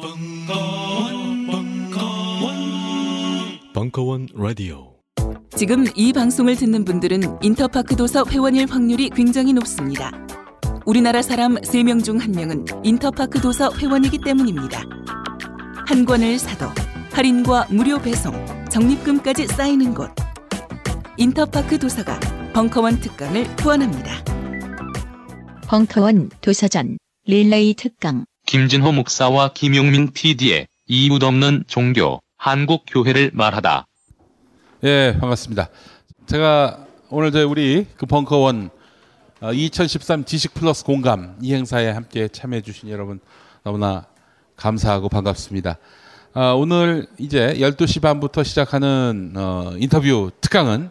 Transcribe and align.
벙커원, 0.00 1.46
벙커원, 1.48 2.54
벙커원 3.74 4.28
라디오. 4.32 4.94
지금 5.56 5.86
이 5.96 6.12
방송을 6.12 6.54
듣는 6.54 6.84
분들은 6.84 7.38
인터파크 7.42 7.96
도서 7.96 8.24
회원일 8.24 8.70
확률이 8.70 9.10
굉장히 9.10 9.52
높습니다. 9.54 10.12
우리나라 10.86 11.20
사람 11.20 11.56
3명 11.56 12.04
중 12.04 12.18
1명은 12.18 12.86
인터파크 12.86 13.40
도서 13.40 13.74
회원이기 13.74 14.18
때문입니다. 14.24 14.84
한 15.88 16.04
권을 16.04 16.38
사도 16.38 16.66
할인과 17.10 17.66
무료 17.70 17.98
배송, 17.98 18.32
적립금까지 18.70 19.48
쌓이는 19.48 19.94
곳. 19.94 20.10
인터파크 21.16 21.76
도서가 21.76 22.20
벙커원 22.52 23.00
특강을 23.00 23.46
후원합니다. 23.58 24.12
벙커원 25.66 26.30
도서전 26.40 26.98
릴레이 27.24 27.74
특강 27.74 28.26
김진호 28.48 28.92
목사와 28.92 29.50
김용민 29.52 30.10
PD의 30.10 30.68
이웃 30.86 31.22
없는 31.22 31.64
종교 31.66 32.18
한국 32.38 32.84
교회를 32.88 33.30
말하다. 33.34 33.86
예, 34.84 35.14
반갑습니다. 35.20 35.68
제가 36.24 36.86
오늘 37.10 37.30
저희 37.30 37.44
우리 37.44 37.86
그 37.98 38.06
벙커원 38.06 38.70
2013 39.52 40.24
지식 40.24 40.54
플러스 40.54 40.82
공감 40.82 41.36
이 41.42 41.52
행사에 41.52 41.90
함께 41.90 42.26
참여해 42.26 42.62
주신 42.62 42.88
여러분 42.88 43.20
너무나 43.64 44.06
감사하고 44.56 45.10
반갑습니다. 45.10 45.76
아, 46.32 46.52
오늘 46.52 47.06
이제 47.18 47.54
12시 47.58 48.00
반부터 48.00 48.44
시작하는 48.44 49.34
어, 49.36 49.74
인터뷰 49.76 50.30
특강은 50.40 50.88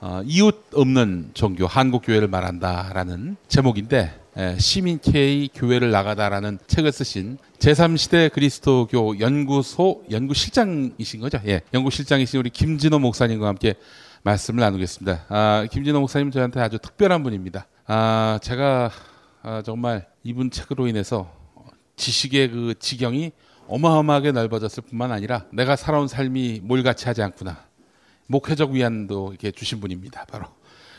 어, 0.00 0.20
이웃 0.24 0.66
없는 0.74 1.30
종교 1.34 1.68
한국 1.68 2.02
교회를 2.04 2.26
말한다라는 2.26 3.36
제목인데 3.46 3.98
예, 3.98 4.21
시민 4.58 4.98
K 4.98 5.50
교회를 5.54 5.90
나가다라는 5.90 6.58
책을 6.66 6.90
쓰신 6.90 7.38
제3시대 7.58 8.32
그리스도교 8.32 9.20
연구소 9.20 10.02
연구실장이신 10.10 11.20
거죠? 11.20 11.38
예, 11.46 11.60
연구실장이신 11.74 12.40
우리 12.40 12.50
김진호 12.50 12.98
목사님과 12.98 13.46
함께 13.46 13.74
말씀을 14.22 14.60
나누겠습니다. 14.60 15.26
아, 15.28 15.66
김진호 15.70 16.00
목사님 16.00 16.30
저한테 16.30 16.60
아주 16.60 16.78
특별한 16.78 17.22
분입니다. 17.22 17.66
아, 17.86 18.38
제가 18.42 18.90
아, 19.42 19.62
정말 19.62 20.06
이분 20.22 20.50
책으로 20.50 20.86
인해서 20.86 21.30
지식의 21.96 22.50
그 22.50 22.74
지경이 22.78 23.32
어마어마하게 23.68 24.32
넓어졌을 24.32 24.82
뿐만 24.82 25.12
아니라 25.12 25.44
내가 25.52 25.76
살아온 25.76 26.08
삶이 26.08 26.60
몰같이 26.62 27.06
하지 27.06 27.22
않구나. 27.22 27.64
목회적 28.28 28.70
위안도 28.70 29.30
이렇게 29.32 29.50
주신 29.50 29.80
분입니다. 29.80 30.24
바로. 30.24 30.46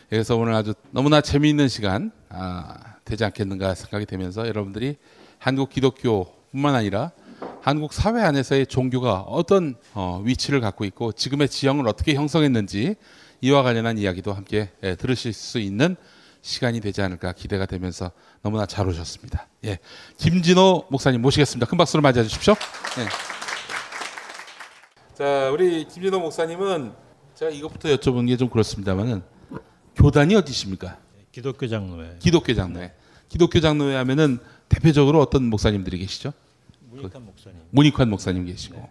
그래서 0.08 0.36
오늘 0.36 0.54
아주 0.54 0.74
너무나 0.92 1.20
재미있는 1.20 1.66
시간 1.66 2.12
아, 2.28 2.93
되지 3.04 3.24
않겠는가 3.24 3.74
생각이 3.74 4.06
되면서 4.06 4.46
여러분들이 4.46 4.96
한국 5.38 5.70
기독교뿐만 5.70 6.74
아니라 6.74 7.12
한국 7.60 7.92
사회 7.92 8.22
안에서의 8.22 8.66
종교가 8.66 9.20
어떤 9.20 9.76
어, 9.94 10.20
위치를 10.24 10.60
갖고 10.60 10.84
있고 10.84 11.12
지금의 11.12 11.48
지형을 11.48 11.88
어떻게 11.88 12.14
형성했는지 12.14 12.96
이와 13.40 13.62
관련한 13.62 13.98
이야기도 13.98 14.32
함께 14.32 14.70
예, 14.82 14.94
들으실 14.94 15.32
수 15.32 15.58
있는 15.58 15.96
시간이 16.40 16.80
되지 16.80 17.02
않을까 17.02 17.32
기대가 17.32 17.66
되면서 17.66 18.10
너무나 18.42 18.66
잘 18.66 18.86
오셨습니다. 18.88 19.48
예, 19.64 19.78
김진호 20.18 20.86
목사님 20.90 21.20
모시겠습니다. 21.22 21.66
큰 21.66 21.78
박수로 21.78 22.02
맞이해 22.02 22.24
주십시오. 22.24 22.54
예. 22.98 23.08
자, 25.14 25.50
우리 25.50 25.84
김진호 25.86 26.20
목사님은 26.20 26.92
제가 27.34 27.50
이것부터 27.50 27.88
여쭤보는 27.90 28.28
게 28.28 28.36
좀 28.36 28.48
그렇습니다만은 28.48 29.22
교단이 29.96 30.34
어디십니까? 30.34 30.98
기독교 31.34 31.66
장로회. 31.66 32.18
기독교 32.20 32.54
장로회. 32.54 32.92
기독교 33.28 33.58
장로회 33.58 33.96
하면은 33.96 34.38
대표적으로 34.68 35.20
어떤 35.20 35.42
목사님들이 35.50 35.98
계시죠? 35.98 36.32
문익환 36.92 37.24
목사님. 37.24 37.58
문익환 37.70 38.08
목사님 38.08 38.46
계시고, 38.46 38.88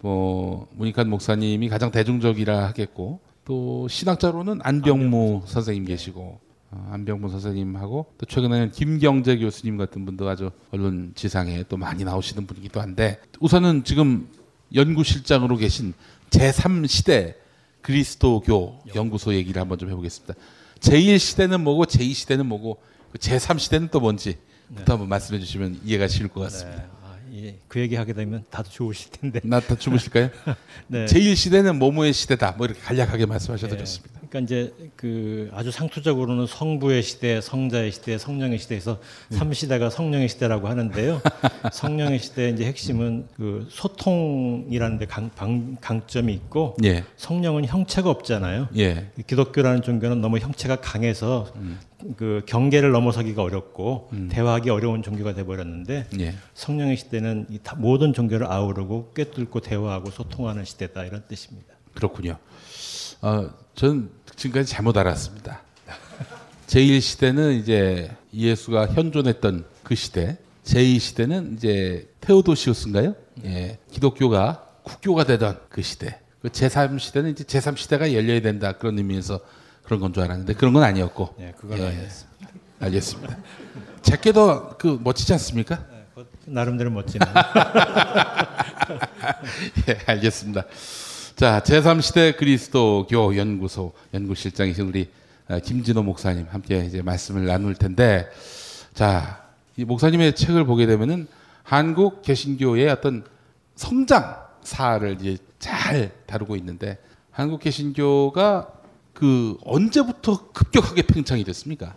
뭐 0.00 0.68
문익환 0.76 1.10
목사님이 1.10 1.68
가장 1.68 1.90
대중적이라 1.90 2.68
하겠고, 2.68 3.18
또 3.44 3.88
신학자로는 3.88 4.60
안병무 4.62 5.42
선생님 5.46 5.86
계시고, 5.86 6.38
어, 6.70 6.88
안병무 6.92 7.30
선생님하고 7.30 8.12
또 8.16 8.26
최근에는 8.26 8.70
김경재 8.70 9.38
교수님 9.38 9.76
같은 9.76 10.04
분도 10.04 10.28
아주 10.28 10.52
언론 10.70 11.12
지상에 11.16 11.64
또 11.68 11.76
많이 11.76 12.04
나오시는 12.04 12.46
분이기도 12.46 12.80
한데, 12.80 13.20
우선은 13.40 13.82
지금 13.82 14.28
연구실장으로 14.72 15.56
계신 15.56 15.94
제3시대 16.30 17.34
그리스도교 17.82 18.82
연구소 18.94 19.34
얘기를 19.34 19.60
한번 19.60 19.78
좀 19.78 19.90
해보겠습니다. 19.90 20.34
제1시대는 20.80 21.60
뭐고 21.62 21.84
제2시대는 21.86 22.44
뭐고 22.44 22.78
그 23.12 23.18
제3시대는 23.18 23.90
또 23.90 24.00
뭔지 24.00 24.36
부터 24.74 24.94
한번 24.94 25.08
말씀해 25.08 25.38
주시면 25.40 25.80
이해가 25.84 26.08
쉬울 26.08 26.28
것 26.28 26.40
같습니다. 26.40 26.82
네. 26.82 26.88
아, 27.04 27.16
예. 27.34 27.58
그 27.68 27.80
얘기 27.80 27.94
하게 27.94 28.12
되면 28.12 28.44
다들 28.50 28.70
좋으실 28.72 29.10
텐데. 29.12 29.40
나 29.44 29.60
다 29.60 29.76
주무실까요? 29.76 30.30
네. 30.88 31.04
제1시대는 31.06 31.76
뭐뭐의 31.78 32.12
시대다. 32.12 32.52
뭐 32.52 32.66
이렇게 32.66 32.80
간략하게 32.80 33.26
말씀하셔도 33.26 33.74
네. 33.76 33.78
좋습니다. 33.84 34.20
그러니까 34.28 34.40
이제 34.40 34.74
그 34.96 35.48
아주 35.52 35.70
상투적으로는 35.70 36.46
성부의 36.46 37.02
시대, 37.02 37.40
성자의 37.40 37.92
시대, 37.92 38.18
성령의 38.18 38.58
시대에서 38.58 38.98
네. 39.30 39.36
삼 39.36 39.52
시대가 39.52 39.90
성령의 39.90 40.28
시대라고 40.28 40.68
하는데요. 40.68 41.20
성령의 41.72 42.18
시대의 42.18 42.52
이제 42.54 42.64
핵심은 42.64 43.26
그 43.36 43.66
소통이라는 43.70 44.98
데 44.98 45.06
강, 45.06 45.30
방- 45.30 45.76
강점이 45.80 46.32
있고 46.34 46.76
예. 46.84 47.04
성령은 47.16 47.66
형체가 47.66 48.10
없잖아요. 48.10 48.68
예. 48.76 49.10
기독교라는 49.26 49.82
종교는 49.82 50.20
너무 50.20 50.38
형체가 50.38 50.76
강해서 50.76 51.50
음. 51.56 51.78
그 52.16 52.42
경계를 52.46 52.90
넘어서기가 52.92 53.42
어렵고 53.42 54.10
대화하기 54.30 54.68
어려운 54.70 55.02
종교가 55.02 55.34
돼 55.34 55.44
버렸는데 55.44 56.06
예. 56.20 56.34
성령의 56.54 56.96
시대는 56.96 57.46
모든 57.78 58.12
종교를 58.12 58.46
아우르고 58.46 59.12
꿰뚫고 59.14 59.60
대화하고 59.60 60.10
소통하는 60.10 60.64
시대다 60.64 61.04
이런 61.04 61.22
뜻입니다. 61.28 61.74
그렇군요. 61.94 62.36
어, 63.22 63.50
저는 63.74 64.10
지금까지 64.36 64.70
잘못 64.70 64.96
알았습니다. 64.96 65.60
제1시대는 66.66 67.60
이제 67.60 68.10
예수가 68.34 68.88
현존했던 68.88 69.64
그 69.82 69.94
시대. 69.94 70.36
제2시대는 70.64 71.56
이제 71.56 72.08
테오도시우스인가요? 72.20 73.14
예. 73.44 73.78
기독교가 73.92 74.66
국교가 74.82 75.24
되던 75.24 75.60
그 75.68 75.82
시대. 75.82 76.18
그 76.42 76.48
제3시대는 76.48 77.30
이제 77.32 77.44
제3시대가 77.44 78.12
열려야 78.12 78.40
된다. 78.40 78.72
그런 78.72 78.98
의미에서 78.98 79.40
그런 79.84 80.00
건 80.00 80.12
줄 80.12 80.24
알았는데 80.24 80.54
그런 80.54 80.72
건 80.72 80.82
아니었고. 80.82 81.34
네, 81.38 81.54
그건 81.58 81.78
예. 81.78 81.86
아니었습니다. 81.86 82.48
알겠습니다. 82.80 83.36
제게도 84.02 84.70
그 84.78 84.98
멋지지 85.02 85.32
않습니까? 85.34 85.84
그것 86.14 86.26
나름대로 86.46 86.90
멋지네요. 86.90 87.32
예, 89.88 89.98
알겠습니다. 90.06 90.64
자, 91.36 91.60
제3시대 91.60 92.34
그리스도교 92.38 93.36
연구소 93.36 93.92
연구실장이신 94.14 94.88
우리 94.88 95.10
어, 95.48 95.58
김진호 95.58 96.02
목사님 96.02 96.46
함께 96.48 96.82
이제 96.86 97.02
말씀을 97.02 97.44
나눌 97.44 97.74
텐데, 97.74 98.26
자, 98.94 99.46
이 99.76 99.84
목사님의 99.84 100.34
책을 100.34 100.64
보게 100.64 100.86
되면은 100.86 101.26
한국 101.62 102.22
개신교의 102.22 102.88
어떤 102.88 103.22
성장 103.74 104.34
사를 104.62 105.18
이제 105.20 105.36
잘 105.58 106.10
다루고 106.24 106.56
있는데, 106.56 106.96
한국 107.30 107.60
개신교가 107.60 108.72
그 109.12 109.58
언제부터 109.62 110.50
급격하게 110.52 111.02
팽창이 111.02 111.44
됐습니까? 111.44 111.94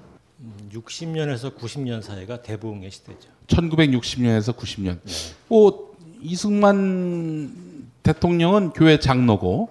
60년에서 0.74 1.56
90년 1.56 2.02
사이가 2.02 2.42
대부흥의 2.42 2.92
시대죠. 2.92 3.30
1960년에서 3.48 4.54
90년. 4.54 5.00
뭐 5.48 5.96
이승만 6.22 7.69
대통령은 8.14 8.72
교회 8.72 9.00
장로고 9.00 9.70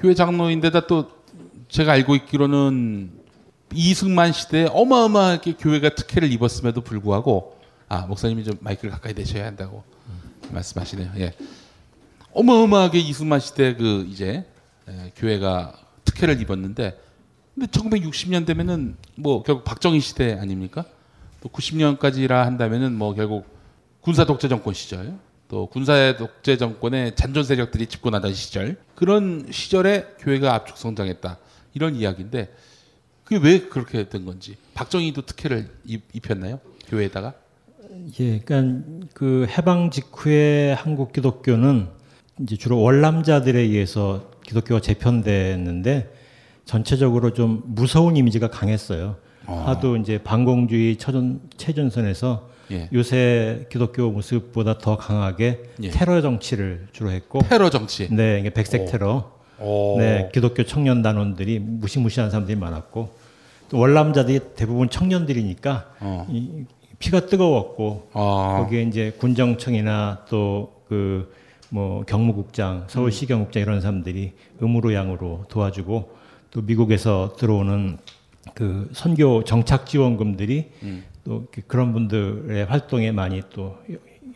교회 0.00 0.14
장로인데다 0.14 0.86
또 0.86 1.10
제가 1.68 1.92
알고 1.92 2.14
있기로는 2.16 3.10
이승만 3.72 4.32
시대에 4.32 4.68
어마어마하게 4.70 5.54
교회가 5.54 5.94
특혜를 5.94 6.30
입었음에도 6.32 6.82
불구하고 6.82 7.58
아 7.88 8.06
목사님이 8.06 8.44
좀 8.44 8.54
마이크를 8.60 8.90
가까이 8.90 9.14
대셔야 9.14 9.46
한다고 9.46 9.82
말씀하시네요. 10.50 11.12
예. 11.18 11.32
어마어마하게 12.32 12.98
이승만 12.98 13.40
시대 13.40 13.74
그 13.74 14.06
이제 14.10 14.44
에, 14.86 15.12
교회가 15.16 15.72
특혜를 16.04 16.40
입었는데 16.42 17.00
근데 17.54 17.66
1960년 17.68 18.46
되면은 18.46 18.96
뭐 19.16 19.42
결국 19.42 19.64
박정희 19.64 20.00
시대 20.00 20.34
아닙니까? 20.38 20.84
또 21.40 21.48
90년까지라 21.48 22.28
한다면은 22.28 22.92
뭐 22.92 23.14
결국 23.14 23.46
군사 24.02 24.24
독재 24.24 24.48
정권 24.48 24.74
시절 24.74 25.14
또 25.50 25.66
군사 25.66 26.16
독재 26.16 26.56
정권의 26.56 27.16
잔존 27.16 27.42
세력들이 27.42 27.86
집권하던 27.86 28.32
시절. 28.34 28.76
그런 28.94 29.48
시절에 29.50 30.06
교회가 30.20 30.54
압축 30.54 30.78
성장했다. 30.78 31.38
이런 31.74 31.96
이야기인데 31.96 32.54
그게 33.24 33.40
왜 33.42 33.60
그렇게 33.62 34.08
된 34.08 34.24
건지. 34.24 34.56
박정희도 34.74 35.22
특혜를 35.22 35.68
입, 35.84 36.04
입혔나요? 36.12 36.60
교회에다가? 36.86 37.34
예, 38.20 38.38
그러니까 38.38 39.08
그 39.12 39.46
해방 39.50 39.90
직후에 39.90 40.72
한국 40.72 41.12
기독교는 41.12 41.88
이제 42.42 42.56
주로 42.56 42.80
월남자들에 42.80 43.58
의해서 43.58 44.30
기독교가 44.46 44.80
재편됐는데 44.80 46.14
전체적으로 46.64 47.32
좀 47.32 47.62
무서운 47.66 48.16
이미지가 48.16 48.50
강했어요. 48.50 49.16
하도 49.46 49.96
이제 49.96 50.22
반공주의 50.22 50.96
처전, 50.96 51.40
최전선에서 51.56 52.49
예. 52.70 52.88
요새 52.92 53.66
기독교 53.70 54.10
모습보다 54.10 54.78
더 54.78 54.96
강하게 54.96 55.62
예. 55.82 55.90
테러 55.90 56.20
정치를 56.20 56.88
주로 56.92 57.10
했고 57.10 57.40
테러 57.48 57.70
정치. 57.70 58.08
네, 58.14 58.40
이게 58.40 58.50
백색 58.50 58.86
테러. 58.90 59.32
오. 59.58 59.96
네, 59.98 60.30
기독교 60.32 60.64
청년 60.64 61.02
단원들이 61.02 61.58
무시무시한 61.58 62.30
사람들이 62.30 62.56
많았고 62.56 63.10
또 63.68 63.78
월남자들이 63.78 64.40
대부분 64.56 64.88
청년들이니까 64.88 65.94
어. 66.00 66.26
이, 66.30 66.64
피가 66.98 67.26
뜨거웠고 67.26 68.08
아. 68.12 68.62
거기에 68.62 68.82
이제 68.82 69.12
군정청이나 69.18 70.26
또 70.28 70.80
그 70.88 71.40
뭐 71.70 72.04
경무국장, 72.04 72.84
서울시 72.88 73.26
경무국장 73.26 73.62
이런 73.62 73.80
사람들이 73.80 74.32
음으로 74.60 74.92
양으로 74.92 75.44
도와주고 75.48 76.16
또 76.50 76.62
미국에서 76.62 77.36
들어오는 77.38 77.98
그 78.54 78.90
선교 78.92 79.44
정착 79.44 79.86
지원금들이 79.86 80.66
또 81.30 81.46
그런 81.68 81.92
분들의 81.92 82.64
활동에 82.64 83.12
많이 83.12 83.40
또 83.50 83.78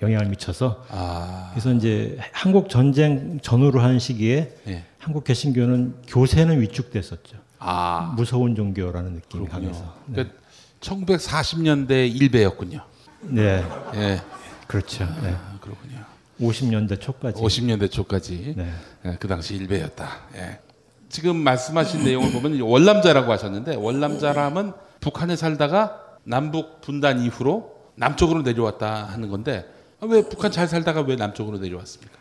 영향을 0.01 0.29
미쳐서 0.29 0.85
아. 0.91 1.49
그래서 1.51 1.73
이제 1.73 2.17
한국 2.31 2.69
전쟁 2.69 3.41
전후로 3.41 3.81
한 3.81 3.99
시기에 3.99 4.55
예. 4.69 4.85
한국 4.99 5.25
개신교는 5.25 6.03
교세는 6.07 6.61
위축됐었죠. 6.61 7.37
아. 7.59 8.15
무서운 8.17 8.55
종교라는 8.55 9.15
느낌이 9.15 9.47
그렇군요. 9.49 9.73
강해서. 9.73 9.95
그러니까 10.07 10.37
1940년대 10.81 12.15
일배였군요. 12.15 12.85
네, 13.23 13.65
예. 13.97 14.21
그렇죠. 14.69 15.05
네. 15.21 15.31
아, 15.33 15.59
그렇군요. 15.61 15.99
50년대 16.41 17.01
초까지. 17.01 17.43
50년대 17.43 17.91
초까지 17.91 18.55
네. 18.57 18.71
예, 19.07 19.17
그 19.19 19.27
당시 19.27 19.57
일배였다. 19.57 20.09
예. 20.37 20.61
지금 21.09 21.39
말씀하신 21.39 22.05
내용을 22.05 22.31
보면 22.31 22.61
월남자라고 22.61 23.33
하셨는데 23.33 23.75
월남자람은 23.75 24.73
북한에 25.01 25.35
살다가 25.35 26.04
남북 26.25 26.81
분단 26.81 27.21
이후로 27.21 27.73
남쪽으로 27.97 28.43
내려왔다 28.43 29.05
하는 29.05 29.29
건데 29.29 29.65
아, 30.01 30.07
왜 30.07 30.23
북한 30.29 30.51
잘 30.51 30.67
살다가 30.67 31.03
왜 31.03 31.17
남쪽으로 31.17 31.59
내려왔습니까? 31.59 32.19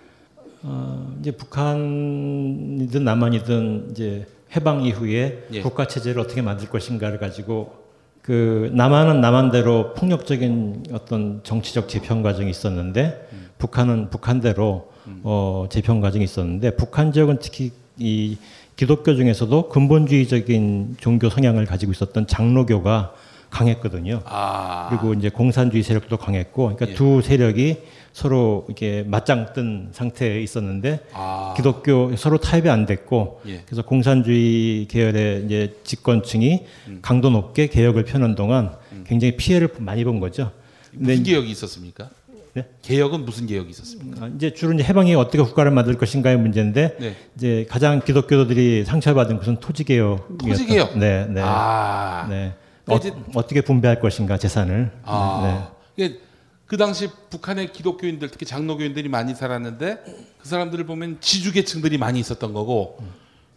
어, 0.63 1.15
이제 1.19 1.31
북한이든 1.31 3.03
남한이든 3.03 3.89
이제 3.91 4.27
해방 4.55 4.85
이후에 4.85 5.47
예. 5.51 5.61
국가 5.61 5.87
체제를 5.87 6.21
어떻게 6.21 6.41
만들 6.41 6.69
것인가를 6.69 7.19
가지고 7.19 7.83
그 8.21 8.71
남한은 8.73 9.19
남한대로 9.19 9.93
폭력적인 9.95 10.85
어떤 10.93 11.41
정치적 11.43 11.89
재편 11.89 12.21
과정이 12.21 12.49
있었는데 12.49 13.29
북한은 13.57 14.09
북한대로 14.09 14.91
어, 15.23 15.65
재편 15.69 15.99
과정이 15.99 16.23
있었는데 16.23 16.75
북한 16.75 17.11
지역은 17.11 17.39
특히 17.41 17.71
이 17.97 18.37
기독교 18.75 19.15
중에서도 19.15 19.69
근본주의적인 19.69 20.97
종교 20.99 21.29
성향을 21.29 21.65
가지고 21.65 21.91
있었던 21.91 22.27
장로교가 22.27 23.13
강했거든요. 23.53 24.21
아, 24.25 24.87
그리고 24.89 25.13
이제 25.13 25.29
공산주의 25.29 25.83
세력도 25.83 26.17
강했고, 26.17 26.75
그러니까 26.75 26.89
예. 26.89 26.93
두 26.95 27.21
세력이 27.21 27.77
서로 28.11 28.65
이렇게 28.67 29.03
맞짱 29.07 29.53
뜬 29.53 29.89
상태에 29.91 30.41
있었는데 30.41 30.99
아. 31.13 31.53
기독교 31.55 32.15
서로 32.15 32.37
타협이 32.39 32.69
안 32.69 32.85
됐고, 32.85 33.41
예. 33.47 33.61
그래서 33.65 33.83
공산주의 33.83 34.87
계열의 34.87 35.45
이제 35.45 35.75
집권층이 35.83 36.65
음. 36.87 36.99
강도 37.01 37.29
높게 37.29 37.67
개혁을 37.67 38.05
펴는 38.05 38.35
동안 38.35 38.71
굉장히 39.05 39.37
피해를 39.37 39.69
많이 39.77 40.03
본 40.03 40.19
거죠. 40.19 40.51
무슨 40.91 41.23
개혁이 41.23 41.49
있었습니까? 41.51 42.09
네? 42.53 42.65
개혁은 42.83 43.25
무슨 43.25 43.47
개혁이 43.47 43.71
있었습니까? 43.71 44.25
아, 44.25 44.29
이제 44.35 44.53
주로 44.53 44.73
이제 44.73 44.83
해방이 44.83 45.15
어떻게 45.15 45.39
국가를 45.39 45.71
만들 45.71 45.97
것인가의 45.97 46.37
문제인데 46.37 46.97
네. 46.99 47.15
이제 47.35 47.65
가장 47.67 47.99
기독교도들이 47.99 48.85
상처받은 48.85 49.37
것은 49.37 49.57
토지 49.57 49.83
개혁. 49.83 50.37
토지 50.37 50.67
개혁? 50.67 50.97
네, 50.99 51.25
네. 51.27 51.41
아, 51.43 52.27
네. 52.29 52.53
어, 52.87 52.99
어떻게 53.35 53.61
분배할 53.61 53.99
것인가 53.99 54.37
재산을. 54.37 54.91
아, 55.03 55.71
이게 55.95 56.19
그 56.65 56.77
당시 56.77 57.09
북한의 57.29 57.71
기독교인들 57.71 58.29
특히 58.31 58.45
장로교인들이 58.45 59.07
많이 59.09 59.35
살았는데 59.35 60.03
그 60.41 60.47
사람들을 60.47 60.85
보면 60.85 61.17
지주계층들이 61.21 61.97
많이 61.97 62.19
있었던 62.19 62.53
거고 62.53 62.99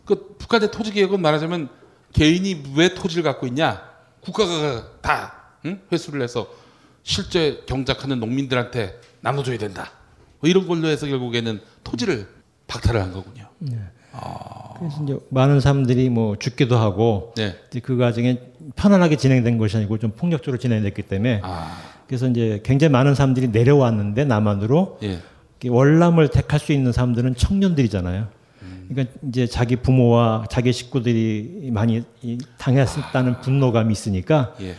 그 0.05 0.37
북한의 0.39 0.71
토지 0.71 0.93
개혁은 0.93 1.21
말하자면 1.21 1.69
개인이 2.13 2.73
왜 2.77 2.95
토지를 2.95 3.23
갖고 3.23 3.47
있냐 3.47 3.83
국가가 4.21 5.01
다 5.01 5.35
응? 5.65 5.81
회수를 5.91 6.23
해서 6.23 6.49
실제 7.03 7.63
경작하는 7.67 8.21
농민들한테 8.21 9.01
나눠줘야 9.21 9.59
된다 9.59 9.93
뭐 10.41 10.51
이런 10.51 10.67
걸로 10.69 10.89
해서 10.89 11.07
결국에는 11.07 11.61
토지를 11.85 12.29
박탈을 12.67 13.01
한 13.01 13.13
거군요. 13.13 13.49
그래서 14.79 15.03
이제 15.05 15.19
많은 15.31 15.61
사람들이 15.61 16.11
뭐 16.11 16.37
죽기도 16.39 16.77
하고 16.77 17.33
네. 17.37 17.57
그 17.83 17.97
과정에 17.97 18.41
편안하게 18.75 19.17
진행된 19.17 19.59
것이 19.59 19.77
아니고 19.77 19.99
좀 19.99 20.11
폭력적으로 20.11 20.59
진행됐기 20.59 21.03
때문에 21.03 21.41
아, 21.45 21.77
그래서 22.07 22.27
이제 22.29 22.61
굉장히 22.65 22.91
많은 22.93 23.15
사람들이 23.15 23.49
내려왔는데 23.49 24.25
남한으로 24.25 24.99
예, 25.03 25.21
월남을 25.69 26.29
택할 26.29 26.59
수 26.59 26.73
있는 26.73 26.93
사람들은 26.93 27.35
청년들이잖아요. 27.37 28.27
그러니까 28.89 29.13
이제 29.29 29.47
자기 29.47 29.75
부모와 29.77 30.47
자기 30.51 30.73
식구들이 30.73 31.71
많이 31.73 32.05
이 32.23 32.39
당했다는 32.59 33.41
분노감이 33.41 33.93
있으니까 33.93 34.55
예, 34.61 34.75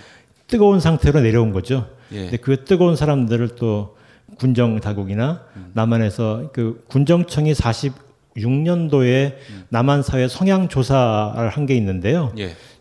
뜨거운 0.47 0.79
상태로 0.79 1.19
내려온 1.21 1.51
거죠. 1.51 1.87
예. 2.13 2.21
근데 2.23 2.37
그 2.37 2.63
뜨거운 2.63 2.95
사람들을 2.95 3.55
또 3.55 3.95
군정 4.37 4.79
자국이나 4.79 5.41
남한에서 5.73 6.51
그 6.53 6.83
군정청이 6.87 7.53
46년도에 8.35 9.35
남한 9.69 10.03
사회 10.03 10.27
성향 10.27 10.67
조사를 10.69 11.49
한 11.49 11.65
게 11.65 11.75
있는데요. 11.75 12.31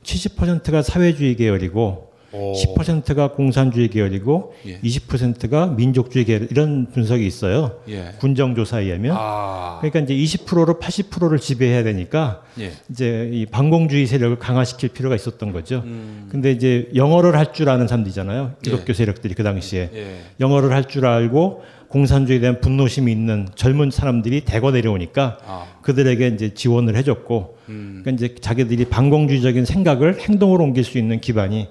예. 0.09 0.15
70%가 0.15 0.83
사회주의 0.83 1.35
계열이고 1.37 2.07
오. 2.33 2.53
10%가 2.53 3.33
공산주의 3.33 3.89
계열이고 3.89 4.53
예. 4.67 4.81
20%가 4.81 5.69
민족주의 5.69 6.25
계열 6.25 6.49
이런 6.51 6.87
분석이 6.93 7.27
있어요. 7.27 7.79
예. 7.89 8.13
군정 8.19 8.55
조사에 8.55 8.85
의하면. 8.85 9.17
아, 9.19 9.79
그러니까 9.81 10.01
이제 10.01 10.15
20%로 10.45 10.75
80%를 10.79 11.39
지배해야 11.39 11.83
되니까 11.85 12.43
예. 12.61 12.73
이제 12.91 13.31
이 13.33 13.47
반공주의 13.47 14.07
세력을 14.07 14.39
강화시킬 14.39 14.91
필요가 14.91 15.15
있었던 15.15 15.53
거죠. 15.53 15.83
음. 15.87 16.29
근데 16.31 16.51
이제 16.53 16.91
영어를 16.95 17.37
할 17.37 17.53
줄 17.53 17.71
아는 17.71 17.87
사람들이잖아요. 17.89 18.55
기독교 18.63 18.93
세력들이 18.93 19.33
그 19.35 19.43
당시에 19.43 19.91
예. 19.95 20.17
영어를 20.41 20.73
할 20.73 20.85
줄 20.89 21.07
알고 21.07 21.63
공산주의에 21.89 22.41
대한 22.41 22.61
분노심이 22.61 23.11
있는 23.11 23.49
젊은 23.55 23.91
사람들이 23.91 24.45
대거 24.45 24.73
내려오니까 24.73 25.39
아. 25.47 25.67
그들에게 25.83 26.29
이제 26.29 26.55
지원을 26.55 26.97
해줬고, 26.97 27.59
음. 27.69 28.03
그러니까 28.03 28.27
이제 28.27 28.35
자기들이 28.41 28.87
반공주의적인 28.87 29.65
생각을 29.65 30.21
행동으로 30.21 30.65
옮길 30.65 30.85
수 30.85 30.99
있는 30.99 31.21
기반이 31.21 31.69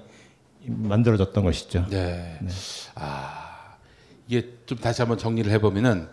만들어졌던 0.66 1.44
것이죠. 1.44 1.86
네. 1.90 2.38
아 2.94 3.76
이게 4.28 4.50
좀 4.66 4.78
다시 4.78 5.02
한번 5.02 5.18
정리를 5.18 5.50
해보면은 5.52 6.08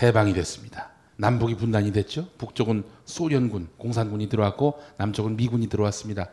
해방이 0.00 0.32
됐습니다. 0.34 0.90
남북이 1.16 1.56
분단이 1.56 1.92
됐죠. 1.92 2.28
북쪽은 2.38 2.84
소련군, 3.06 3.68
공산군이 3.78 4.28
들어왔고 4.28 4.78
남쪽은 4.98 5.36
미군이 5.36 5.68
들어왔습니다. 5.68 6.28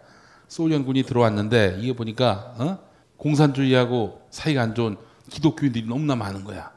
소련군이 0.50 1.04
들어왔는데 1.04 1.78
이게 1.80 1.94
보니까 1.94 2.56
어? 2.58 2.80
공산주의하고 3.18 4.22
사이가 4.30 4.62
안 4.62 4.76
좋은 4.76 4.98
기독교인들이 5.30 5.88
너무나 5.88 6.16
많은 6.16 6.44
거야. 6.44 6.73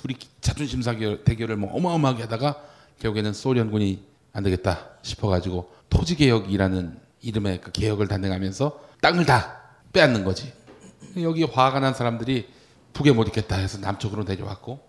둘이 0.00 0.16
자존심 0.40 0.80
사결 0.80 1.24
대결을 1.24 1.56
뭐 1.56 1.74
어마어마하게 1.74 2.22
하다가 2.22 2.56
결국에는 3.00 3.34
소련군이 3.34 4.02
안 4.32 4.42
되겠다 4.42 4.88
싶어가지고 5.02 5.70
토지 5.90 6.16
개혁이라는 6.16 6.98
이름의 7.20 7.60
그 7.60 7.70
개혁을 7.70 8.08
단행하면서 8.08 8.80
땅을 9.02 9.26
다 9.26 9.60
빼앗는 9.92 10.24
거지. 10.24 10.52
여기 11.20 11.44
화가 11.44 11.80
난 11.80 11.92
사람들이 11.92 12.48
북에 12.94 13.12
못 13.12 13.26
있겠다 13.28 13.56
해서 13.56 13.78
남쪽으로 13.78 14.24
내려왔고 14.24 14.80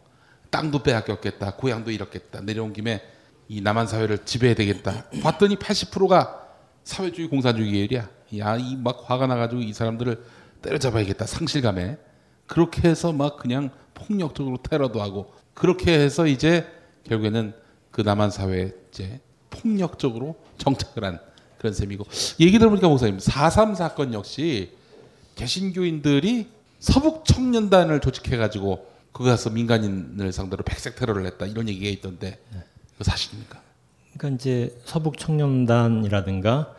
땅도 0.49 0.83
빼앗겼겠다 0.83 1.55
고향도 1.55 1.91
잃었겠다 1.91 2.41
내려온 2.41 2.71
김에 2.71 3.01
이 3.49 3.59
남한 3.59 3.87
사회를 3.87 4.19
지배해야 4.23 4.55
되겠다. 4.55 5.09
봤더니 5.21 5.57
80%가 5.57 6.47
사회주의 6.85 7.27
공산주의 7.27 7.69
계열이야. 7.71 8.09
야이 8.37 8.77
막 8.77 9.03
화가 9.07 9.27
나가지고 9.27 9.61
이 9.61 9.73
사람들을 9.73 10.23
때려잡아야겠다 10.61 11.25
상실감에 11.25 11.97
그렇게 12.47 12.87
해서 12.87 13.11
막 13.11 13.37
그냥 13.37 13.69
폭력적으로 13.93 14.57
테러도 14.57 15.01
하고 15.01 15.33
그렇게 15.53 15.93
해서 15.93 16.27
이제 16.27 16.65
결국에는 17.03 17.53
그 17.91 18.01
남한 18.01 18.31
사회에 18.31 18.73
이제 18.89 19.19
폭력적으로 19.49 20.35
정착을 20.57 21.03
한 21.03 21.19
그런 21.57 21.73
셈이고 21.73 22.05
얘기 22.39 22.57
들어보니까 22.57 22.87
목사님 22.87 23.17
4.3 23.17 23.75
사건 23.75 24.13
역시 24.13 24.71
개신교인들이 25.35 26.47
서북 26.79 27.25
청년단을 27.25 27.99
조직해 27.99 28.37
가지고 28.37 28.87
그거 29.11 29.25
가서 29.25 29.49
민간인을 29.49 30.31
상대로 30.31 30.63
백색 30.63 30.95
테러를 30.95 31.25
했다 31.27 31.45
이런 31.45 31.69
얘기가 31.69 31.89
있던데 31.91 32.39
이거 32.95 33.03
사실입니까? 33.03 33.61
그러니까 34.13 34.35
이제 34.35 34.75
서북 34.85 35.17
청년단이라든가 35.17 36.73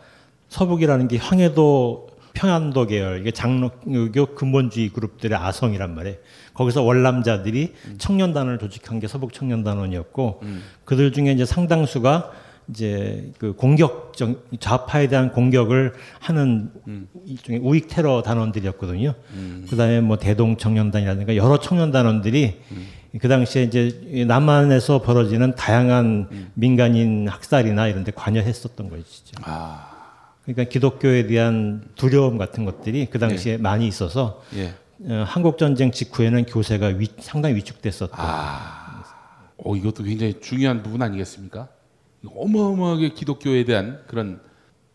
서북이라는 0.49 1.07
게 1.07 1.17
황해도 1.17 2.09
평안도 2.33 2.87
계열 2.87 3.19
이게 3.21 3.31
장로교 3.31 4.35
근본주의 4.35 4.89
그룹들의 4.89 5.37
아성이란 5.37 5.95
말이에요. 5.95 6.17
거기서 6.53 6.81
월남자들이 6.83 7.73
청년단을 7.97 8.59
조직한 8.59 8.99
게 8.99 9.07
서북 9.07 9.33
청년단원이었고 9.33 10.41
그들 10.85 11.11
중에 11.11 11.31
이제 11.31 11.45
상당수가 11.45 12.31
이제 12.69 13.31
그 13.39 13.53
공격적 13.53 14.51
좌파에 14.59 15.07
대한 15.07 15.31
공격을 15.31 15.93
하는 16.19 16.71
일종의 17.25 17.59
우익 17.61 17.87
테러 17.89 18.21
단원들이었거든요. 18.21 19.13
그다음에 19.69 20.01
뭐 20.01 20.17
대동 20.17 20.57
청년단이라든가 20.57 21.35
여러 21.35 21.59
청년 21.59 21.91
단원들이 21.91 22.61
그 23.19 23.27
당시에 23.27 23.63
이제 23.63 24.25
남한에서 24.27 25.01
벌어지는 25.01 25.55
다양한 25.55 26.49
민간인 26.55 27.27
학살이나 27.27 27.87
이런 27.87 28.03
데 28.03 28.11
관여했었던 28.15 28.89
것이죠. 28.89 29.35
그러니까 30.45 30.65
기독교에 30.65 31.25
대한 31.27 31.89
두려움 31.95 32.37
같은 32.37 32.65
것들이 32.65 33.07
그 33.09 33.17
당시에 33.17 33.57
많이 33.57 33.87
있어서 33.87 34.43
예. 34.55 34.73
어, 35.05 35.23
한국 35.25 35.57
전쟁 35.57 35.91
직후에는 35.91 36.45
교세가 36.45 36.87
위, 36.87 37.07
상당히 37.19 37.55
위축됐었던. 37.55 38.19
어, 39.57 39.75
이것도 39.75 40.03
굉장히 40.03 40.39
중요한 40.41 40.83
부분 40.83 41.01
아니겠습니까? 41.01 41.69
어마어마하게 42.25 43.09
기독교에 43.09 43.65
대한 43.65 44.01
그런 44.07 44.41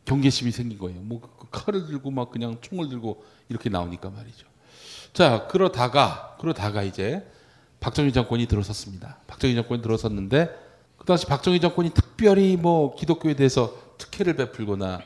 경계심이 0.04 0.50
생긴 0.50 0.78
거예요. 0.78 1.00
뭐그 1.00 1.48
칼을 1.50 1.86
들고 1.86 2.10
막 2.10 2.30
그냥 2.30 2.56
총을 2.60 2.88
들고 2.88 3.22
이렇게 3.48 3.68
나오니까 3.68 4.10
말이죠. 4.10 4.46
자, 5.12 5.46
그러다가 5.48 6.36
그러다가 6.40 6.82
이제 6.82 7.26
박정희 7.80 8.12
정권이 8.12 8.46
들어섰습니다. 8.46 9.18
박정희 9.26 9.54
정권이 9.54 9.82
들어섰는데 9.82 10.48
그 10.96 11.04
당시 11.04 11.26
박정희 11.26 11.60
정권이 11.60 11.90
특별히 11.90 12.56
뭐 12.56 12.94
기독교에 12.94 13.34
대해서 13.34 13.74
특혜를 13.98 14.36
베풀거나 14.36 15.00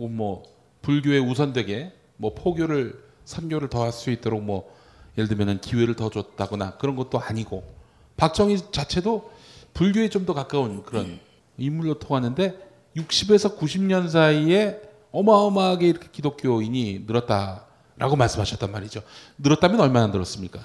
혹은 0.00 0.16
뭐 0.16 0.42
불교에 0.80 1.18
우선되게 1.18 1.92
뭐 2.16 2.34
포교를 2.34 2.98
선교를 3.26 3.68
더 3.68 3.82
할 3.84 3.92
수 3.92 4.10
있도록 4.10 4.42
뭐 4.42 4.74
예를 5.18 5.28
들면은 5.28 5.60
기회를 5.60 5.94
더 5.94 6.08
줬다거나 6.08 6.78
그런 6.78 6.96
것도 6.96 7.18
아니고 7.20 7.62
박정희 8.16 8.72
자체도 8.72 9.30
불교에 9.74 10.08
좀 10.08 10.24
더 10.24 10.32
가까운 10.32 10.82
그런 10.82 11.20
인물로 11.58 11.98
통하는데 11.98 12.56
60에서 12.96 13.58
90년 13.58 14.08
사이에 14.08 14.80
어마어마하게 15.12 15.88
이렇게 15.88 16.08
기독교인이 16.10 17.04
늘었다라고 17.06 18.16
말씀하셨단 18.16 18.72
말이죠. 18.72 19.02
늘었다면 19.38 19.80
얼마나 19.80 20.06
늘었습니까? 20.06 20.60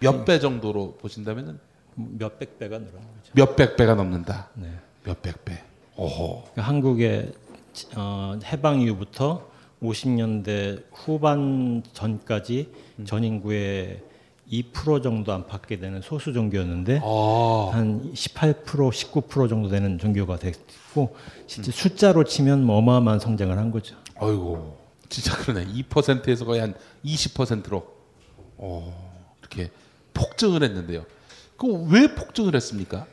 몇 0.00 0.24
배 0.26 0.38
정도로 0.38 0.96
보신다면은 1.00 1.58
몇백 1.94 2.58
배가 2.58 2.78
거죠. 2.78 2.98
몇백 3.32 3.76
배가 3.76 3.94
넘는다. 3.94 4.50
네. 4.54 4.70
몇백 5.04 5.44
배. 5.44 5.62
오호. 5.96 6.42
그러니까 6.52 6.62
한국의 6.62 7.32
어, 7.96 8.38
해방 8.44 8.80
이후부터 8.80 9.48
50년대 9.82 10.84
후반 10.92 11.82
전까지 11.92 12.70
전 13.04 13.24
인구의 13.24 14.00
2% 14.50 15.02
정도 15.02 15.32
안팎게 15.32 15.78
되는 15.78 16.00
소수 16.02 16.32
종교였는데 16.32 17.00
아, 17.02 17.70
한 17.72 18.12
18% 18.12 18.64
19% 18.64 19.48
정도 19.48 19.68
되는 19.68 19.98
종교가 19.98 20.38
됐고 20.38 21.16
실제 21.46 21.72
숫자로 21.72 22.24
치면 22.24 22.64
뭐 22.64 22.76
어마어마한 22.76 23.20
성장을 23.20 23.56
한 23.56 23.70
거죠. 23.70 23.96
어이고. 24.16 24.78
진짜 25.08 25.36
그러네. 25.36 25.66
2%에서 25.66 26.44
거의 26.44 26.60
한 26.60 26.74
20%로 27.04 27.86
어, 28.56 29.20
이렇게 29.40 29.70
폭증을 30.12 30.62
했는데요. 30.62 31.04
그 31.56 31.66
왜 31.88 32.14
폭증을 32.14 32.54
했습니까? 32.54 33.06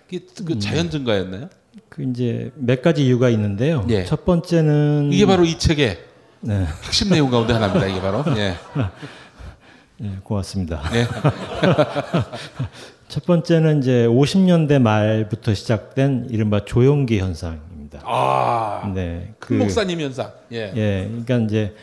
그 0.45 0.59
자연 0.59 0.89
증가였나요? 0.89 1.49
그 1.89 2.03
이제 2.03 2.51
몇 2.55 2.81
가지 2.81 3.05
이유가 3.05 3.29
있는데요. 3.29 3.85
예. 3.89 4.03
첫 4.05 4.25
번째는 4.25 5.09
이게 5.11 5.25
바로 5.25 5.45
이 5.45 5.57
책의 5.57 5.99
네, 6.41 6.65
핵심 6.83 7.09
내용 7.09 7.29
가운데 7.29 7.53
하나입니다. 7.53 7.87
이게 7.87 8.01
바로. 8.01 8.23
예. 8.37 8.55
예, 10.03 10.17
고맙습니다. 10.23 10.81
예. 10.95 11.07
첫 13.07 13.25
번째는 13.25 13.79
이제 13.79 14.07
50년대 14.07 14.81
말부터 14.81 15.53
시작된 15.53 16.27
이른바 16.31 16.65
조용기 16.65 17.19
현상입니다. 17.19 18.01
아, 18.03 18.91
네, 18.95 19.33
큰 19.39 19.59
목사님 19.59 19.99
현상. 19.99 20.31
예. 20.51 20.71
예, 20.75 21.07
그러니까 21.09 21.37
이제 21.39 21.75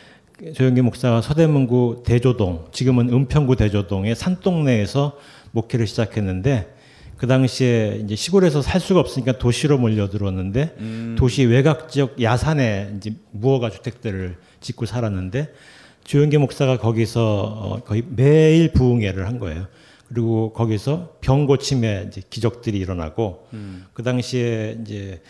조영기 0.55 0.81
목사가 0.81 1.21
서대문구 1.21 2.03
대조동, 2.05 2.67
지금은 2.71 3.13
은평구 3.13 3.55
대조동의 3.55 4.15
산동네에서 4.15 5.17
목회를 5.51 5.87
시작했는데 5.87 6.73
그 7.19 7.27
당시에 7.27 8.01
이제 8.05 8.15
시골에서 8.15 8.61
살 8.61 8.79
수가 8.79 9.01
없으니까 9.01 9.37
도시로 9.37 9.77
몰려들었는데 9.77 10.75
도시 11.17 11.43
외곽 11.43 11.89
지역 11.89 12.21
야산에 12.21 12.93
이제 12.95 13.13
무허가 13.31 13.69
주택들을 13.69 14.37
짓고 14.61 14.85
살았는데 14.85 15.53
조영기 16.05 16.37
목사가 16.37 16.77
거기서 16.77 17.43
어, 17.43 17.83
거의 17.83 18.03
매일 18.07 18.71
부흥회를 18.71 19.27
한 19.27 19.37
거예요. 19.37 19.67
그리고 20.07 20.53
거기서 20.53 21.17
병 21.19 21.45
고침의 21.45 22.05
이제 22.07 22.21
기적들이 22.29 22.79
일어나고 22.79 23.47
그 23.93 24.01
당시에 24.01 24.77
이제 24.81 25.21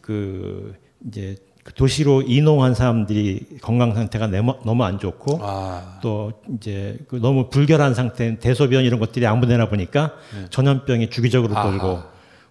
그 0.00 0.74
이제 1.06 1.36
그 1.62 1.72
도시로 1.74 2.22
이농한 2.22 2.74
사람들이 2.74 3.58
건강 3.62 3.94
상태가 3.94 4.26
너무, 4.26 4.54
너무 4.64 4.84
안 4.84 4.98
좋고 4.98 5.38
아, 5.42 5.98
또 6.02 6.32
이제 6.56 6.98
그 7.08 7.16
너무 7.16 7.50
불결한 7.50 7.94
상태, 7.94 8.38
대소변 8.38 8.84
이런 8.84 8.98
것들이 8.98 9.26
아무데나 9.26 9.68
보니까 9.68 10.12
전염병이 10.50 11.10
주기적으로 11.10 11.56
아하. 11.56 11.70
돌고 11.70 12.00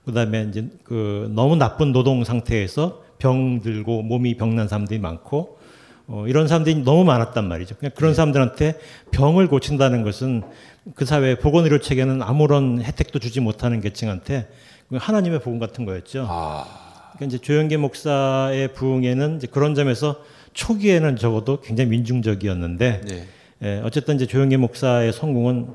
그다음에 0.05 0.47
이제 0.49 0.69
그 0.83 1.29
너무 1.35 1.57
나쁜 1.57 1.91
노동 1.91 2.23
상태에서 2.23 3.01
병 3.17 3.61
들고 3.61 4.01
몸이 4.03 4.37
병난 4.37 4.67
사람들이 4.67 4.99
많고 4.99 5.59
어, 6.07 6.25
이런 6.27 6.47
사람들이 6.47 6.83
너무 6.83 7.03
많았단 7.03 7.47
말이죠. 7.47 7.75
그냥 7.75 7.91
그런 7.95 8.13
사람들한테 8.13 8.79
병을 9.11 9.47
고친다는 9.47 10.03
것은 10.03 10.43
그 10.95 11.05
사회 11.05 11.35
보건의료 11.35 11.79
체계는 11.79 12.21
아무런 12.21 12.81
혜택도 12.81 13.19
주지 13.19 13.39
못하는 13.39 13.81
계층한테 13.81 14.49
그 14.89 14.97
하나님의 14.99 15.39
복음 15.39 15.59
같은 15.59 15.85
거였죠. 15.85 16.25
아, 16.29 16.65
그러니까 17.21 17.25
이제 17.27 17.37
조영기 17.37 17.77
목사의 17.77 18.73
부흥에는 18.73 19.37
이제 19.37 19.47
그런 19.47 19.75
점에서 19.75 20.23
초기에는 20.53 21.17
적어도 21.17 21.61
굉장히 21.61 21.91
민중적이었는데 21.91 23.01
예. 23.11 23.27
예, 23.63 23.81
어쨌든 23.83 24.15
이제 24.15 24.25
조영기 24.25 24.57
목사의 24.57 25.13
성공은 25.13 25.67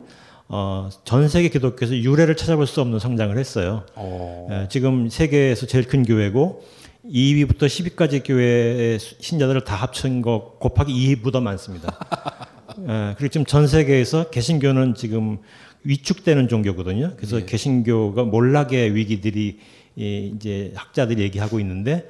어, 0.49 0.89
전 1.05 1.29
세계 1.29 1.49
기독교에서 1.49 1.97
유례를 1.97 2.37
찾아볼 2.37 2.67
수 2.67 2.81
없는 2.81 2.99
성장을 2.99 3.37
했어요. 3.39 3.85
어, 3.95 4.49
예, 4.51 4.69
지금 4.69 5.09
세계에서 5.09 5.67
제일 5.67 5.87
큰 5.87 6.03
교회고 6.03 6.65
2위부터 7.05 7.61
10위까지 7.67 8.23
교회의 8.25 8.99
수- 8.99 9.15
신자들을 9.21 9.63
다 9.63 9.77
합친 9.77 10.23
거 10.23 10.57
곱하기 10.59 10.93
2위보다 11.23 11.41
많습니다. 11.43 11.97
예, 12.89 13.15
그리고 13.17 13.31
지금 13.31 13.45
전 13.47 13.69
세계에서 13.69 14.31
개신교는 14.31 14.95
지금 14.97 15.39
위축되는 15.85 16.49
종교거든요. 16.49 17.13
그래서 17.17 17.45
개신교가 17.45 18.25
몰락의 18.25 18.97
위기들이 18.97 19.61
이 19.97 20.33
이제 20.37 20.73
학자들이 20.75 21.23
얘기하고 21.23 21.59
있는데 21.61 22.09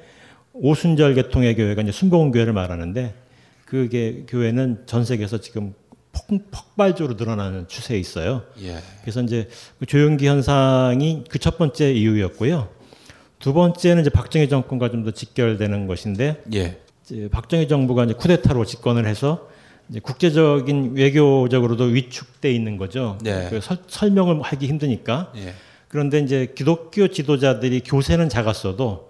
오순절 0.53 1.15
계통의 1.15 1.55
교회가 1.55 1.81
이제 1.81 1.91
순복음 1.91 2.31
교회를 2.31 2.53
말하는데 2.53 3.13
그게 3.65 4.23
교회는 4.27 4.83
전 4.85 5.05
세계에서 5.05 5.39
지금 5.39 5.73
폭, 6.11 6.27
폭발적으로 6.51 7.15
늘어나는 7.17 7.67
추세에 7.67 7.97
있어요. 7.99 8.43
예. 8.61 8.77
그래서 9.01 9.21
이제 9.21 9.47
그 9.79 9.85
조용기 9.85 10.25
현상이 10.27 11.23
그 11.29 11.39
첫 11.39 11.57
번째 11.57 11.91
이유였고요. 11.93 12.69
두 13.39 13.53
번째는 13.53 14.01
이제 14.01 14.09
박정희 14.09 14.49
정권과 14.49 14.89
좀 14.89 15.03
더 15.03 15.11
직결되는 15.11 15.85
것인데 15.87 16.41
예. 16.55 16.79
이제 17.05 17.29
박정희 17.31 17.67
정부가 17.67 18.05
이제 18.05 18.13
쿠데타로 18.13 18.65
집권을 18.65 19.05
해서 19.05 19.47
이제 19.89 19.99
국제적인 20.01 20.95
외교적으로도 20.95 21.85
위축돼 21.85 22.51
있는 22.51 22.77
거죠. 22.77 23.17
네. 23.21 23.47
그 23.49 23.61
설, 23.61 23.77
설명을 23.87 24.41
하기 24.41 24.67
힘드니까. 24.67 25.31
예. 25.87 25.89
그런데 25.89 26.19
이제 26.19 26.53
기독교 26.55 27.07
지도자들이 27.07 27.81
교세는 27.81 28.29
작았어도 28.29 29.09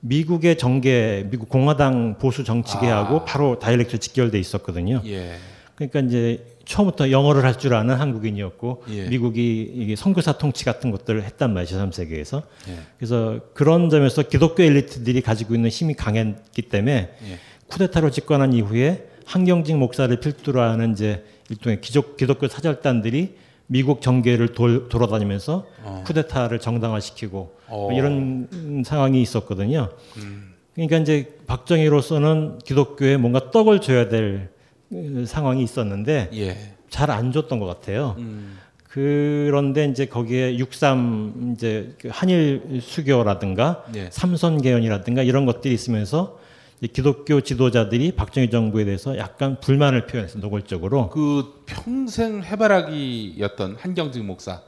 미국의 0.00 0.56
정계, 0.58 1.28
미국 1.30 1.48
공화당 1.48 2.18
보수 2.18 2.44
정치계하고 2.44 3.24
바로 3.24 3.58
다이렉트 3.58 3.98
직결돼 3.98 4.38
있었거든요. 4.38 5.02
예. 5.06 5.36
그러니까 5.74 6.00
이제 6.00 6.44
처음부터 6.66 7.10
영어를 7.10 7.44
할 7.44 7.58
줄 7.58 7.74
아는 7.74 7.96
한국인이었고 7.96 8.84
예. 8.90 9.08
미국이 9.08 9.62
이게 9.74 9.96
선교사 9.96 10.38
통치 10.38 10.64
같은 10.64 10.90
것들을 10.90 11.22
했단 11.24 11.52
말이죠, 11.52 11.76
3세계에서. 11.76 12.42
예. 12.68 12.78
그래서 12.98 13.40
그런 13.54 13.90
점에서 13.90 14.22
기독교 14.22 14.62
엘리트들이 14.62 15.20
가지고 15.22 15.54
있는 15.54 15.68
힘이 15.70 15.94
강했기 15.94 16.62
때문에 16.62 16.92
예. 16.92 17.38
쿠데타로 17.68 18.10
집권한 18.10 18.52
이후에 18.52 19.06
한경직 19.26 19.76
목사를 19.76 20.14
필두로 20.18 20.60
하는 20.60 20.92
이제 20.92 21.24
일종의 21.50 21.80
기독, 21.80 22.16
기독교 22.16 22.48
사절단들이 22.48 23.36
미국 23.72 24.02
정계를 24.02 24.48
돌, 24.48 24.88
돌아다니면서 24.88 25.64
쿠데타를 26.04 26.58
정당화시키고 26.58 27.54
어. 27.68 27.88
뭐 27.88 27.92
이런 27.92 28.82
상황이 28.84 29.22
있었거든요. 29.22 29.90
음. 30.16 30.54
그러니까 30.74 30.98
이제 30.98 31.38
박정희로서는 31.46 32.58
기독교에 32.64 33.16
뭔가 33.16 33.52
떡을 33.52 33.80
줘야 33.80 34.08
될 34.08 34.48
어, 34.92 35.24
상황이 35.24 35.62
있었는데 35.62 36.30
예. 36.34 36.56
잘안 36.88 37.30
줬던 37.30 37.60
것 37.60 37.66
같아요. 37.66 38.16
음. 38.18 38.58
그런데 38.88 39.84
이제 39.84 40.06
거기에 40.06 40.58
63 40.58 41.54
이제 41.54 41.94
그 42.00 42.08
한일 42.10 42.80
수교라든가 42.82 43.84
예. 43.94 44.08
삼선 44.10 44.62
개헌이라든가 44.62 45.22
이런 45.22 45.46
것들이 45.46 45.72
있으면서 45.72 46.39
기독교 46.88 47.40
지도자들이 47.42 48.12
박정희 48.12 48.50
정부에 48.50 48.84
대해서 48.84 49.16
약간 49.18 49.60
불만을 49.60 50.06
표현했어요 50.06 50.40
노골적으로. 50.40 51.10
그 51.10 51.62
평생 51.66 52.42
해바라기였던 52.42 53.76
한경직 53.76 54.24
목사 54.24 54.62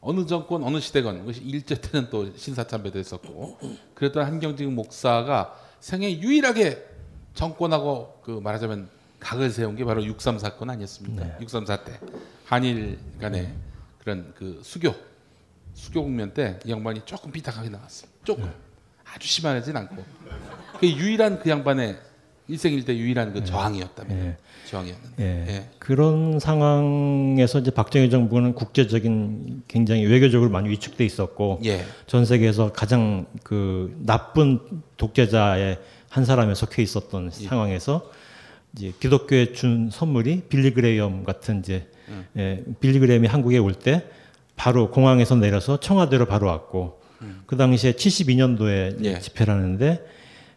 어느 0.00 0.24
정권 0.26 0.62
어느 0.62 0.80
시대건 0.80 1.20
그것이 1.20 1.42
일제 1.42 1.74
때는 1.80 2.08
또 2.10 2.34
신사참배도 2.36 2.98
했었고 2.98 3.58
그랬던 3.94 4.24
한경직 4.24 4.70
목사가 4.72 5.54
생애 5.80 6.10
유일하게 6.10 6.82
정권하고 7.34 8.20
그 8.22 8.30
말하자면 8.42 8.88
각을 9.20 9.50
세운 9.50 9.76
게 9.76 9.84
바로 9.84 10.02
6.3 10.02 10.38
사건 10.38 10.70
아니었습니까? 10.70 11.38
6.3 11.40 11.66
사태 11.66 11.98
한일 12.44 12.98
간의 13.20 13.52
그런 14.00 14.32
그 14.36 14.60
수교 14.62 14.94
수교 15.74 16.02
국면 16.02 16.32
때 16.32 16.58
이 16.64 16.70
양반이 16.70 17.02
조금 17.04 17.30
비탁하게 17.30 17.68
나왔어요. 17.68 18.10
조금 18.24 18.50
아주 19.18 19.26
심하진 19.26 19.76
않고 19.76 19.96
그 20.78 20.86
유일한 20.86 21.40
그 21.40 21.50
양반의 21.50 21.98
일생일대 22.46 22.96
유일한 22.96 23.32
그 23.32 23.44
저항이었다면 23.44 24.18
예. 24.18 24.36
저항이었는데 24.70 25.22
예. 25.22 25.54
예. 25.54 25.68
그런 25.80 26.38
상황에서 26.38 27.58
이제 27.58 27.70
박정희 27.72 28.10
정부는 28.10 28.54
국제적인 28.54 29.64
굉장히 29.68 30.06
외교적으로 30.06 30.50
많이 30.50 30.68
위축돼 30.70 31.04
있었고 31.04 31.60
예. 31.64 31.84
전 32.06 32.24
세계에서 32.24 32.72
가장 32.72 33.26
그 33.42 33.94
나쁜 33.98 34.60
독재자의 34.96 35.78
한 36.08 36.24
사람에 36.24 36.54
속해 36.54 36.80
있었던 36.82 37.30
상황에서 37.30 38.10
이제 38.76 38.92
기독교에 39.00 39.52
준 39.52 39.90
선물이 39.92 40.44
빌리 40.48 40.72
그레이엄 40.72 41.24
같은 41.24 41.58
이제 41.58 41.88
예, 42.36 42.64
빌리 42.80 42.98
그레이엄이 43.00 43.26
한국에 43.26 43.58
올 43.58 43.74
때 43.74 44.04
바로 44.56 44.90
공항에서 44.90 45.34
내려서 45.36 45.78
청와대로 45.80 46.26
바로 46.26 46.46
왔고 46.46 47.00
그 47.46 47.56
당시에 47.56 47.92
72년도에 47.92 49.04
예. 49.04 49.18
집회를 49.18 49.54
하는데 49.54 50.04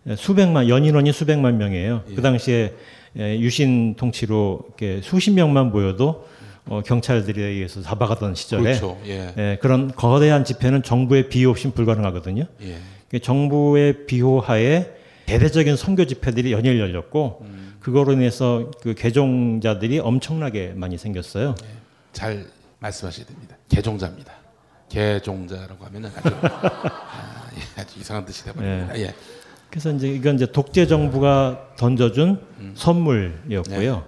예, 0.08 0.16
수백만 0.16 0.68
연인원이 0.70 1.12
수백만 1.12 1.58
명이에요. 1.58 2.04
그 2.16 2.22
당시에 2.22 2.74
예, 3.18 3.40
유신 3.40 3.96
통치로 3.96 4.62
이렇게 4.68 5.02
수십 5.02 5.32
명만 5.32 5.72
모여도 5.72 6.28
어, 6.66 6.82
경찰들에 6.86 7.42
의해서 7.42 7.82
잡아가던 7.82 8.36
시절에 8.36 8.64
그렇죠. 8.64 8.98
예. 9.06 9.34
예, 9.38 9.58
그런 9.62 9.92
거대한 9.92 10.46
집회는 10.46 10.84
정부의 10.84 11.30
비호 11.30 11.52
없이 11.52 11.70
불가능하거든요. 11.72 12.46
예. 12.62 12.78
그 13.10 13.20
정부의 13.20 14.06
비호하에 14.06 14.88
대대적인 15.26 15.76
선교 15.76 16.06
집회들이 16.06 16.52
연일 16.52 16.80
열렸고 16.80 17.46
그거로 17.80 18.14
인해서 18.14 18.72
그 18.82 18.94
개종자들이 18.94 20.00
엄청나게 20.00 20.74
많이 20.76 20.98
생겼어요. 20.98 21.56
잘 22.14 22.46
말씀하셔야 22.80 23.26
됩니다. 23.26 23.58
개종자입니다. 23.70 24.41
개종자라고 24.92 25.86
하면은 25.86 26.10
아주, 26.16 26.36
아, 26.44 27.50
예, 27.56 27.82
아주 27.82 28.00
이상한 28.00 28.26
뜻이 28.26 28.44
돼버립니다. 28.44 29.00
예. 29.00 29.14
그래서 29.70 29.92
이제 29.92 30.10
이건 30.10 30.36
이제 30.36 30.52
독재 30.52 30.86
정부가 30.88 31.68
던져준 31.78 32.40
선물이었고요. 32.76 34.04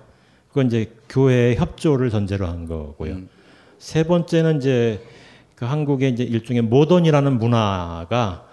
그건 0.50 0.68
이제 0.68 0.92
교회의 1.10 1.56
협조를 1.56 2.10
전제로 2.10 2.48
한 2.48 2.68
거고요. 2.68 3.20
세 3.80 4.04
번째는 4.04 4.58
이제 4.58 5.02
그 5.56 5.66
한국의 5.66 6.12
이제 6.12 6.24
일종의 6.24 6.63
모던이라는 6.63 7.40
문화가 7.40 8.48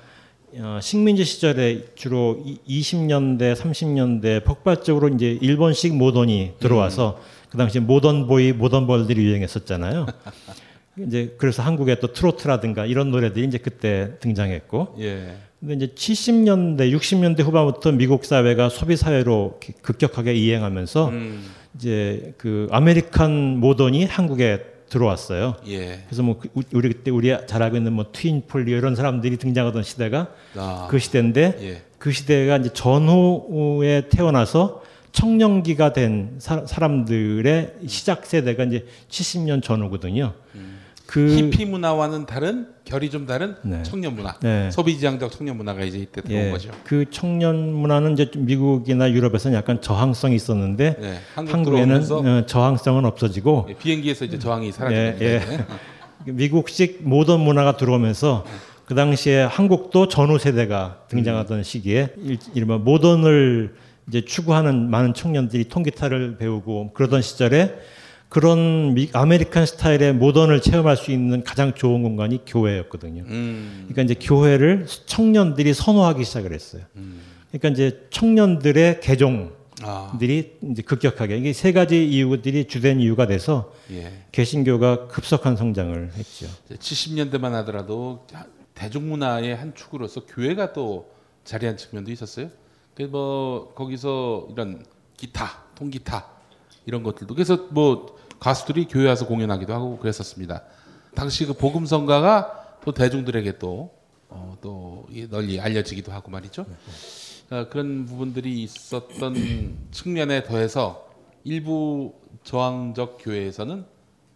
어, 0.56 0.78
식민지 0.82 1.24
시절에 1.24 1.86
주로 1.94 2.42
이- 2.44 2.58
20년대, 2.66 3.54
30년대 3.54 4.44
폭발적으로 4.44 5.08
이제 5.08 5.38
일본식 5.40 5.94
모던이 5.96 6.54
들어와서 6.58 7.20
그 7.50 7.56
당시 7.56 7.78
모던 7.80 8.26
보이, 8.26 8.52
모던 8.52 8.86
벌들이 8.88 9.24
유행했었잖아요. 9.24 10.06
이제 10.98 11.34
그래서 11.38 11.62
한국에 11.62 11.96
또 12.00 12.12
트로트라든가 12.12 12.84
이런 12.86 13.10
노래들이 13.10 13.46
이제 13.46 13.58
그때 13.58 14.12
등장했고 14.20 14.96
예. 15.00 15.34
근데 15.60 15.74
이제 15.74 15.86
70년대, 15.94 16.90
60년대 16.96 17.42
후반부터 17.42 17.92
미국 17.92 18.24
사회가 18.24 18.68
소비 18.70 18.96
사회로 18.96 19.60
급격하게 19.82 20.34
이행하면서 20.34 21.08
음, 21.10 21.44
이제 21.76 22.34
그 22.38 22.66
American 22.70 23.58
modern이 23.58 24.04
한국에 24.06 24.64
들어왔어요. 24.88 25.56
예. 25.68 26.02
그래서 26.08 26.22
뭐 26.22 26.38
그- 26.40 26.48
우리 26.72 26.88
그때 26.88 27.10
우리 27.10 27.32
잘 27.46 27.62
알고 27.62 27.76
있는 27.76 27.92
뭐 27.92 28.06
트윈 28.10 28.44
폴리오 28.48 28.76
이런 28.76 28.96
사람들이 28.96 29.36
등장하던 29.36 29.82
시대가 29.84 30.28
아, 30.56 30.88
그 30.90 30.98
시대인데 30.98 31.58
예. 31.60 31.82
그 31.98 32.10
시대가 32.10 32.56
이제 32.56 32.70
전후에 32.72 34.08
태어나서 34.08 34.82
청년기가 35.12 35.92
된 35.92 36.36
사, 36.38 36.64
사람들의 36.66 37.74
시작 37.86 38.24
세대가 38.26 38.64
이제 38.64 38.86
70년 39.10 39.62
전후거든요. 39.62 40.32
그 41.10 41.28
히피 41.34 41.64
문화와는 41.64 42.24
다른 42.26 42.68
결이 42.84 43.10
좀 43.10 43.26
다른 43.26 43.56
네. 43.64 43.82
청년 43.82 44.14
문화, 44.14 44.36
네. 44.38 44.70
소비지향적 44.70 45.32
청년 45.32 45.56
문화가 45.56 45.82
이제 45.82 45.98
이때 45.98 46.20
들어온 46.22 46.40
예, 46.46 46.50
거죠. 46.52 46.70
그 46.84 47.04
청년 47.10 47.72
문화는 47.72 48.12
이제 48.12 48.30
좀 48.30 48.44
미국이나 48.46 49.10
유럽에서는 49.10 49.56
약간 49.58 49.80
저항성이 49.80 50.36
있었는데 50.36 50.96
네, 51.00 51.18
한국 51.34 51.64
들어오면서 51.64 52.18
어, 52.18 52.46
저항성은 52.46 53.04
없어지고 53.06 53.66
예, 53.70 53.74
비행기에서 53.74 54.24
이제 54.24 54.38
저항이 54.38 54.68
예, 54.68 54.72
사라집니다. 54.72 55.24
예. 55.24 55.66
미국식 56.30 57.00
모던 57.02 57.40
문화가 57.40 57.76
들어오면서 57.76 58.44
그 58.84 58.94
당시에 58.94 59.42
한국도 59.42 60.06
전후 60.06 60.38
세대가 60.38 61.00
등장하던 61.08 61.64
시기에 61.64 62.14
일- 62.18 62.38
이른바 62.54 62.78
모던을 62.78 63.74
이제 64.08 64.24
추구하는 64.24 64.88
많은 64.88 65.14
청년들이 65.14 65.64
통기타를 65.64 66.36
배우고 66.38 66.92
그러던 66.92 67.20
시절에 67.20 67.74
그런 68.30 68.94
미, 68.94 69.10
American 69.12 69.66
스타일의 69.66 70.14
modern을 70.14 70.62
체험할 70.62 70.96
수 70.96 71.10
있는 71.10 71.42
가장 71.42 71.74
좋은 71.74 72.02
공간이 72.02 72.42
교회였거든요. 72.46 73.24
음, 73.26 73.86
그러니까 73.88 74.02
이제 74.02 74.14
교회를 74.14 74.86
청년들이 75.06 75.74
선호하기 75.74 76.24
시작을 76.24 76.52
했어요. 76.52 76.82
그러니까 77.50 77.68
이제 77.70 78.06
청년들의 78.10 79.00
개종 79.00 79.52
들이 80.18 80.58
아, 80.62 80.66
이제 80.70 80.82
급격하게 80.82 81.38
이게 81.38 81.52
세 81.52 81.72
가지 81.72 82.06
이유들이 82.06 82.68
주된 82.68 83.00
이유가 83.00 83.26
돼서 83.26 83.72
예. 83.90 84.12
개신교가 84.30 85.08
급속한 85.08 85.56
성장을 85.56 86.12
했죠. 86.14 86.46
70년대만 86.68 87.50
하더라도 87.50 88.26
대중문화의 88.74 89.56
한 89.56 89.74
축으로서 89.74 90.26
교회가 90.26 90.72
또 90.72 91.10
자리한 91.44 91.76
측면도 91.76 92.12
있었어요. 92.12 92.50
그래서 92.94 93.10
뭐 93.10 93.72
거기서 93.74 94.48
이런 94.52 94.84
기타, 95.16 95.64
통기타 95.74 96.26
이런 96.86 97.02
것들도 97.02 97.34
그래서 97.34 97.68
뭐 97.70 98.19
가수들이 98.40 98.86
교회 98.88 99.06
와서 99.06 99.26
공연하기도 99.26 99.72
하고 99.72 99.98
그랬었습니다. 99.98 100.62
당시 101.14 101.44
그 101.46 101.52
복음성가가 101.52 102.78
또 102.84 102.92
대중들에게 102.92 103.58
또 103.58 103.94
어, 104.28 104.56
또 104.60 105.06
널리 105.28 105.60
알려지기도 105.60 106.12
하고 106.12 106.30
말이죠. 106.30 106.64
어, 107.50 107.68
그런 107.68 108.06
부분들이 108.06 108.62
있었던 108.62 109.76
측면에 109.90 110.44
더해서 110.44 111.10
일부 111.44 112.14
저항적 112.44 113.18
교회에서는 113.20 113.84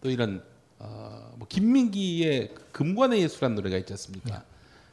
또 0.01 0.09
이런 0.09 0.43
어, 0.79 1.33
뭐 1.37 1.47
김민기의 1.47 2.53
금관의 2.71 3.21
예수라는 3.21 3.55
노래가 3.55 3.77
있지 3.77 3.93
않습니까? 3.93 4.43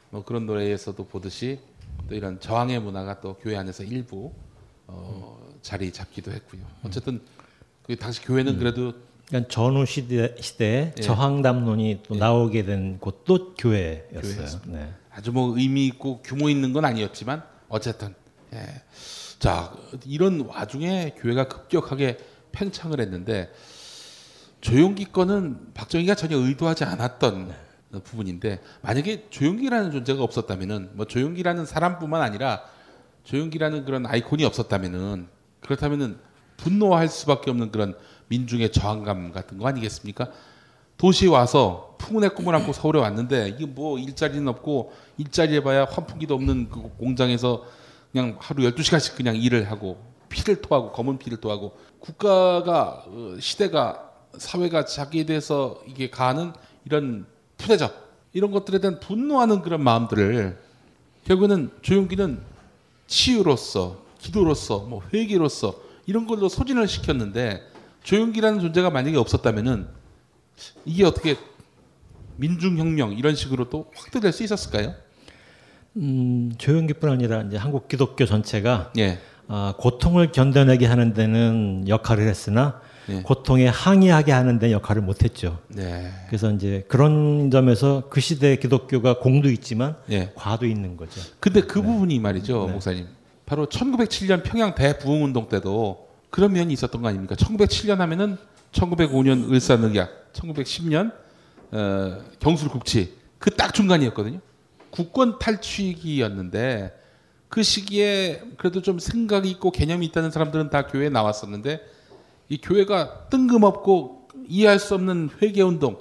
뭐 0.09 0.23
그런 0.23 0.45
노래에서도 0.45 1.05
보듯이 1.05 1.59
또 2.07 2.15
이런 2.15 2.39
저항의 2.39 2.79
문화가 2.79 3.19
또 3.19 3.35
교회 3.35 3.57
안에서 3.57 3.83
일부 3.83 4.31
어, 4.87 5.53
자리 5.61 5.91
잡기도 5.91 6.31
했고요. 6.31 6.61
어쨌든 6.83 7.21
그 7.83 7.95
당시 7.97 8.21
교회는 8.21 8.57
그래도 8.59 8.93
그러니까 9.27 9.49
전후 9.49 9.85
시대 9.85 10.35
시대에 10.39 10.93
예. 10.97 11.01
저항 11.01 11.41
담론이 11.41 12.01
또 12.07 12.15
나오게 12.15 12.65
된 12.65 12.99
곳도 12.99 13.55
교회였어요. 13.55 14.61
네. 14.67 14.93
아주 15.09 15.31
뭐 15.31 15.57
의미 15.57 15.87
있고 15.87 16.21
규모 16.23 16.49
있는 16.49 16.73
건 16.73 16.85
아니었지만 16.85 17.43
어쨌든 17.69 18.15
예. 18.53 18.59
자 19.39 19.73
이런 20.05 20.41
와중에 20.41 21.15
교회가 21.17 21.47
급격하게 21.47 22.17
팽창을 22.51 22.99
했는데 22.99 23.51
조용기 24.61 25.05
건은 25.05 25.73
박정희가 25.73 26.15
전혀 26.15 26.37
의도하지 26.37 26.85
않았던 26.85 27.53
부분인데 28.03 28.61
만약에 28.81 29.27
조용기라는 29.29 29.91
존재가 29.91 30.23
없었다면은 30.23 30.91
뭐 30.93 31.05
조용기라는 31.05 31.65
사람뿐만 31.65 32.21
아니라 32.21 32.63
조용기라는 33.23 33.83
그런 33.85 34.05
아이콘이 34.05 34.45
없었다면은 34.45 35.27
그렇다면은 35.59 36.17
분노할 36.57 37.07
수밖에 37.07 37.51
없는 37.51 37.71
그런 37.71 37.95
민중의 38.27 38.71
저항감 38.71 39.31
같은 39.31 39.57
거 39.57 39.67
아니겠습니까? 39.67 40.31
도시에 40.97 41.29
와서 41.29 41.95
풍운의 41.99 42.35
꿈을 42.35 42.55
안고 42.55 42.73
서울에 42.73 42.99
왔는데 42.99 43.49
이게 43.49 43.65
뭐 43.65 43.97
일자리는 43.97 44.47
없고 44.47 44.93
일자리 45.17 45.55
해봐야 45.55 45.85
환풍기도 45.85 46.33
없는 46.35 46.69
그 46.69 46.81
공장에서 46.97 47.65
그냥 48.11 48.37
하루 48.39 48.63
12시간씩 48.63 49.15
그냥 49.15 49.35
일을 49.35 49.69
하고 49.69 50.01
피를 50.29 50.61
토하고 50.61 50.91
검은 50.91 51.17
피를 51.19 51.39
토하고 51.39 51.77
국가가 51.99 53.03
어, 53.07 53.35
시대가 53.39 54.11
사회가 54.37 54.85
자기에 54.85 55.25
대해서 55.25 55.81
이게 55.87 56.09
가하는 56.09 56.53
이런 56.85 57.25
푸대접 57.57 57.93
이런 58.33 58.51
것들에 58.51 58.79
대한 58.79 58.99
분노하는 58.99 59.61
그런 59.61 59.83
마음들을 59.83 60.59
결국에는 61.25 61.71
조용기는 61.81 62.41
치유로서 63.07 64.03
기도로서 64.19 64.79
뭐 64.79 65.01
회개로서 65.13 65.75
이런 66.05 66.27
걸로 66.27 66.49
소진을 66.49 66.87
시켰는데 66.87 67.61
조용기라는 68.03 68.59
존재가 68.59 68.89
만약에 68.89 69.17
없었다면은 69.17 69.87
이게 70.85 71.05
어떻게 71.05 71.37
민중혁명 72.37 73.13
이런 73.13 73.35
식으로 73.35 73.69
또 73.69 73.91
확대될 73.95 74.31
수 74.31 74.43
있었을까요? 74.43 74.93
음, 75.97 76.51
조용기뿐 76.57 77.09
아니라 77.09 77.43
이제 77.43 77.57
한국 77.57 77.87
기독교 77.87 78.25
전체가 78.25 78.91
예. 78.97 79.19
아, 79.47 79.75
고통을 79.77 80.31
견뎌내게 80.31 80.85
하는 80.85 81.13
데는 81.13 81.85
역할을 81.87 82.27
했으나 82.27 82.81
예. 83.09 83.21
고통에 83.21 83.67
항의하게 83.67 84.31
하는 84.31 84.59
데 84.59 84.71
역할을 84.71 85.01
못했죠. 85.01 85.59
네. 85.67 86.09
그래서 86.27 86.51
이제 86.51 86.85
그런 86.87 87.51
점에서 87.51 88.03
그 88.09 88.21
시대 88.21 88.55
기독교가 88.55 89.19
공도 89.19 89.49
있지만 89.51 89.95
예. 90.09 90.31
과도 90.35 90.65
있는 90.65 90.97
거죠. 90.97 91.21
근데 91.39 91.61
그 91.61 91.81
부분이 91.81 92.17
말이죠, 92.19 92.65
네. 92.67 92.71
목사님. 92.71 93.07
바로 93.45 93.65
1907년 93.67 94.43
평양 94.43 94.73
대부흥운동 94.75 95.49
때도 95.49 96.09
그런 96.29 96.53
면이 96.53 96.73
있었던 96.73 97.01
거 97.01 97.09
아닙니까? 97.09 97.35
1907년 97.35 97.97
하면은 97.97 98.37
1905년 98.71 99.51
을사늑약, 99.51 100.33
1910년 100.33 101.11
어, 101.71 102.19
경술국치 102.39 103.17
그 103.39 103.49
딱 103.49 103.73
중간이었거든요. 103.73 104.39
국권 104.89 105.37
탈취기였는데 105.39 106.97
그 107.49 107.61
시기에 107.61 108.41
그래도 108.57 108.81
좀 108.81 108.99
생각이 108.99 109.49
있고 109.51 109.71
개념이 109.71 110.05
있다는 110.07 110.31
사람들은 110.31 110.69
다 110.69 110.87
교회에 110.87 111.09
나왔었는데 111.09 111.81
이 112.49 112.57
교회가 112.61 113.29
뜬금없고 113.29 114.29
이해할 114.47 114.79
수 114.79 114.95
없는 114.95 115.29
회개운동 115.41 115.97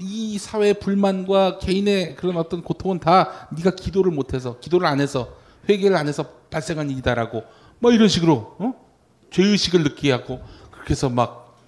이 0.00 0.38
사회 0.38 0.72
불만과 0.74 1.58
개인의 1.58 2.16
그런 2.16 2.36
어떤 2.36 2.62
고통은 2.62 2.98
다 2.98 3.48
네가 3.56 3.70
기도를 3.70 4.12
못해서 4.12 4.58
기도를 4.60 4.86
안 4.86 5.00
해서 5.00 5.36
회개를 5.68 5.96
안 5.96 6.08
해서 6.08 6.24
발생한 6.50 6.90
일이다라고 6.90 7.44
뭐 7.78 7.92
이런 7.92 8.08
식으로 8.08 8.56
어? 8.58 8.74
죄의식을 9.30 9.82
느끼게 9.82 10.12
하고 10.12 10.40
그렇게 10.70 10.90
해서 10.90 11.08
막, 11.08 11.58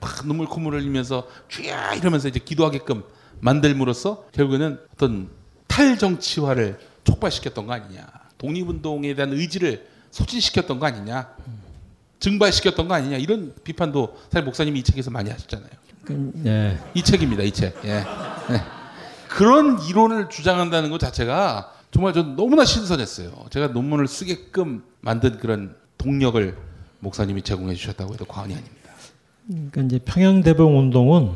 막 0.00 0.26
눈물 0.26 0.46
콧물 0.46 0.74
흘리면서 0.74 1.26
주야 1.48 1.94
이러면서 1.94 2.28
이제 2.28 2.38
기도하게끔 2.38 3.02
만들므로써 3.40 4.26
결국에는 4.32 4.78
어떤 4.94 5.30
탈정치화를 5.66 6.78
촉발시켰던 7.04 7.66
거 7.66 7.72
아니냐 7.72 8.06
독립운동에 8.38 9.14
대한 9.14 9.32
의지를 9.32 9.88
소진시켰던 10.10 10.78
거 10.78 10.86
아니냐 10.86 11.34
증발시켰던 12.20 12.86
거 12.86 12.94
아니냐 12.94 13.16
이런 13.16 13.52
비판도 13.64 14.16
사실 14.30 14.44
목사님이 14.44 14.80
이 14.80 14.82
책에서 14.84 15.10
많이 15.10 15.30
하셨잖아요. 15.30 15.70
그, 16.04 16.32
예. 16.46 16.78
이 16.94 17.02
책입니다. 17.02 17.42
이 17.42 17.50
책. 17.50 17.76
예. 17.84 17.90
예. 17.90 18.62
그런 19.28 19.80
이론을 19.80 20.28
주장한다는 20.28 20.90
것 20.90 20.98
자체가 20.98 21.71
정말 21.92 22.14
전 22.14 22.36
너무나 22.36 22.64
신선했어요. 22.64 23.30
제가 23.50 23.68
논문을 23.68 24.08
쓰게끔 24.08 24.82
만든 25.00 25.38
그런 25.38 25.76
동력을 25.98 26.56
목사님이 27.00 27.42
제공해 27.42 27.74
주셨다고 27.74 28.14
해도 28.14 28.24
과언이 28.24 28.54
아닙니다. 28.54 28.90
그러니까 29.46 29.82
이제 29.82 29.98
평양 30.04 30.42
대봉 30.42 30.78
운동은 30.78 31.30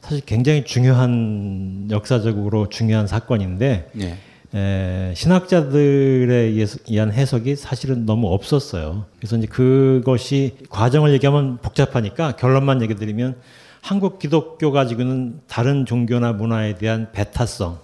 사실 0.00 0.20
굉장히 0.26 0.64
중요한 0.64 1.86
역사적으로 1.90 2.68
중요한 2.68 3.06
사건인데 3.06 3.90
예. 4.00 4.18
에, 4.54 5.14
신학자들에 5.14 6.52
의한 6.88 7.12
해석이 7.12 7.54
사실은 7.54 8.04
너무 8.04 8.32
없었어요. 8.34 9.06
그래서 9.18 9.36
이제 9.36 9.46
그것이 9.46 10.56
과정을 10.68 11.12
얘기하면 11.12 11.58
복잡하니까 11.58 12.32
결론만 12.32 12.82
얘기 12.82 12.96
드리면 12.96 13.36
한국 13.80 14.18
기독교 14.18 14.72
가 14.72 14.86
지고는 14.86 15.40
다른 15.46 15.86
종교나 15.86 16.32
문화에 16.32 16.74
대한 16.74 17.10
배타성, 17.12 17.78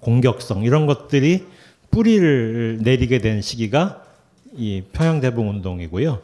공격성 0.00 0.64
이런 0.64 0.86
것들이 0.86 1.46
뿌리를 1.90 2.78
내리게 2.82 3.18
된 3.18 3.40
시기가 3.40 4.04
이 4.56 4.82
평양 4.92 5.20
대봉 5.20 5.48
운동이고요. 5.50 6.20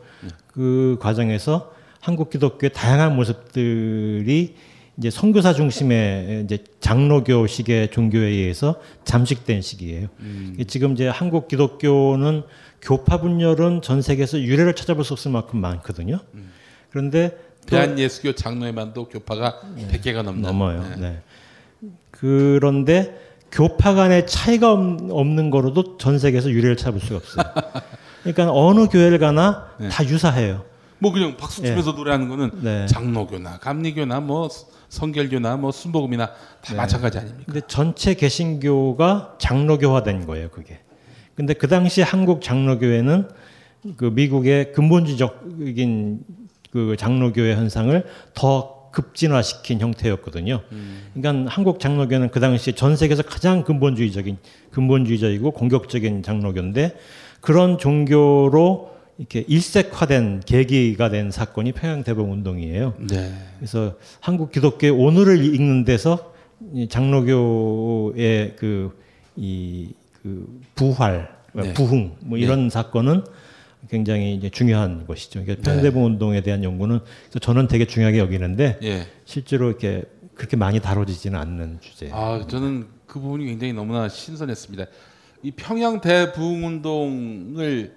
그 0.48 0.96
과정에서 1.00 1.72
한국 2.00 2.30
기독교의 2.30 2.72
다양한 2.72 3.16
모습들이 3.16 4.54
이제 4.96 5.10
선교사 5.10 5.52
중심의 5.52 6.42
이제 6.44 6.58
장로교식의 6.80 7.90
종교에 7.90 8.28
의해서 8.28 8.80
잠식된 9.04 9.60
시기예요. 9.62 10.08
지금 10.68 10.92
이제 10.92 11.08
한국 11.08 11.48
기독교는 11.48 12.42
교파 12.80 13.20
분열은 13.20 13.82
전 13.82 14.02
세계에서 14.02 14.40
유래를 14.40 14.76
찾아볼 14.76 15.04
수 15.04 15.14
없을 15.14 15.30
만큼 15.30 15.60
많거든요. 15.60 16.20
그런데 16.90 17.36
또 17.62 17.70
대한 17.70 17.98
예수교 17.98 18.34
장로회만도 18.34 19.08
교파가 19.08 19.62
100개가 19.90 20.22
넘는 20.22 20.42
넘어요. 20.42 20.84
예. 20.96 21.00
네. 21.00 21.22
그런데 22.10 23.23
교파 23.54 23.94
간의 23.94 24.26
차이가 24.26 24.72
없- 24.72 25.10
없는 25.10 25.50
거로도 25.50 25.96
전 25.96 26.18
세계에서 26.18 26.50
유래를 26.50 26.76
찾아볼 26.76 27.00
수가 27.00 27.16
없어요. 27.16 27.44
그러니까 28.24 28.50
어느 28.52 28.88
교회를 28.88 29.18
가나 29.20 29.68
네. 29.78 29.88
다 29.88 30.04
유사해요. 30.04 30.64
뭐 30.98 31.12
그냥 31.12 31.36
박수 31.36 31.62
치면서 31.62 31.92
노래하는 31.92 32.28
거는 32.28 32.50
네. 32.62 32.86
장로교나 32.86 33.58
감리교나 33.58 34.20
뭐 34.20 34.48
성결교나 34.88 35.56
뭐 35.56 35.70
순복음이나 35.70 36.30
다 36.62 36.74
마찬가지 36.74 37.18
아닙니까? 37.18 37.44
근데 37.46 37.60
전체 37.68 38.14
개신교가 38.14 39.34
장로교화된 39.38 40.26
거예요, 40.26 40.48
그게. 40.50 40.80
근데 41.36 41.52
그 41.54 41.68
당시 41.68 42.00
한국 42.02 42.42
장로교회는 42.42 43.28
그 43.96 44.06
미국의 44.06 44.72
근본주의적인 44.72 46.20
그 46.70 46.96
장로교회 46.98 47.54
현상을 47.54 48.04
더 48.34 48.73
급진화시킨 48.94 49.80
형태였거든요. 49.80 50.62
그러니까 51.12 51.50
한국 51.50 51.80
장로교는 51.80 52.30
그 52.30 52.40
당시 52.40 52.72
전 52.72 52.96
세계에서 52.96 53.22
가장 53.22 53.64
근본주의적인 53.64 54.38
근본주의적이고 54.70 55.50
공격적인 55.50 56.22
장로교인데 56.22 56.96
그런 57.40 57.76
종교로 57.76 58.94
이렇게 59.18 59.44
일색화된 59.46 60.42
계기가 60.46 61.10
된 61.10 61.30
사건이 61.30 61.72
평양 61.72 62.02
대봉 62.02 62.32
운동이에요. 62.32 62.94
네. 62.98 63.32
그래서 63.58 63.94
한국 64.20 64.50
기독교의 64.50 64.92
오늘을 64.92 65.44
읽는 65.44 65.84
데서 65.84 66.32
이 66.72 66.88
장로교의 66.88 68.56
그이그 68.56 70.60
부활, 70.74 71.28
네. 71.52 71.74
부흥 71.74 72.16
뭐 72.20 72.38
이런 72.38 72.70
사건은 72.70 73.24
굉장히 73.88 74.34
이제 74.34 74.50
중요한 74.50 75.06
것이죠. 75.06 75.42
그러니까 75.44 75.70
평대봉 75.70 76.04
운동에 76.04 76.40
대한 76.42 76.64
연구는 76.64 77.00
저는 77.40 77.68
되게 77.68 77.86
중요하게 77.86 78.18
여기는데 78.18 78.78
예. 78.82 79.06
실제로 79.24 79.68
이렇게 79.68 80.04
그렇게 80.34 80.56
많이 80.56 80.80
다뤄지지는 80.80 81.38
않는 81.38 81.78
주제예요. 81.80 82.14
아, 82.14 82.46
저는 82.46 82.88
그 83.06 83.20
부분이 83.20 83.46
굉장히 83.46 83.72
너무나 83.72 84.08
신선했습니다. 84.08 84.86
이 85.42 85.50
평양 85.52 86.00
대부흥 86.00 86.66
운동을 86.66 87.94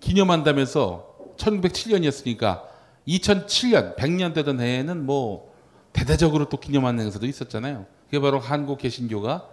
기념한다면서 0.00 1.34
1907년이었으니까 1.36 2.62
2007년 3.06 3.96
100년 3.96 4.34
되던 4.34 4.60
해에는 4.60 5.04
뭐 5.04 5.54
대대적으로 5.92 6.48
또 6.48 6.58
기념하는 6.58 7.04
행사도 7.04 7.26
있었잖아요. 7.26 7.86
그게 8.06 8.20
바로 8.20 8.38
한국 8.38 8.78
개신교가 8.78 9.48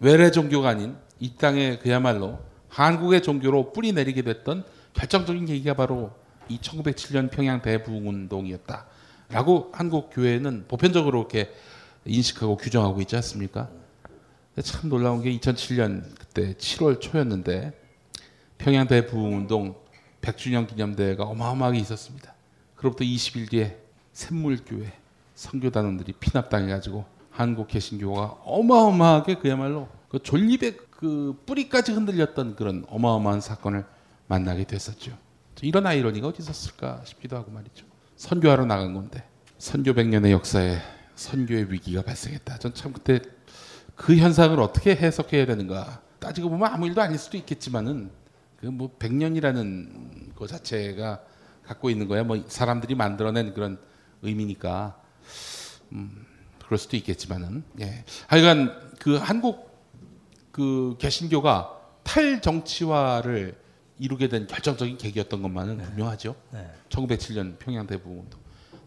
외래 0.00 0.30
종교가 0.30 0.68
아닌 0.68 0.96
이 1.18 1.34
땅에 1.36 1.78
그야말로 1.78 2.38
한국의 2.70 3.22
종교로 3.22 3.72
뿌리 3.72 3.92
내리게 3.92 4.22
됐던 4.22 4.64
결정적인 4.94 5.46
계기가 5.46 5.74
바로 5.74 6.12
이 6.48 6.58
1907년 6.58 7.30
평양 7.30 7.62
대부흥운동이었다라고 7.62 9.70
한국 9.72 10.10
교회는 10.12 10.64
보편적으로 10.66 11.20
이렇게 11.20 11.52
인식하고 12.04 12.56
규정하고 12.56 13.00
있지 13.02 13.16
않습니까? 13.16 13.68
참 14.62 14.88
놀라운 14.88 15.22
게 15.22 15.36
2007년 15.38 16.02
그때 16.18 16.54
7월 16.54 17.00
초였는데 17.00 17.78
평양 18.58 18.86
대부흥운동 18.86 19.76
100주년 20.22 20.66
기념대회가 20.66 21.24
어마어마하게 21.24 21.78
있었습니다. 21.78 22.34
그로부터 22.74 23.04
20일 23.04 23.50
뒤에 23.50 23.78
샘물교회 24.12 24.92
선교단원들이 25.34 26.14
피납당해가지고 26.14 27.04
한국 27.30 27.68
개신교가 27.68 28.38
어마어마하게 28.44 29.36
그야말로 29.36 29.88
그 30.08 30.18
존립의 30.18 30.76
그 31.00 31.42
뿌리까지 31.46 31.92
흔들렸던 31.92 32.56
그런 32.56 32.84
어마어마한 32.88 33.40
사건을 33.40 33.86
만나게 34.26 34.64
됐었죠. 34.64 35.16
이런 35.62 35.86
아이러니가 35.86 36.28
어디 36.28 36.42
있었을까 36.42 37.02
싶기도 37.04 37.36
하고 37.36 37.50
말이죠. 37.50 37.86
선교하러 38.16 38.66
나간 38.66 38.92
건데 38.92 39.24
선교 39.58 39.92
100년의 39.92 40.30
역사에 40.30 40.78
선교의 41.16 41.72
위기가 41.72 42.02
발생했다. 42.02 42.58
전 42.58 42.72
참 42.74 42.92
그때 42.92 43.20
그 43.96 44.16
현상을 44.16 44.58
어떻게 44.60 44.94
해석해야 44.94 45.46
되는가 45.46 46.02
따지고 46.18 46.50
보면 46.50 46.70
아무 46.70 46.86
일도 46.86 47.00
아닐 47.00 47.18
수도 47.18 47.36
있겠지만은 47.38 48.10
그뭐 48.58 48.96
100년이라는 48.98 50.34
거 50.34 50.46
자체가 50.46 51.22
갖고 51.64 51.88
있는 51.88 52.08
거야 52.08 52.24
뭐 52.24 52.42
사람들이 52.46 52.94
만들어낸 52.94 53.54
그런 53.54 53.78
의미니까 54.22 55.00
음 55.92 56.26
그럴 56.64 56.78
수도 56.78 56.96
있겠지만은 56.96 57.64
예 57.80 58.04
하여간 58.26 58.96
그 58.98 59.16
한국 59.16 59.69
그 60.60 60.96
개신교가 60.98 61.74
탈정치화를 62.02 63.56
이루게 63.98 64.28
된 64.28 64.46
결정적인 64.46 64.98
계기였던 64.98 65.40
것만은 65.40 65.78
분명하죠. 65.78 66.36
1907년 66.90 67.58
평양 67.58 67.86
대부흥운동 67.86 68.38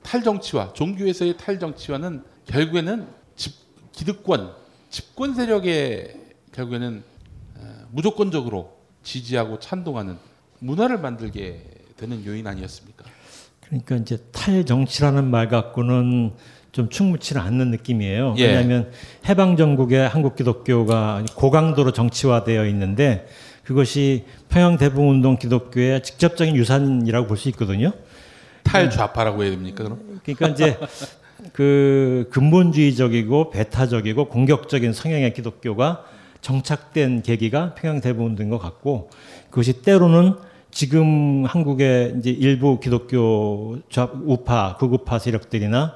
탈정치화 0.03 0.73
종교에서의 0.73 1.37
탈정치화는 1.37 2.23
결국에는 2.45 3.07
집, 3.35 3.55
기득권 3.91 4.53
집권 4.91 5.33
세력의 5.33 6.15
결국에는 6.51 7.03
어, 7.55 7.85
무조건적으로 7.89 8.77
지지하고 9.01 9.57
찬동하는 9.57 10.19
문화를 10.59 10.99
만들게 10.99 11.63
되는 11.97 12.23
요인 12.23 12.45
아니었습니까? 12.45 13.05
그러니까 13.67 13.95
이제 13.95 14.17
탈정치라는 14.31 15.25
말 15.25 15.47
갖고는 15.47 16.31
좀 16.71 16.89
충분치 16.89 17.37
않는 17.37 17.69
느낌이에요. 17.71 18.35
예. 18.37 18.47
왜냐하면 18.47 18.91
해방 19.27 19.57
전국의 19.57 20.07
한국 20.07 20.35
기독교가 20.35 21.23
고강도로 21.35 21.91
정치화되어 21.91 22.65
있는데 22.67 23.27
그것이 23.63 24.25
평양 24.49 24.77
대부운동 24.77 25.37
기독교의 25.37 26.03
직접적인 26.03 26.55
유산이라고 26.55 27.27
볼 27.27 27.37
수 27.37 27.49
있거든요. 27.49 27.93
탈좌파라고 28.63 29.43
해야 29.43 29.51
됩니까? 29.51 29.83
그럼? 29.83 30.19
그러니까 30.23 30.47
이제 30.49 30.77
그 31.51 32.27
근본주의적이고 32.31 33.51
배타적이고 33.51 34.29
공격적인 34.29 34.93
성향의 34.93 35.33
기독교가 35.33 36.05
정착된 36.41 37.21
계기가 37.21 37.73
평양 37.75 38.01
대부분인 38.01 38.49
것 38.49 38.57
같고 38.57 39.09
그것이 39.49 39.81
때로는 39.81 40.35
지금 40.73 41.45
한국의 41.45 42.15
이제 42.17 42.31
일부 42.31 42.79
기독교 42.79 43.77
좌- 43.91 44.09
우파 44.25 44.75
극우파 44.77 45.19
세력들이나 45.19 45.95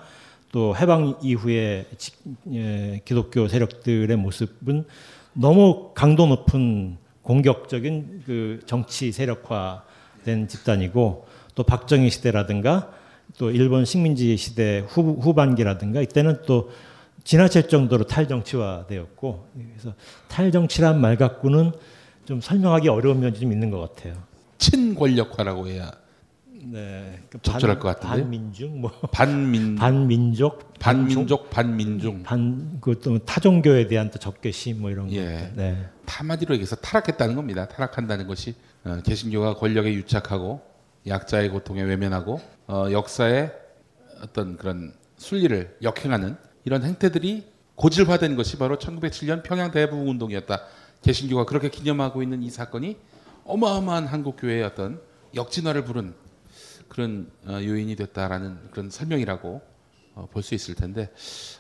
또 0.52 0.76
해방 0.76 1.16
이후의 1.22 1.86
지- 1.98 2.12
예, 2.54 3.02
기독교 3.04 3.48
세력들의 3.48 4.16
모습은 4.16 4.86
너무 5.34 5.92
강도 5.96 6.28
높은 6.28 6.98
공격적인 7.24 8.22
그 8.26 8.60
정치 8.68 9.12
세력화된 9.12 10.48
집단이고 10.48 11.26
또 11.56 11.63
박정희 11.63 12.10
시대라든가 12.12 12.92
또 13.40 13.50
일본 13.50 13.84
식민지 13.84 14.38
시대 14.38 14.86
후, 14.88 15.18
후반기라든가 15.20 16.02
이때는 16.02 16.44
또 16.46 16.70
지나칠 17.24 17.68
정도로 17.68 18.06
탈정치화되었고 18.06 19.48
그래서 19.74 19.96
탈정치란 20.30 21.02
말 21.02 21.18
갖고는 21.18 21.72
좀 22.26 22.42
설명하기 22.42 22.88
어려운 22.90 23.20
면이 23.20 23.40
좀 23.40 23.52
있는 23.52 23.72
것 23.72 23.80
같아요. 23.80 24.13
친권력화라고 24.58 25.67
해야 25.67 25.91
네, 26.63 27.20
그 27.30 27.39
적절할 27.41 27.80
것 27.80 27.88
같은데요? 27.88 28.24
반민중 28.24 28.82
뭐 28.82 28.91
반민 29.12 29.76
반민족 29.76 30.74
반민족 30.80 31.50
반민중 31.50 32.24
반 32.24 32.80
그또 32.82 33.20
타종교에 33.20 33.88
대한 33.88 34.12
또 34.12 34.20
적개심 34.20 34.82
뭐 34.82 34.89
이런 34.89 35.08
거. 35.08 35.13
예. 35.13 35.52
네. 35.56 35.89
한마디로 36.06 36.56
얘기해서 36.56 36.76
타락했다는 36.78 37.36
겁니다. 37.36 37.67
타락한다는 37.67 38.28
것이 38.28 38.56
어, 38.84 39.00
개신교가 39.04 39.56
권력에 39.56 39.93
유착하고 39.93 40.62
약자의 41.06 41.50
고통에 41.50 41.84
외면하고 41.84 42.41
어, 42.67 42.88
역사의 42.91 43.52
어떤 44.22 44.58
그런 44.58 44.93
순리를 45.17 45.78
역행하는 45.82 46.36
이런 46.65 46.84
행태들이 46.84 47.46
고질화된 47.76 48.36
것이 48.36 48.58
바로 48.58 48.78
1907년 48.78 49.43
평양 49.43 49.72
대부분 49.72 50.08
운동이었다. 50.08 50.62
개신교가 51.04 51.46
그렇게 51.46 51.70
기념하고 51.70 52.24
있는 52.24 52.41
이 52.41 52.50
사건이 52.50 52.98
어마어마한 53.48 54.08
한국 54.08 54.36
교회의 54.38 54.64
어떤 54.64 55.02
역진화를 55.34 55.86
부른 55.86 56.14
그런 56.88 57.32
어, 57.46 57.54
요인이 57.54 57.96
됐다라는 57.96 58.72
그런 58.72 58.90
설명이라고 58.90 59.62
어, 60.16 60.28
볼수 60.32 60.54
있을 60.54 60.76
텐데 60.76 61.12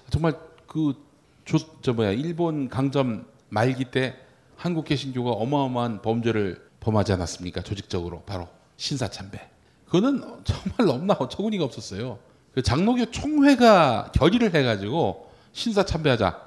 정말 0.09 0.33
그저 0.67 1.93
뭐야 1.93 2.11
일본 2.11 2.69
강점 2.69 3.25
말기 3.49 3.85
때 3.85 4.15
한국 4.55 4.85
개신교가 4.85 5.31
어마어마한 5.31 6.01
범죄를 6.01 6.67
범하지 6.79 7.13
않았습니까? 7.13 7.61
조직적으로 7.61 8.21
바로 8.23 8.47
신사 8.75 9.09
참배. 9.09 9.39
그거는 9.85 10.21
정말 10.43 10.85
너무나 10.85 11.13
어처구니가 11.13 11.63
없었어요. 11.63 12.19
그 12.53 12.61
장로교 12.61 13.11
총회가 13.11 14.11
결의를 14.13 14.53
해가지고 14.53 15.31
신사 15.53 15.85
참배하자 15.85 16.41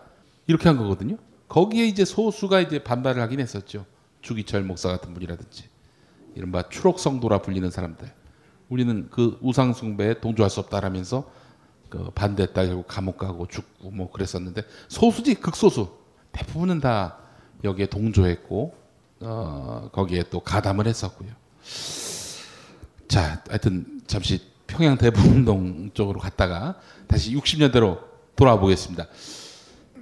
이렇게 0.47 0.69
한 0.69 0.77
거거든요. 0.77 1.17
거기에 1.49 1.87
이제 1.87 2.05
소수가 2.05 2.61
이제 2.61 2.83
반발을 2.83 3.23
하긴 3.23 3.41
했었죠. 3.41 3.87
주기철 4.23 4.63
목사 4.63 4.89
같은 4.89 5.15
분이라든지 5.15 5.65
이른바 6.35 6.69
추록성도라 6.69 7.39
불리는 7.39 7.71
사람들. 7.71 8.13
우리는 8.69 9.09
그 9.11 9.39
우상 9.43 9.73
숭배에 9.73 10.21
동조할 10.21 10.49
수 10.49 10.61
없다라면서 10.61 11.31
그 11.89 12.11
반대했다 12.15 12.67
결국 12.67 12.87
감옥 12.87 13.19
가고 13.19 13.49
죽고 13.49 13.91
뭐 13.91 14.11
그랬었는데 14.13 14.63
소수지 14.89 15.35
극소수 15.35 15.91
대부분은 16.31 16.81
다 16.81 17.19
여기에 17.65 17.87
동조했고 17.87 18.75
어, 19.23 19.91
거기에 19.93 20.25
또 20.31 20.41
가담을 20.41 20.87
했었고요. 20.87 21.31
자, 23.09 23.43
하여튼 23.49 24.01
잠시 24.07 24.41
평양 24.67 24.97
대부운동 24.97 25.91
쪽으로 25.95 26.21
갔다가 26.21 26.77
다시 27.09 27.35
60년대로 27.35 27.99
돌아와 28.37 28.61
보겠습니다. 28.61 29.07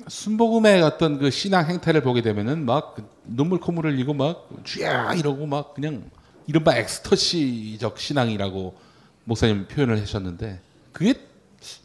순복음의 0.06 0.82
어떤 0.82 1.18
그 1.18 1.30
신앙 1.30 1.66
행태를 1.66 2.02
보게 2.02 2.22
되면은 2.22 2.64
막그 2.64 3.08
눈물 3.28 3.60
콧물을 3.60 3.92
흘리고 3.92 4.14
막 4.14 4.48
쥐야 4.64 5.14
이러고 5.14 5.46
막 5.46 5.74
그냥 5.74 6.10
이른바 6.46 6.76
엑스터시적 6.76 7.98
신앙이라고 7.98 8.74
목사님 9.24 9.66
표현을 9.68 10.00
하셨는데 10.00 10.60
그게 10.92 11.14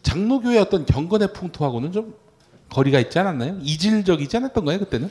장로교의 0.02 0.60
어떤 0.60 0.86
경건의 0.86 1.34
풍토하고는 1.34 1.92
좀 1.92 2.16
거리가 2.70 3.00
있지 3.00 3.20
않았나요? 3.20 3.60
이질적이지 3.62 4.38
않았던가요 4.38 4.80
그때는? 4.80 5.10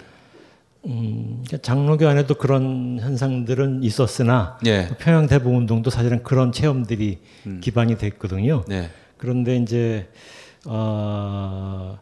음, 0.87 1.42
그러니까 1.47 1.59
장로교 1.59 2.09
안에도 2.09 2.35
그런 2.35 2.99
현상들은 3.01 3.85
있었으나 3.85 4.59
예. 4.66 4.88
평양 4.99 5.27
대부 5.29 5.51
운동도 5.51 5.90
사실은 5.90 6.23
그런 6.25 6.51
체험들이 6.51 7.21
기반이 7.61 7.99
됐거든요. 7.99 8.64
네. 8.66 8.90
그런데 9.16 9.57
이제 9.57 10.09
어, 10.66 11.99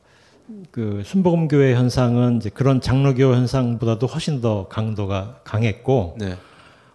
그 0.70 1.02
순복음 1.04 1.48
교회 1.48 1.74
현상은 1.74 2.36
이제 2.36 2.50
그런 2.50 2.80
장로교 2.80 3.34
현상보다도 3.34 4.06
훨씬 4.06 4.40
더 4.40 4.68
강도가 4.68 5.40
강했고 5.44 6.16
네. 6.18 6.36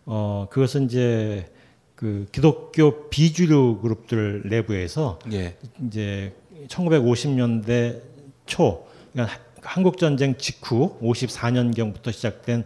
어, 0.06 0.48
그것은 0.50 0.86
이제 0.86 1.52
그 1.96 2.28
기독교 2.32 3.10
비주류 3.10 3.80
그룹들 3.82 4.44
내부에서 4.50 5.20
예. 5.32 5.56
이제 5.88 6.34
1950년대 6.68 8.02
초 8.46 8.86
그러니까 9.14 9.40
한국 9.62 9.98
전쟁 9.98 10.38
직후 10.38 10.98
54년경부터 11.02 12.12
시작된 12.12 12.66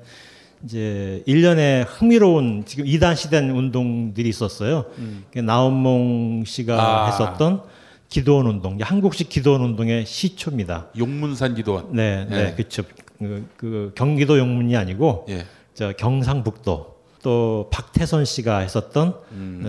이제 0.63 1.23
일련의 1.25 1.85
흥미로운 1.85 2.63
지금 2.65 2.85
이단 2.85 3.15
시된 3.15 3.51
운동들이 3.51 4.27
있었어요. 4.27 4.85
그 5.31 5.39
나온몽 5.39 6.43
씨가 6.45 6.75
아. 6.75 7.05
했었던 7.05 7.63
기도원 8.09 8.47
운동, 8.47 8.77
한국식 8.81 9.29
기도원 9.29 9.61
운동의 9.61 10.05
시초입니다. 10.05 10.87
용문산 10.97 11.55
기도원. 11.55 11.93
네, 11.93 12.25
네, 12.25 12.43
네. 12.45 12.55
그렇죠. 12.55 12.83
그, 13.19 13.47
그 13.55 13.91
경기도 13.95 14.37
용문이 14.39 14.75
아니고 14.75 15.25
예. 15.29 15.45
저 15.73 15.93
경상북도 15.93 16.99
또 17.21 17.69
박태선 17.71 18.25
씨가 18.25 18.59
했었던 18.59 19.15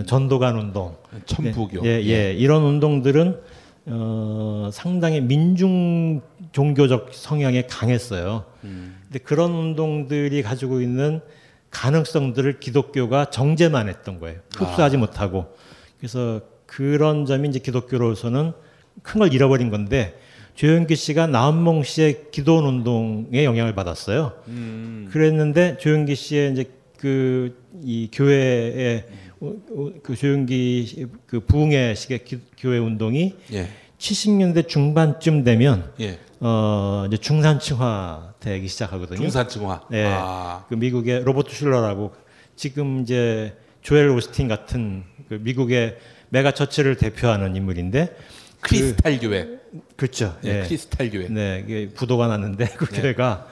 전도관 0.05 0.57
운동, 0.57 0.95
천부교. 1.25 1.85
예, 1.85 2.01
예, 2.03 2.33
이런 2.33 2.63
운동들은 2.63 3.39
어, 3.87 4.69
상당히 4.71 5.21
민중 5.21 6.21
종교적 6.51 7.09
성향에 7.11 7.63
강했어요. 7.63 8.45
근데 8.61 9.19
그런 9.19 9.51
운동들이 9.51 10.43
가지고 10.43 10.81
있는 10.81 11.21
가능성들을 11.71 12.59
기독교가 12.59 13.29
정제만 13.29 13.89
했던 13.89 14.19
거예요. 14.19 14.39
흡수하지 14.55 14.97
못하고. 14.97 15.55
그래서 15.97 16.41
그런 16.71 17.25
점이 17.25 17.49
이제 17.49 17.59
기독교로서는 17.59 18.53
큰 19.03 19.19
걸 19.19 19.33
잃어버린 19.33 19.69
건데 19.69 20.17
조영기 20.55 20.95
씨가 20.95 21.27
나은몽 21.27 21.83
씨의 21.83 22.31
기도원 22.31 22.65
운동에 22.65 23.43
영향을 23.45 23.73
받았어요. 23.75 24.33
그랬는데 25.11 25.77
조영기 25.77 26.15
씨의 26.15 26.51
이제 26.53 26.65
그 26.97 27.59
이 27.83 28.09
교회의 28.11 29.05
그 30.03 30.15
조영기 30.15 30.85
씨- 30.85 31.07
그 31.25 31.39
부흥회식의 31.39 32.25
기- 32.25 32.41
교회 32.57 32.77
운동이 32.77 33.33
예. 33.53 33.69
70년대 33.97 34.67
중반쯤 34.67 35.43
되면 35.45 35.91
예. 36.01 36.19
어 36.41 37.05
이제 37.07 37.15
중산층화 37.17 38.33
되기 38.41 38.67
시작하거든요. 38.67 39.17
중산층화. 39.17 39.83
네. 39.89 40.03
아. 40.05 40.65
그 40.67 40.75
미국의 40.75 41.23
로버트 41.23 41.55
슐러라고 41.55 42.13
지금 42.57 43.01
이제 43.01 43.55
조엘 43.81 44.09
오스틴 44.09 44.47
같은 44.49 45.03
그 45.29 45.35
미국의 45.41 45.97
메가 46.31 46.51
처치를 46.51 46.95
대표하는 46.95 47.55
인물인데 47.55 48.15
크리스탈 48.61 49.19
교회. 49.19 49.59
그렇죠. 49.97 50.37
예. 50.45 50.59
예. 50.59 50.63
크리스탈 50.63 51.09
교회. 51.09 51.27
네, 51.27 51.63
이게 51.65 51.89
부도가 51.89 52.27
났는데 52.27 52.65
그 52.77 52.85
교회가 52.85 53.47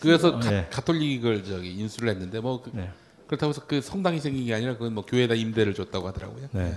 그래서 0.00 0.38
네. 0.38 0.66
가, 0.70 0.80
톨릭을 0.82 1.44
저기 1.44 1.72
인수를 1.72 2.10
했는데 2.10 2.40
뭐 2.40 2.62
그, 2.62 2.70
네. 2.72 2.88
그렇다고 3.26 3.50
해서 3.50 3.62
그 3.66 3.80
성당이 3.80 4.20
생긴 4.20 4.46
게 4.46 4.54
아니라 4.54 4.74
그건 4.74 4.94
뭐 4.94 5.04
교회에다 5.04 5.34
임대를 5.34 5.74
줬다고 5.74 6.06
하더라고요. 6.08 6.48
네. 6.52 6.72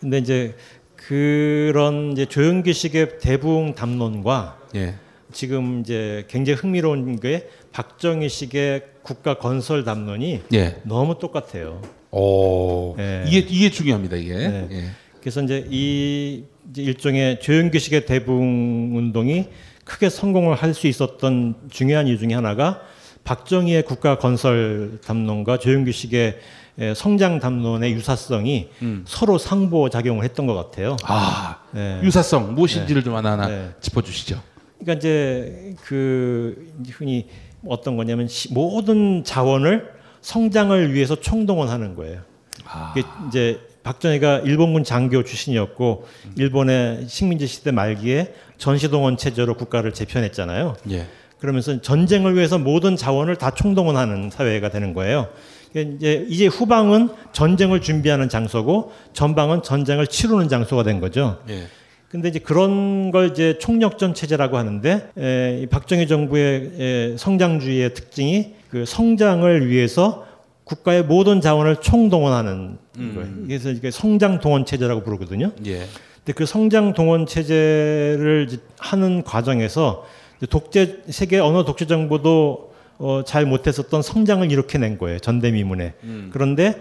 근데 0.00 0.18
이제 0.18 0.56
그런 0.96 2.12
이제 2.12 2.24
조영기식의 2.24 3.18
대부흥 3.18 3.74
담론과 3.74 4.60
예. 4.76 4.94
지금 5.32 5.80
이제 5.80 6.24
굉장히 6.28 6.58
흥미로운 6.58 7.20
게 7.20 7.50
박정희식의 7.72 8.86
국가 9.02 9.34
건설 9.34 9.84
담론이 9.84 10.42
예. 10.54 10.80
너무 10.84 11.18
똑같아요. 11.18 11.82
오. 12.10 12.94
네. 12.96 13.24
이게 13.26 13.38
이게 13.38 13.70
중요합니다, 13.70 14.16
이게. 14.16 14.34
네. 14.36 14.68
예. 14.70 14.84
그래서 15.20 15.42
이제 15.42 15.66
이 15.70 16.44
이제 16.70 16.82
일종의 16.82 17.40
조영기식의 17.40 18.06
대부흥 18.06 18.92
운동이 18.96 19.46
크게 19.84 20.08
성공을 20.08 20.54
할 20.56 20.74
수 20.74 20.86
있었던 20.86 21.54
중요한 21.70 22.06
이유 22.06 22.18
중에 22.18 22.34
하나가 22.34 22.80
박정희의 23.24 23.82
국가 23.84 24.18
건설 24.18 24.98
담론과 25.04 25.58
조영기식의 25.58 26.38
에, 26.78 26.94
성장 26.94 27.38
담론의 27.40 27.92
유사성이 27.92 28.68
서로 29.04 29.36
상보 29.36 29.90
작용을 29.90 30.24
했던 30.24 30.46
것 30.46 30.54
같아요. 30.54 30.96
아, 31.04 31.58
네. 31.72 32.00
유사성 32.02 32.54
무엇인지를 32.54 33.04
좀 33.04 33.14
하나하나 33.16 33.48
네. 33.48 33.68
짚어 33.80 34.00
주시죠. 34.02 34.40
그러니까 34.78 34.98
이제 34.98 35.74
그 35.82 36.72
흔히 36.92 37.26
어떤 37.66 37.96
거냐면 37.96 38.26
시- 38.28 38.52
모든 38.54 39.22
자원을 39.24 39.99
성장을 40.22 40.92
위해서 40.94 41.16
총동원하는 41.16 41.94
거예요. 41.94 42.20
아. 42.64 42.94
이제 43.28 43.60
박정희가 43.82 44.40
일본군 44.40 44.84
장교 44.84 45.24
출신이었고 45.24 46.06
일본의 46.36 47.06
식민지 47.08 47.46
시대 47.46 47.70
말기에 47.70 48.34
전시동원 48.58 49.16
체제로 49.16 49.54
국가를 49.54 49.92
재편했잖아요. 49.92 50.76
예. 50.90 51.06
그러면서 51.38 51.80
전쟁을 51.80 52.36
위해서 52.36 52.58
모든 52.58 52.96
자원을 52.96 53.36
다 53.36 53.50
총동원하는 53.50 54.28
사회가 54.30 54.68
되는 54.68 54.92
거예요. 54.92 55.28
이제 55.70 56.26
이제 56.28 56.46
후방은 56.46 57.08
전쟁을 57.32 57.80
준비하는 57.80 58.28
장소고 58.28 58.92
전방은 59.14 59.62
전쟁을 59.62 60.06
치르는 60.06 60.48
장소가 60.48 60.82
된 60.82 61.00
거죠. 61.00 61.40
예. 61.48 61.66
근데 62.10 62.28
이제 62.28 62.40
그런 62.40 63.12
걸 63.12 63.30
이제 63.30 63.56
총력전 63.58 64.14
체제라고 64.14 64.58
하는데 64.58 65.10
에, 65.16 65.60
이 65.62 65.66
박정희 65.66 66.08
정부의 66.08 66.70
에, 66.78 67.16
성장주의의 67.16 67.94
특징이 67.94 68.54
그 68.70 68.84
성장을 68.86 69.68
위해서 69.68 70.26
국가의 70.64 71.02
모든 71.04 71.40
자원을 71.40 71.76
총동원하는 71.76 72.78
거예요. 72.96 73.28
그래서 73.46 73.70
이게 73.70 73.90
성장 73.90 74.38
동원 74.40 74.64
체제라고 74.64 75.02
부르거든요. 75.02 75.52
예. 75.66 75.86
근데 76.18 76.32
그 76.34 76.46
성장 76.46 76.92
동원 76.92 77.26
체제를 77.26 78.48
하는 78.78 79.24
과정에서 79.24 80.06
독재 80.48 80.98
세계 81.08 81.38
어느 81.38 81.64
독재 81.64 81.86
정부도 81.86 82.70
어, 82.98 83.22
잘 83.24 83.46
못했었던 83.46 84.02
성장을 84.02 84.50
일으켜낸 84.52 84.98
거예요 84.98 85.18
전대미문에. 85.18 85.94
그런데 86.30 86.80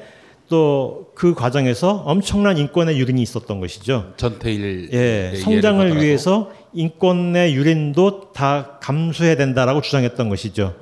또 0.50 1.10
그 1.20 1.34
과정에서 1.34 1.96
엄청난 2.06 2.58
인권의 2.58 2.98
유린이 2.98 3.22
있었던 3.22 3.60
것이죠. 3.60 4.14
전태일 4.16 4.90
예, 4.94 5.32
예, 5.34 5.36
성장을 5.36 6.02
위해서 6.02 6.50
인권의 6.74 7.56
유린도 7.56 8.32
다 8.34 8.78
감수해야 8.82 9.36
된다라고 9.36 9.82
주장했던 9.82 10.30
것이죠. 10.30 10.76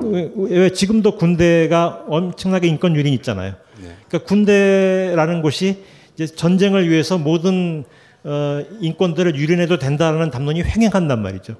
왜, 0.00 0.30
왜 0.36 0.70
지금도 0.70 1.16
군대가 1.16 2.04
엄청나게 2.08 2.68
인권 2.68 2.94
유린이 2.96 3.14
있잖아요. 3.16 3.54
네. 3.80 3.96
그러니까 4.08 4.28
군대라는 4.28 5.42
곳이 5.42 5.82
이제 6.14 6.26
전쟁을 6.26 6.88
위해서 6.88 7.18
모든 7.18 7.84
어, 8.24 8.64
인권들을 8.80 9.34
유린해도 9.34 9.78
된다라는 9.78 10.30
담론이 10.30 10.62
횡행한단 10.62 11.20
말이죠. 11.22 11.56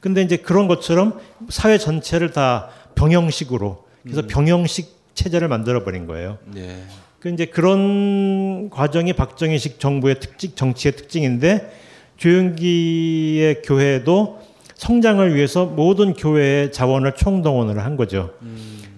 근데 0.00 0.22
이제 0.22 0.36
그런 0.36 0.66
것처럼 0.66 1.20
사회 1.48 1.78
전체를 1.78 2.32
다 2.32 2.70
병영식으로 2.96 3.84
그래서 4.02 4.22
병영식 4.26 5.02
체제를 5.14 5.46
만들어 5.46 5.84
버린 5.84 6.06
거예요. 6.06 6.38
예. 6.56 6.82
그 7.20 7.28
이제 7.28 7.44
그런 7.46 8.68
과정이 8.68 9.12
박정희식 9.12 9.78
정부의 9.78 10.18
특징, 10.18 10.52
정치의 10.56 10.96
특징인데 10.96 11.70
조영기의 12.16 13.62
교회도 13.62 14.40
성장을 14.74 15.34
위해서 15.34 15.66
모든 15.66 16.14
교회의 16.14 16.72
자원을 16.72 17.12
총동원을 17.14 17.84
한 17.84 17.96
거죠. 17.96 18.30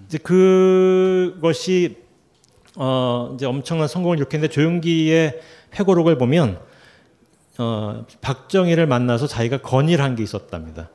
이제 0.07 0.17
그것이 0.17 1.97
어 2.75 3.31
이제 3.35 3.45
엄청난 3.45 3.87
성공을 3.87 4.17
일으켰는데 4.17 4.51
조영기의 4.53 5.39
회고록을 5.79 6.17
보면 6.17 6.59
어 7.57 8.05
박정희를 8.21 8.85
만나서 8.87 9.27
자기가 9.27 9.57
건의를 9.61 10.03
한 10.03 10.15
게 10.15 10.23
있었답니다. 10.23 10.89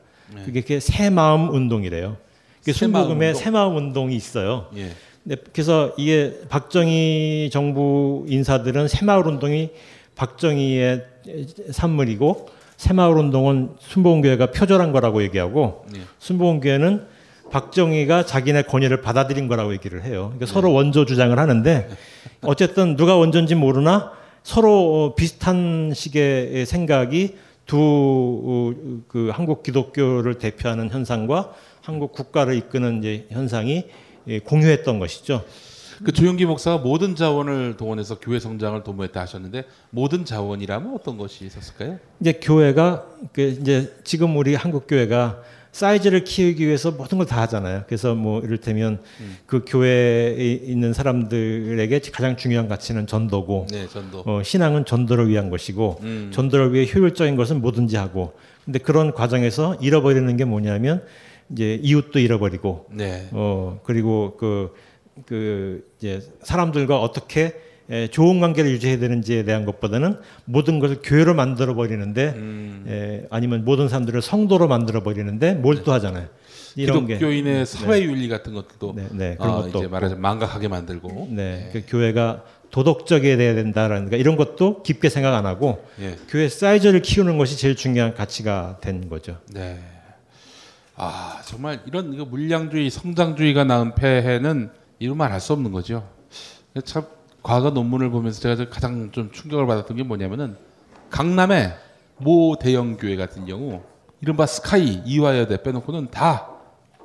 그게 0.44 0.61
그게 0.61 0.80
새 0.80 1.11
마음 1.11 1.48
운동이래요. 1.50 2.16
그게 2.61 2.72
새마음 2.72 2.92
순복음에 3.04 3.28
운동? 3.28 3.42
새마음 3.42 3.76
운동이 3.76 4.14
있어요. 4.14 4.66
예. 4.76 4.90
네, 5.22 5.37
그래서 5.52 5.92
이게 5.96 6.38
박정희 6.48 7.50
정부 7.52 8.24
인사들은 8.28 8.88
새마을 8.88 9.26
운동이 9.26 9.70
박정희의 10.16 11.04
산물이고 11.70 12.48
새마을 12.76 13.16
운동은 13.16 13.70
순복음교회가 13.78 14.52
표절한 14.52 14.92
거라고 14.92 15.22
얘기하고 15.22 15.85
예. 15.96 16.00
순복음교회는 16.18 17.06
박정희가 17.50 18.24
자기네 18.26 18.62
권위를 18.62 19.02
받아들인 19.02 19.48
거라고 19.48 19.72
얘기를 19.72 20.04
해요. 20.04 20.33
그러니까 20.37 20.46
서로 20.46 20.72
원조 20.72 21.04
주장을 21.04 21.37
하는데 21.37 21.88
어쨌든 22.42 22.96
누가 22.96 23.16
원조인지 23.16 23.54
모르나 23.54 24.12
서로 24.42 25.04
어, 25.04 25.14
비슷한 25.14 25.92
식의 25.94 26.64
생각이 26.66 27.37
두 27.66 28.74
그 29.09 29.30
한국 29.33 29.62
기독교를 29.62 30.35
대표하는 30.38 30.90
현상과 30.90 31.52
한국 31.83 32.12
국가를 32.12 32.54
이끄는 32.54 32.98
이제 32.98 33.26
현상이 33.30 33.85
예, 34.28 34.38
공유했던 34.38 34.98
것이죠. 34.98 35.44
그 36.04 36.12
조영기 36.12 36.46
목사가 36.46 36.78
모든 36.78 37.14
자원을 37.14 37.76
동원해서 37.76 38.18
교회 38.20 38.38
성장을 38.40 38.82
도모했다 38.82 39.20
하셨는데 39.20 39.64
모든 39.90 40.24
자원이라면 40.24 40.94
어떤 40.94 41.18
것이 41.18 41.44
있었을까요? 41.44 41.98
이제 42.20 42.32
교회가 42.32 43.04
그 43.32 43.42
이제 43.42 43.94
지금 44.04 44.36
우리 44.36 44.54
한국 44.54 44.86
교회가 44.86 45.42
사이즈를 45.72 46.24
키우기 46.24 46.66
위해서 46.66 46.90
모든 46.90 47.18
걸 47.18 47.26
다 47.26 47.40
하잖아요. 47.42 47.84
그래서 47.86 48.14
뭐 48.14 48.40
이를테면 48.40 49.00
그 49.46 49.64
교회에 49.66 50.34
있는 50.54 50.92
사람들에게 50.92 52.00
가장 52.12 52.36
중요한 52.36 52.66
가치는 52.66 53.06
전도고 53.06 53.66
네, 53.70 53.86
전도. 53.86 54.24
어, 54.26 54.42
신앙은 54.42 54.84
전도를 54.84 55.28
위한 55.28 55.48
것이고 55.48 56.00
음. 56.02 56.30
전도를 56.32 56.72
위해 56.72 56.88
효율적인 56.92 57.36
것은 57.36 57.60
뭐든지 57.60 57.96
하고 57.96 58.32
근데 58.64 58.78
그런 58.80 59.12
과정에서 59.12 59.76
잃어버리는 59.80 60.36
게 60.36 60.44
뭐냐면 60.44 61.02
이제 61.52 61.78
이웃도 61.82 62.18
잃어버리고 62.18 62.86
네. 62.90 63.28
어 63.32 63.80
그리고 63.84 64.36
그, 64.38 64.72
그 65.26 65.88
이제 65.98 66.22
사람들과 66.42 67.00
어떻게 67.00 67.54
에, 67.90 68.06
좋은 68.06 68.38
관계를 68.40 68.70
유지해야 68.70 68.98
되는지에 68.98 69.44
대한 69.44 69.64
것보다는 69.64 70.18
모든 70.44 70.78
것을 70.78 71.00
교회로 71.02 71.35
만들어 71.35 71.74
버리는데 71.74 72.35
음. 72.37 72.85
에, 72.88 73.26
아니면 73.30 73.64
모든 73.64 73.88
사람들을 73.88 74.22
성도로 74.22 74.68
만들어 74.68 75.02
버리는데 75.02 75.54
몰두하잖아요. 75.54 76.28
이런 76.76 77.06
게 77.06 77.14
기독교인의 77.14 77.66
사회 77.66 78.02
윤리 78.02 78.28
같은 78.28 78.54
것도 78.54 78.94
네, 78.94 79.09
네, 79.11 79.37
그런 79.37 79.50
아, 79.50 79.56
것도 79.56 79.68
이제 79.68 79.78
없고. 79.78 79.88
말하자면 79.90 80.22
망각하게 80.22 80.68
만들고 80.68 81.28
네, 81.33 81.70
그 81.72 81.83
교회가 81.88 82.44
도덕적이어야 82.70 83.37
된다라는 83.37 84.11
가 84.11 84.16
이런 84.16 84.37
것도 84.37 84.85
깊게 84.85 85.09
생각 85.09 85.35
안 85.35 85.46
하고 85.46 85.85
예. 86.00 86.16
교회 86.28 86.48
사이즈를 86.48 87.02
키우는 87.02 87.38
것이 87.38 87.59
제일 87.59 87.74
중요한 87.74 88.14
가치가 88.14 88.78
된 88.80 89.09
거죠. 89.09 89.38
네. 89.52 89.80
아 90.94 91.40
정말 91.44 91.80
이런 91.87 92.12
이거 92.14 92.24
물량주의, 92.24 92.88
성장주의가 92.90 93.64
낳은 93.64 93.96
폐해는 93.96 94.70
이루 95.00 95.14
말 95.16 95.32
할 95.32 95.40
수 95.40 95.52
없는 95.54 95.72
거죠. 95.72 96.06
참 96.84 97.04
과거 97.42 97.70
논문을 97.70 98.10
보면서 98.10 98.40
제가 98.40 98.68
가장 98.70 99.10
좀 99.12 99.32
충격을 99.32 99.66
받았던 99.66 99.96
게 99.96 100.02
뭐냐면은 100.04 100.56
강남의 101.10 101.74
모 102.18 102.56
대형 102.60 102.96
교회 102.96 103.16
같은 103.16 103.46
경우 103.46 103.82
이른바 104.20 104.46
스카이 104.46 105.02
이화여대 105.06 105.62
빼놓고는 105.62 106.10
다 106.10 106.48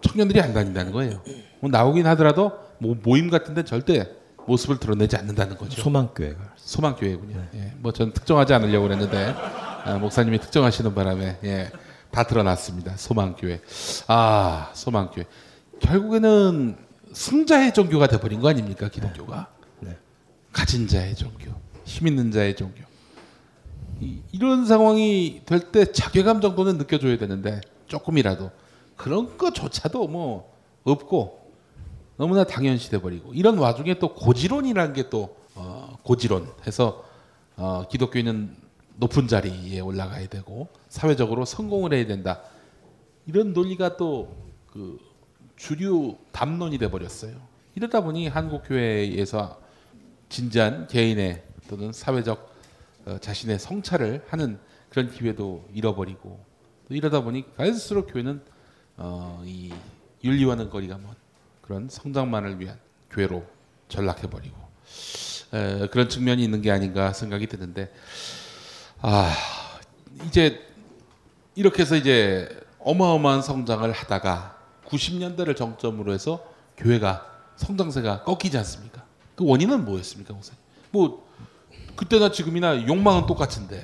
청년들이 0.01 0.41
안 0.41 0.53
다닌다는 0.53 0.91
거예요. 0.91 1.21
뭐 1.61 1.71
나오긴 1.71 2.05
하더라도 2.07 2.51
뭐 2.79 2.95
모임 3.01 3.29
같은데 3.29 3.63
절대 3.63 4.07
모습을 4.45 4.77
드러내지 4.77 5.15
않는다는 5.15 5.57
거죠. 5.57 5.81
소망교회가 5.81 6.53
소망교회군요. 6.57 7.47
예, 7.55 7.73
뭐전 7.77 8.11
특정하지 8.13 8.53
않으려고 8.53 8.83
그랬는데 8.87 9.33
아, 9.85 9.97
목사님이 9.99 10.39
특정하시는 10.39 10.93
바람에 10.93 11.37
예, 11.45 11.71
다 12.11 12.23
드러났습니다. 12.23 12.97
소망교회. 12.97 13.61
아 14.07 14.69
소망교회. 14.73 15.25
결국에는 15.79 16.75
승자의 17.15 17.73
종교가 17.73 18.07
돼버린 18.07 18.41
거 18.41 18.49
아닙니까 18.49 18.89
기독교가? 18.89 19.49
네. 19.79 19.97
가진 20.51 20.87
자의 20.87 21.15
종교, 21.15 21.51
힘 21.85 22.07
있는 22.07 22.29
자의 22.31 22.55
종교. 22.55 22.83
이, 24.01 24.19
이런 24.33 24.65
상황이 24.65 25.41
될 25.45 25.71
때 25.71 25.91
자괴감 25.91 26.41
정도는 26.41 26.77
느껴줘야 26.77 27.17
되는데 27.17 27.61
조금이라도 27.87 28.51
그런 28.97 29.37
거조차도 29.37 30.07
뭐 30.09 30.53
없고 30.83 31.51
너무나 32.17 32.43
당연시 32.43 32.89
돼버리고 32.91 33.33
이런 33.33 33.57
와중에 33.57 33.97
또 33.99 34.13
고지론이라는 34.13 34.93
게또 34.93 35.37
어, 35.55 35.97
고지론 36.03 36.51
해서 36.67 37.05
어, 37.55 37.87
기독교인은 37.89 38.55
높은 38.97 39.27
자리에 39.29 39.79
올라가야 39.79 40.27
되고 40.27 40.67
사회적으로 40.89 41.45
성공을 41.45 41.93
해야 41.93 42.05
된다 42.05 42.41
이런 43.25 43.53
논리가 43.53 43.95
또 43.95 44.45
그 44.75 44.99
주류 45.55 46.17
담론이 46.31 46.77
돼 46.77 46.89
버렸어요. 46.89 47.35
이러다 47.75 48.01
보니 48.01 48.27
한국 48.27 48.63
교회에서 48.65 49.61
진지한 50.29 50.87
개인의 50.87 51.43
또는 51.69 51.91
사회적 51.91 52.55
어, 53.05 53.17
자신의 53.19 53.59
성찰을 53.59 54.25
하는 54.29 54.59
그런 54.89 55.11
기회도 55.11 55.67
잃어버리고 55.73 56.43
또 56.87 56.95
이러다 56.95 57.21
보니 57.21 57.55
갈수록 57.55 58.07
교회는 58.07 58.41
어, 58.97 59.43
이 59.45 59.73
윤리와는 60.23 60.69
거리가 60.69 60.97
먼 60.97 61.13
그런 61.61 61.87
성장만을 61.89 62.59
위한 62.59 62.79
교회로 63.11 63.45
전락해 63.89 64.29
버리고 64.29 64.55
에, 65.53 65.87
그런 65.87 66.09
측면이 66.09 66.43
있는 66.43 66.61
게 66.61 66.71
아닌가 66.71 67.13
생각이 67.13 67.47
드는데 67.47 67.93
아 69.01 69.33
이제 70.25 70.61
이렇게 71.55 71.81
해서 71.81 71.95
이제 71.95 72.49
어마어마한 72.79 73.41
성장을 73.41 73.91
하다가 73.91 74.54
90년대를 74.87 75.55
정점으로 75.55 76.13
해서 76.13 76.43
교회가 76.77 77.25
성장세가 77.57 78.23
꺾이지 78.23 78.57
않습니까? 78.57 79.03
그 79.35 79.45
원인은 79.45 79.85
뭐였습니까, 79.85 80.33
목사님? 80.33 80.59
뭐 80.91 81.25
그때나 81.95 82.31
지금이나 82.31 82.87
욕망은 82.87 83.25
똑같은데 83.25 83.81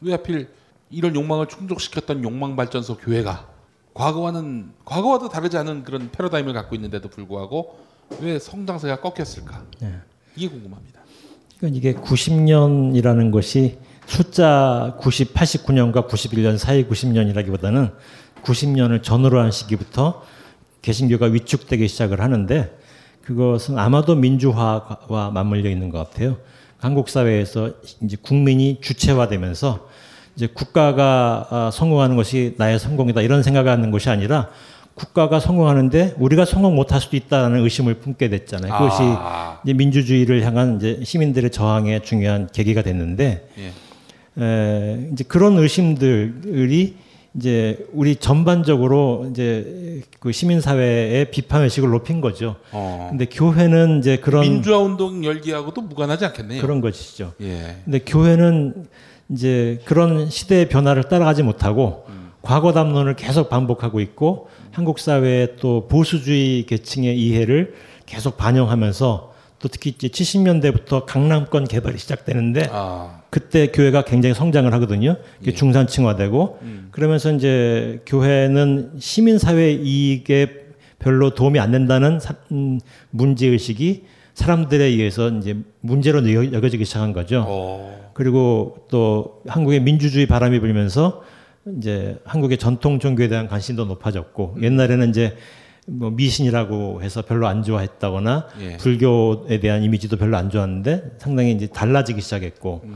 왜 0.00 0.12
하필 0.12 0.48
이런 0.90 1.14
욕망을 1.14 1.46
충족시켰던 1.46 2.22
욕망 2.24 2.56
발전소 2.56 2.98
교회가 2.98 3.48
과거와는 3.94 4.72
과거와도 4.84 5.28
다르지 5.28 5.56
않은 5.56 5.84
그런 5.84 6.10
패러다임을 6.10 6.52
갖고 6.52 6.74
있는데도 6.74 7.08
불구하고 7.08 7.78
왜 8.20 8.38
성장세가 8.38 9.00
꺾였을까? 9.00 9.64
네. 9.80 9.94
이게 10.36 10.48
궁금합니다. 10.48 11.00
그러니까 11.58 11.78
이게 11.78 11.94
90년이라는 11.94 13.32
것이 13.32 13.78
숫자 14.06 14.96
90, 15.00 15.34
89년과 15.34 16.08
91년 16.08 16.58
사이 16.58 16.86
90년이라기보다는 16.86 17.94
90년을 18.46 19.02
전후로 19.02 19.40
한 19.40 19.50
시기부터 19.50 20.22
개신교가 20.82 21.26
위축되기 21.26 21.88
시작을 21.88 22.20
하는데 22.20 22.78
그것은 23.22 23.76
아마도 23.78 24.14
민주화와 24.14 25.30
맞물려 25.34 25.68
있는 25.68 25.90
것 25.90 25.98
같아요. 25.98 26.36
한국 26.78 27.08
사회에서 27.08 27.72
이제 28.02 28.16
국민이 28.20 28.78
주체화되면서 28.80 29.88
이제 30.36 30.46
국가가 30.46 31.46
아, 31.50 31.70
성공하는 31.72 32.14
것이 32.14 32.54
나의 32.58 32.78
성공이다 32.78 33.22
이런 33.22 33.42
생각하는 33.42 33.90
것이 33.90 34.10
아니라 34.10 34.48
국가가 34.94 35.40
성공하는데 35.40 36.14
우리가 36.18 36.44
성공 36.44 36.76
못할 36.76 37.00
수도 37.00 37.16
있다는 37.16 37.62
의심을 37.64 37.94
품게 37.94 38.28
됐잖아요. 38.28 38.72
그것이 38.72 39.02
아. 39.02 39.60
이제 39.64 39.74
민주주의를 39.74 40.44
향한 40.44 40.76
이제 40.76 41.00
시민들의 41.02 41.50
저항의 41.50 42.02
중요한 42.04 42.48
계기가 42.52 42.82
됐는데 42.82 43.48
예. 43.58 44.42
에, 44.42 45.08
이제 45.12 45.24
그런 45.24 45.58
의심들이 45.58 46.96
이제 47.36 47.86
우리 47.92 48.16
전반적으로 48.16 49.28
이제 49.30 50.02
그 50.20 50.32
시민 50.32 50.60
사회의 50.60 51.30
비판 51.30 51.62
의식을 51.62 51.90
높인 51.90 52.20
거죠. 52.20 52.56
어. 52.72 53.08
근데 53.10 53.26
교회는 53.26 53.98
이제 53.98 54.16
그런 54.16 54.42
민주화 54.42 54.78
운동 54.78 55.24
열기하고도 55.24 55.82
무관하지 55.82 56.24
않겠네요. 56.26 56.62
그런 56.62 56.80
것이죠. 56.80 57.34
예. 57.42 57.76
근데 57.84 57.98
교회는 57.98 58.86
이제 59.28 59.80
그런 59.84 60.30
시대의 60.30 60.68
변화를 60.68 61.04
따라가지 61.04 61.42
못하고 61.42 62.06
과거 62.42 62.72
담론을 62.72 63.16
계속 63.16 63.48
반복하고 63.48 64.00
있고 64.00 64.48
한국 64.70 64.98
사회의 65.00 65.56
또 65.60 65.88
보수주의 65.88 66.64
계층의 66.64 67.18
이해를 67.20 67.74
계속 68.06 68.36
반영하면서 68.36 69.34
또 69.58 69.68
특히 69.68 69.90
이제 69.90 70.08
70년대부터 70.08 71.04
강남권 71.06 71.66
개발이 71.66 71.98
시작되는데 71.98 72.68
아. 72.70 73.15
그때 73.30 73.68
교회가 73.68 74.02
굉장히 74.02 74.34
성장을 74.34 74.72
하거든요. 74.74 75.16
이게 75.40 75.52
중산층화되고 75.52 76.58
그러면서 76.90 77.32
이제 77.32 78.00
교회는 78.06 78.92
시민 78.98 79.38
사회 79.38 79.72
이익에 79.72 80.66
별로 80.98 81.30
도움이 81.34 81.58
안 81.60 81.70
된다는 81.72 82.18
사- 82.20 82.34
음, 82.52 82.78
문제 83.10 83.46
의식이 83.48 84.04
사람들에 84.34 84.84
의해서 84.84 85.28
이제 85.30 85.56
문제로 85.80 86.20
여- 86.32 86.52
여겨지기 86.52 86.84
시작한 86.84 87.12
거죠. 87.12 87.44
어. 87.46 88.10
그리고 88.14 88.86
또 88.90 89.42
한국의 89.46 89.80
민주주의 89.80 90.26
바람이 90.26 90.60
불면서 90.60 91.22
이제 91.78 92.16
한국의 92.24 92.58
전통 92.58 92.98
종교에 92.98 93.28
대한 93.28 93.48
관심도 93.48 93.84
높아졌고 93.86 94.56
옛날에는 94.62 95.10
이제 95.10 95.36
뭐 95.88 96.10
미신이라고 96.10 97.02
해서 97.02 97.22
별로 97.22 97.46
안 97.46 97.62
좋아했다거나 97.62 98.46
예. 98.60 98.76
불교에 98.78 99.60
대한 99.60 99.82
이미지도 99.84 100.16
별로 100.16 100.36
안 100.36 100.50
좋았는데 100.50 101.12
상당히 101.18 101.52
이제 101.52 101.66
달라지기 101.68 102.20
시작했고 102.20 102.82
이제 102.84 102.92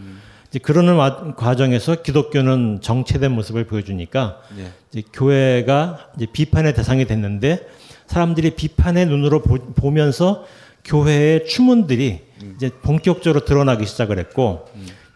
그러는 0.58 0.96
와- 0.96 1.34
과정에서 1.36 2.02
기독교는 2.02 2.80
정체된 2.82 3.30
모습을 3.32 3.64
보여주니까 3.64 4.38
예. 4.58 4.72
이제 4.90 5.02
교회가 5.12 6.10
비판의 6.32 6.74
대상이 6.74 7.06
됐는데 7.06 7.68
사람들이 8.06 8.56
비판의 8.56 9.06
눈으로 9.06 9.42
보, 9.42 9.90
면서 9.92 10.44
교회의 10.84 11.46
추문들이 11.46 12.22
이제 12.56 12.70
본격적으로 12.82 13.44
드러나기 13.44 13.86
시작을 13.86 14.18
했고 14.18 14.66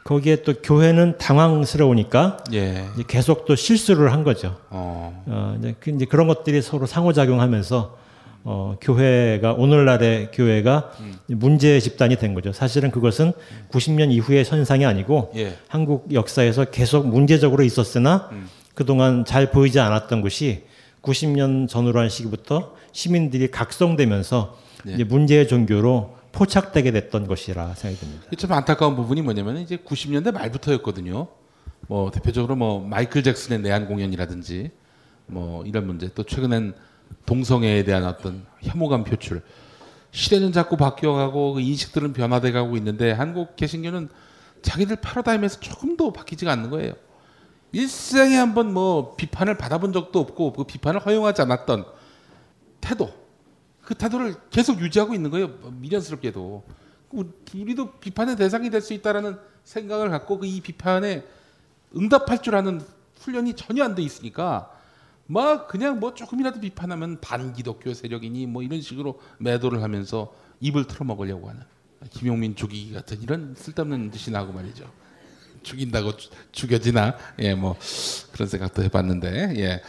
거기에 0.04 0.42
또 0.42 0.52
교회는 0.62 1.18
당황스러우니까 1.18 2.36
예. 2.52 2.84
계속 3.08 3.46
또 3.46 3.56
실수를 3.56 4.12
한 4.12 4.22
거죠. 4.22 4.56
어. 4.70 5.24
어, 5.26 5.56
이제, 5.58 5.74
그- 5.80 5.90
이제 5.90 6.04
그런 6.04 6.28
것들이 6.28 6.62
서로 6.62 6.86
상호작용하면서 6.86 8.03
어, 8.46 8.76
교회가 8.80 9.54
오늘날의 9.54 10.30
교회가 10.32 10.92
문제 11.28 11.80
집단이 11.80 12.16
된 12.16 12.34
거죠. 12.34 12.52
사실은 12.52 12.90
그것은 12.90 13.32
90년 13.70 14.12
이후의 14.12 14.44
현상이 14.44 14.84
아니고 14.84 15.32
예. 15.36 15.56
한국 15.66 16.12
역사에서 16.12 16.66
계속 16.66 17.08
문제적으로 17.08 17.64
있었으나 17.64 18.30
그동안 18.74 19.24
잘 19.24 19.50
보이지 19.50 19.80
않았던 19.80 20.20
것이 20.20 20.64
90년 21.00 21.68
전후로 21.68 22.00
한 22.00 22.08
시기부터 22.10 22.74
시민들이 22.92 23.50
각성되면서 23.50 24.58
네. 24.84 24.94
이제 24.94 25.04
문제의 25.04 25.48
종교로 25.48 26.14
포착되게 26.32 26.90
됐던 26.90 27.26
것이라 27.26 27.74
생각이 27.74 28.00
듭니다. 28.00 28.26
좀 28.36 28.52
안타까운 28.52 28.96
부분이 28.96 29.22
뭐냐면 29.22 29.58
이제 29.58 29.76
90년대 29.76 30.32
말부터였거든요. 30.32 31.28
뭐 31.86 32.10
대표적으로 32.10 32.56
뭐 32.56 32.84
마이클 32.84 33.22
잭슨의 33.22 33.60
내한 33.60 33.86
공연이라든지 33.86 34.70
뭐 35.26 35.64
이런 35.64 35.86
문제 35.86 36.10
또 36.14 36.24
최근엔 36.24 36.74
동성애에 37.26 37.84
대한 37.84 38.04
어떤 38.04 38.44
혐오감 38.62 39.04
표출 39.04 39.42
시대는 40.10 40.52
자꾸 40.52 40.76
바뀌어가고 40.76 41.54
그 41.54 41.60
인식들은 41.60 42.12
변화돼가고 42.12 42.76
있는데 42.76 43.10
한국 43.12 43.56
개신교는 43.56 44.08
자기들 44.62 44.96
패러다임에서 44.96 45.60
조금도 45.60 46.12
바뀌지가 46.12 46.50
않는 46.52 46.70
거예요. 46.70 46.92
일생에 47.72 48.36
한번 48.36 48.72
뭐 48.72 49.16
비판을 49.16 49.58
받아본 49.58 49.92
적도 49.92 50.20
없고 50.20 50.52
그 50.52 50.64
비판을 50.64 51.00
허용하지 51.04 51.42
않았던 51.42 51.84
태도 52.80 53.12
그 53.82 53.94
태도를 53.94 54.36
계속 54.50 54.80
유지하고 54.80 55.12
있는 55.14 55.30
거예요. 55.30 55.48
미련스럽게도 55.72 56.64
우- 57.12 57.24
우리도 57.54 57.92
비판의 57.98 58.36
대상이 58.36 58.70
될 58.70 58.80
수 58.80 58.92
있다라는 58.94 59.36
생각을 59.64 60.10
갖고 60.10 60.38
그 60.38 60.46
이 60.46 60.60
비판에 60.60 61.24
응답할 61.96 62.42
줄 62.42 62.54
아는 62.54 62.80
훈련이 63.20 63.54
전혀 63.54 63.82
안 63.84 63.94
돼 63.94 64.02
있으니까 64.02 64.70
막 65.26 65.68
그냥 65.68 66.00
뭐 66.00 66.14
조금이라도 66.14 66.60
비판하면 66.60 67.20
반기독교 67.20 67.94
세력이니 67.94 68.46
뭐 68.46 68.62
이런 68.62 68.80
식으로 68.80 69.20
매도를 69.38 69.82
하면서 69.82 70.34
입을 70.60 70.86
틀어먹으려고 70.86 71.48
하는 71.48 71.62
김용민 72.10 72.54
죽이기 72.54 72.92
같은 72.92 73.22
이런 73.22 73.54
쓸데없는 73.56 74.12
짓이 74.12 74.32
나고 74.32 74.52
말이죠. 74.52 74.84
죽인다고 75.62 76.16
주- 76.18 76.28
죽여지나 76.52 77.16
예 77.38 77.54
뭐 77.54 77.76
그런 78.32 78.48
생각도 78.48 78.82
해봤는데 78.82 79.54
예. 79.56 79.80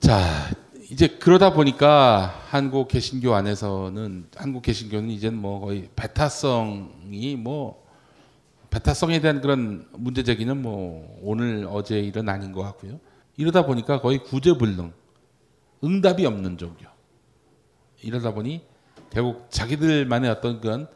자 0.00 0.48
이제 0.90 1.06
그러다 1.06 1.52
보니까 1.52 2.42
한국 2.48 2.88
개신교 2.88 3.34
안에서는 3.34 4.28
한국 4.36 4.62
개신교는 4.62 5.10
이제 5.10 5.28
뭐 5.28 5.60
거의 5.60 5.88
배타성이 5.94 7.36
뭐 7.36 7.86
배타성에 8.70 9.20
대한 9.20 9.40
그런 9.42 9.86
문제 9.92 10.22
제기는 10.22 10.60
뭐 10.62 11.18
오늘 11.22 11.66
어제 11.70 12.00
일은 12.00 12.28
아닌 12.28 12.52
것 12.52 12.62
같고요. 12.62 12.98
이러다 13.36 13.66
보니까 13.66 14.00
거의 14.00 14.18
구제불능, 14.18 14.92
응답이 15.82 16.26
없는 16.26 16.58
종교. 16.58 16.86
이러다 18.02 18.32
보니 18.32 18.62
결국 19.10 19.50
자기들만의 19.50 20.30
어떤 20.30 20.60
그런 20.60 20.88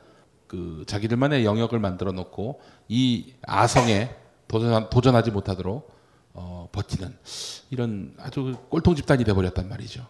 그 0.47 0.85
자기들만의 0.87 1.45
영역을 1.45 1.79
만들어 1.79 2.13
놓고 2.13 2.61
이 2.89 3.35
아성에 3.43 4.15
도전, 4.47 4.89
도전하지 4.91 5.31
못하도록 5.31 5.93
어, 6.35 6.69
버티는 6.73 7.17
이런 7.71 8.15
아주 8.19 8.57
꼴통 8.69 8.95
집단이 8.95 9.25
돼버렸단 9.25 9.69
말이죠. 9.69 10.07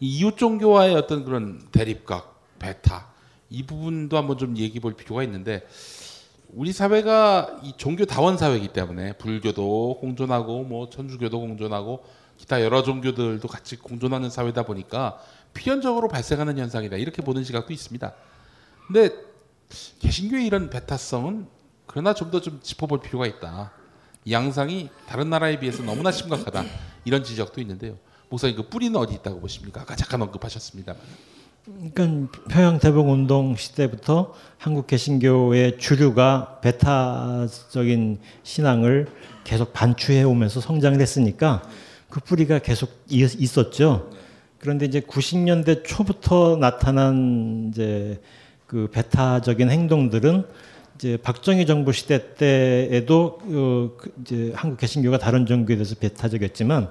이 0.00 0.18
이웃 0.18 0.36
종교와의 0.36 0.94
어떤 0.94 1.24
그런 1.24 1.60
대립각, 1.70 2.40
배타 2.58 3.10
이 3.48 3.64
부분도 3.64 4.16
한번 4.16 4.38
좀 4.38 4.56
얘기해 4.56 4.80
볼 4.80 4.94
필요가 4.94 5.22
있는데 5.24 5.66
우리 6.52 6.72
사회가 6.72 7.60
이 7.62 7.74
종교 7.76 8.04
다원 8.04 8.36
사회이기 8.36 8.68
때문에 8.68 9.12
불교도 9.14 9.98
공존하고 10.00 10.64
뭐 10.64 10.90
천주교도 10.90 11.40
공존하고 11.40 12.04
기타 12.36 12.62
여러 12.62 12.82
종교들도 12.82 13.46
같이 13.46 13.76
공존하는 13.76 14.30
사회다 14.30 14.64
보니까 14.64 15.20
필연적으로 15.54 16.08
발생하는 16.08 16.58
현상이다 16.58 16.96
이렇게 16.96 17.22
보는 17.22 17.44
시각도 17.44 17.72
있습니다. 17.72 18.12
근데 18.86 19.10
개신교의 20.00 20.46
이런 20.46 20.70
배타성은 20.70 21.46
그러나 21.86 22.14
좀 22.14 22.30
더좀 22.30 22.60
짚어볼 22.62 23.00
필요가 23.00 23.26
있다. 23.26 23.72
이 24.24 24.32
양상이 24.32 24.88
다른 25.06 25.30
나라에 25.30 25.60
비해서 25.60 25.82
너무나 25.82 26.10
심각하다 26.10 26.64
이런 27.04 27.22
지적도 27.22 27.60
있는데요. 27.60 27.96
목사님 28.28 28.56
그 28.56 28.68
뿌리는 28.68 28.94
어디 28.96 29.14
있다고 29.14 29.40
보십니까? 29.40 29.82
아까 29.82 29.96
잠깐 29.96 30.22
언급하셨습니다만. 30.22 31.00
그러니까 31.78 32.38
평양 32.48 32.78
대북 32.78 33.08
운동 33.08 33.54
시대부터 33.56 34.34
한국 34.58 34.86
개신교의 34.86 35.78
주류가 35.78 36.58
배타적인 36.62 38.18
신앙을 38.42 39.06
계속 39.44 39.72
반추해 39.72 40.22
오면서 40.24 40.60
성장을 40.60 41.00
했으니까 41.00 41.62
그 42.08 42.20
뿌리가 42.20 42.58
계속 42.58 42.90
이- 43.08 43.20
있었죠. 43.38 44.10
그런데 44.58 44.84
이제 44.86 45.00
90년대 45.00 45.84
초부터 45.84 46.56
나타난 46.56 47.70
이제 47.72 48.20
그 48.66 48.88
배타적인 48.92 49.70
행동들은 49.70 50.44
이제 50.96 51.16
박정희 51.22 51.66
정부 51.66 51.92
시대 51.92 52.34
때에도 52.34 53.38
어, 53.42 53.90
그 53.96 54.12
이제 54.20 54.52
한국 54.54 54.78
개신교가 54.78 55.18
다른 55.18 55.46
종교에 55.46 55.76
대해서 55.76 55.94
배타적이었지만 55.94 56.90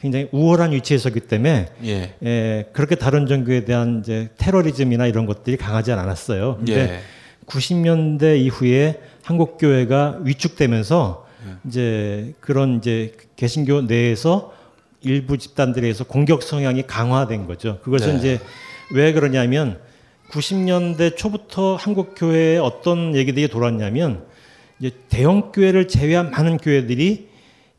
굉장히 0.00 0.28
우월한 0.32 0.72
위치에 0.72 0.96
서기 0.96 1.20
때문에 1.20 1.66
예. 1.84 2.14
예, 2.22 2.66
그렇게 2.72 2.94
다른 2.94 3.26
종교에 3.26 3.64
대한 3.64 4.00
이제 4.00 4.30
테러리즘이나 4.38 5.06
이런 5.06 5.26
것들이 5.26 5.56
강하지 5.56 5.92
않았어요. 5.92 6.56
근데 6.56 6.74
예. 6.74 7.00
90년대 7.46 8.38
이후에 8.40 9.00
한국 9.22 9.58
교회가 9.58 10.20
위축되면서 10.22 11.26
이제 11.66 12.32
그런 12.40 12.78
이제 12.78 13.12
개신교 13.36 13.82
내에서 13.82 14.54
일부 15.02 15.38
집단들에 15.38 15.86
의해서 15.86 16.04
공격 16.04 16.42
성향이 16.42 16.86
강화된 16.86 17.46
거죠. 17.46 17.80
그것은 17.82 18.12
네. 18.12 18.18
이제 18.18 18.40
왜 18.92 19.12
그러냐면 19.12 19.78
90년대 20.30 21.16
초부터 21.16 21.76
한국 21.76 22.14
교회에 22.16 22.58
어떤 22.58 23.14
얘기들이 23.16 23.48
돌았냐면 23.48 24.24
이제 24.78 24.90
대형 25.08 25.52
교회를 25.52 25.88
제외한 25.88 26.30
많은 26.30 26.58
교회들이 26.58 27.29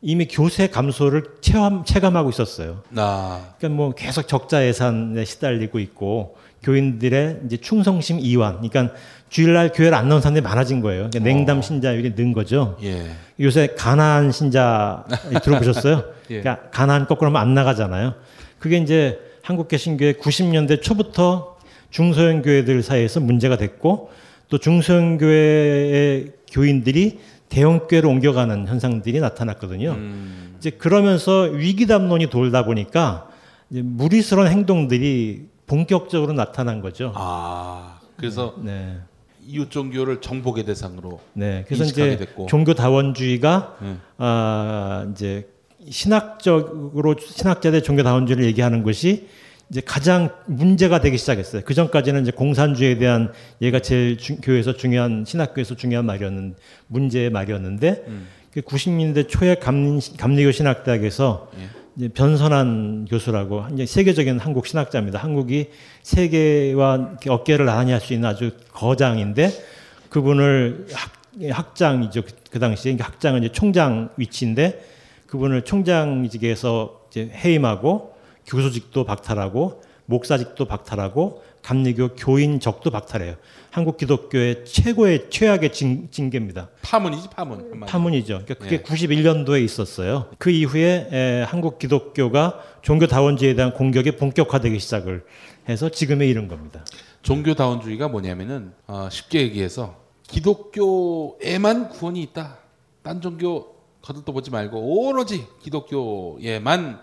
이미 0.04 0.26
교세 0.26 0.66
감소를 0.66 1.22
체감, 1.40 1.84
체감하고 1.84 2.28
있었어요. 2.30 2.82
나 2.90 3.54
그러니까 3.56 3.76
뭐 3.76 3.94
계속 3.94 4.26
적자 4.26 4.66
예산에 4.66 5.24
시달리고 5.24 5.78
있고 5.78 6.36
교인들의 6.64 7.42
이제 7.46 7.56
충성심 7.56 8.18
이완. 8.20 8.60
그러니까 8.68 8.94
주일날 9.28 9.70
교회를 9.72 9.96
안 9.96 10.08
나온 10.08 10.20
사람들이 10.20 10.42
많아진 10.42 10.80
거예요. 10.80 11.08
그러니까 11.10 11.20
냉담 11.20 11.62
신자율이 11.62 12.14
는 12.16 12.32
거죠. 12.32 12.76
예. 12.82 13.06
요새 13.40 13.68
가나안 13.78 14.32
신자 14.32 15.04
들어보셨어요? 15.42 16.04
예. 16.30 16.40
그러니까 16.40 16.68
가나안 16.70 17.06
거꾸로 17.06 17.30
하면 17.30 17.40
안 17.40 17.54
나가잖아요. 17.54 18.14
그게 18.58 18.78
이제 18.78 19.20
한국 19.42 19.68
개신교회 19.68 20.14
90년대 20.14 20.82
초부터 20.82 21.56
중소형 21.90 22.42
교회들 22.42 22.82
사이에서 22.82 23.20
문제가 23.20 23.56
됐고 23.56 24.10
또 24.48 24.58
중소형 24.58 25.18
교회의 25.18 26.32
교인들이 26.50 27.18
대형 27.52 27.86
교회로 27.86 28.08
옮겨가는 28.08 28.66
현상들이 28.66 29.20
나타났거든요. 29.20 29.90
음. 29.90 30.54
이제 30.56 30.70
그러면서 30.70 31.42
위기담론이 31.42 32.30
돌다 32.30 32.64
보니까 32.64 33.28
무리스러운 33.68 34.48
행동들이 34.48 35.48
본격적으로 35.66 36.32
나타난 36.32 36.80
거죠. 36.80 37.12
아 37.14 38.00
그래서 38.16 38.54
네. 38.62 38.98
이웃 39.46 39.70
종교를 39.70 40.22
정복의 40.22 40.64
대상으로 40.64 41.20
네. 41.34 41.64
그래서 41.66 41.84
이제 41.84 42.16
됐고. 42.16 42.46
종교 42.46 42.72
다원주의가 42.72 43.76
네. 43.82 43.96
아 44.16 45.06
이제 45.12 45.46
신학적으로 45.90 47.16
신학자들 47.18 47.82
종교 47.82 48.02
다원주의를 48.02 48.46
얘기하는 48.46 48.82
것이 48.82 49.28
이제 49.72 49.80
가장 49.80 50.28
문제가 50.44 51.00
되기 51.00 51.16
시작했어요. 51.16 51.62
그 51.64 51.72
전까지는 51.72 52.22
이제 52.22 52.30
공산주의에 52.30 52.98
대한 52.98 53.32
얘가 53.62 53.78
제일 53.80 54.18
주- 54.18 54.36
교회에서 54.36 54.74
중요한 54.76 55.24
신학교에서 55.26 55.76
중요한 55.76 56.04
말이었는 56.04 56.54
문제의 56.88 57.30
말이었는데 57.30 58.04
음. 58.06 58.26
그 58.52 58.60
90년대 58.60 59.28
초에 59.30 59.54
감, 59.54 59.98
감리교 60.18 60.52
신학대학에서 60.52 61.50
예. 62.00 62.08
변선한 62.08 63.06
교수라고 63.08 63.64
이제 63.72 63.86
세계적인 63.86 64.38
한국 64.40 64.66
신학자입니다. 64.66 65.18
한국이 65.18 65.70
세계와 66.02 67.12
어깨를 67.26 67.64
나란히 67.64 67.92
할 67.92 68.00
수 68.02 68.12
있는 68.12 68.28
아주 68.28 68.50
거장인데 68.74 69.50
그분을 70.10 70.86
학, 70.92 71.12
학장이죠. 71.50 72.22
그, 72.24 72.30
그 72.50 72.58
당시에 72.58 72.92
그러니까 72.92 73.06
학장은 73.06 73.42
이제 73.42 73.52
총장 73.52 74.10
위치인데 74.18 74.84
그분을 75.26 75.62
총장직에서 75.62 77.00
이제 77.10 77.30
해임하고 77.32 78.11
교수직도 78.46 79.04
박탈하고 79.04 79.82
목사직도 80.06 80.64
박탈하고 80.66 81.42
감리교 81.62 82.16
교인적도 82.16 82.90
박탈해요. 82.90 83.36
한국 83.70 83.96
기독교의 83.96 84.64
최고의 84.64 85.30
최악의 85.30 85.72
징, 85.72 86.08
징계입니다. 86.10 86.68
파문이지 86.82 87.28
파문. 87.30 87.80
파문이죠. 87.86 88.42
그러니까 88.44 88.54
그게 88.54 88.76
예. 88.76 88.82
91년도에 88.82 89.62
있었어요. 89.64 90.26
그 90.38 90.50
이후에 90.50 91.08
에, 91.10 91.42
한국 91.44 91.78
기독교가 91.78 92.60
종교 92.82 93.06
다원주의에 93.06 93.54
대한 93.54 93.72
공격이 93.72 94.16
본격화되기 94.16 94.78
시작을 94.80 95.24
해서 95.68 95.88
지금에 95.88 96.26
이른 96.26 96.48
겁니다. 96.48 96.84
종교다원주의가 97.22 98.08
뭐냐면은 98.08 98.72
어, 98.88 99.08
쉽게 99.10 99.42
얘기해서 99.42 99.96
기독교에만 100.26 101.90
구원이 101.90 102.20
있다. 102.22 102.58
딴 103.02 103.20
종교 103.20 103.76
거들떠 104.02 104.32
보지 104.32 104.50
말고 104.50 105.06
오로지 105.06 105.46
기독교에만 105.62 107.00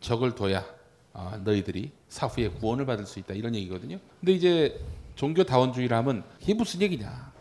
적을 0.00 0.34
둬야 0.34 0.64
아, 1.12 1.40
너희들이 1.42 1.90
사후에 2.08 2.48
구원을 2.48 2.86
받을 2.86 3.06
수 3.06 3.18
있다 3.18 3.34
이런 3.34 3.54
얘기거든요. 3.54 3.98
근데 4.20 4.32
이제 4.32 4.80
종교 5.14 5.44
다원주의라 5.44 5.98
하면 5.98 6.24
이게 6.40 6.54
무슨 6.54 6.80
얘기냐? 6.82 7.32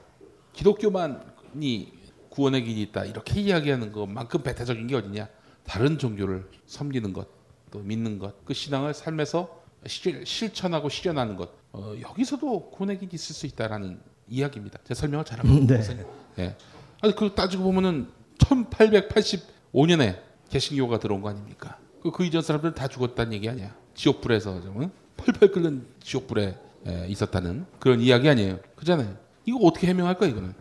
기독교만이 0.54 1.94
구원의 2.30 2.64
길이 2.64 2.82
있다 2.84 3.06
이렇게 3.06 3.40
이야기하는 3.42 3.92
것만큼 3.92 4.44
배타적인 4.44 4.88
게 4.88 4.96
어디냐? 4.96 5.28
다른 5.66 5.98
종교를 5.98 6.50
섬기는 6.66 7.14
것, 7.14 7.28
또 7.72 7.80
믿는 7.80 8.18
것, 8.18 8.44
그 8.46 8.54
신앙을 8.54 8.94
삶에서 8.94 9.62
실, 9.86 10.26
실천하고 10.26 10.90
실현하는 10.90 11.36
것, 11.36 11.52
어, 11.72 11.94
여기서도 12.02 12.72
구원의 12.72 13.00
길이 13.00 13.12
있을 13.14 13.36
수 13.36 13.46
있다라는 13.46 14.02
이야기입니다. 14.28 14.80
제 14.84 14.94
설명을 14.94 15.26
잘하고 15.26 15.48
네. 15.68 15.80
있어요. 15.80 16.06
예. 16.40 16.56
아니 17.02 17.16
그 17.16 17.34
따지고 17.34 17.64
보면은 17.64 18.10
1885년에 18.40 20.20
개신교가 20.50 21.00
들어온 21.00 21.22
거 21.22 21.30
아닙니까? 21.30 21.78
그, 22.02 22.12
그 22.12 22.26
이전 22.26 22.42
사람들은 22.42 22.76
다 22.76 22.88
죽었다는 22.88 23.34
얘기 23.34 23.50
아니야? 23.50 23.76
지옥불에서 23.94 24.62
좀 24.62 24.82
응? 24.82 24.92
펄펄 25.18 25.52
끓는 25.52 25.86
지옥불에 26.02 26.58
에, 26.88 27.08
있었다는 27.08 27.66
그런 27.80 28.00
이야기 28.00 28.30
아니에요? 28.30 28.60
그잖아요. 28.76 29.18
이거 29.46 29.60
어떻게 29.64 29.88
해명할 29.88 30.18
거야 30.18 30.30
이거는? 30.30 30.54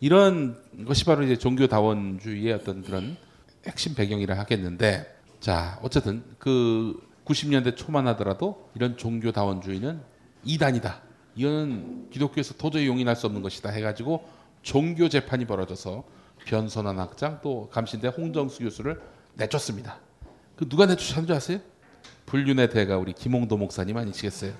이런 0.00 0.56
것이 0.86 1.04
바로 1.04 1.22
이제 1.22 1.36
종교다원주의의 1.36 2.52
어떤 2.52 2.82
그런 2.82 3.16
핵심 3.66 3.94
배경이라 3.94 4.38
하겠는데 4.38 5.06
자 5.40 5.78
어쨌든 5.82 6.22
그 6.38 6.98
90년대 7.24 7.76
초만 7.76 8.06
하더라도 8.08 8.70
이런 8.74 8.96
종교다원주의는 8.96 10.00
이단이다. 10.44 11.02
이거는 11.34 12.08
기독교에서 12.10 12.54
도저히 12.54 12.86
용인할 12.86 13.16
수 13.16 13.26
없는 13.26 13.42
것이다 13.42 13.70
해가지고 13.70 14.26
종교 14.62 15.08
재판이 15.08 15.44
벌어져서 15.44 16.04
변선한 16.46 16.98
학장 16.98 17.40
또 17.42 17.68
감신대 17.70 18.08
홍정수 18.08 18.60
교수를 18.60 19.00
내쫓습니다. 19.34 19.98
그 20.56 20.68
누가 20.68 20.86
내쫓았는 20.86 21.26
줄 21.26 21.36
아세요? 21.36 21.60
불륜의 22.26 22.70
대가 22.70 22.96
우리 22.98 23.12
김홍도 23.12 23.56
목사님 23.56 23.96
아니시겠어요? 23.96 24.52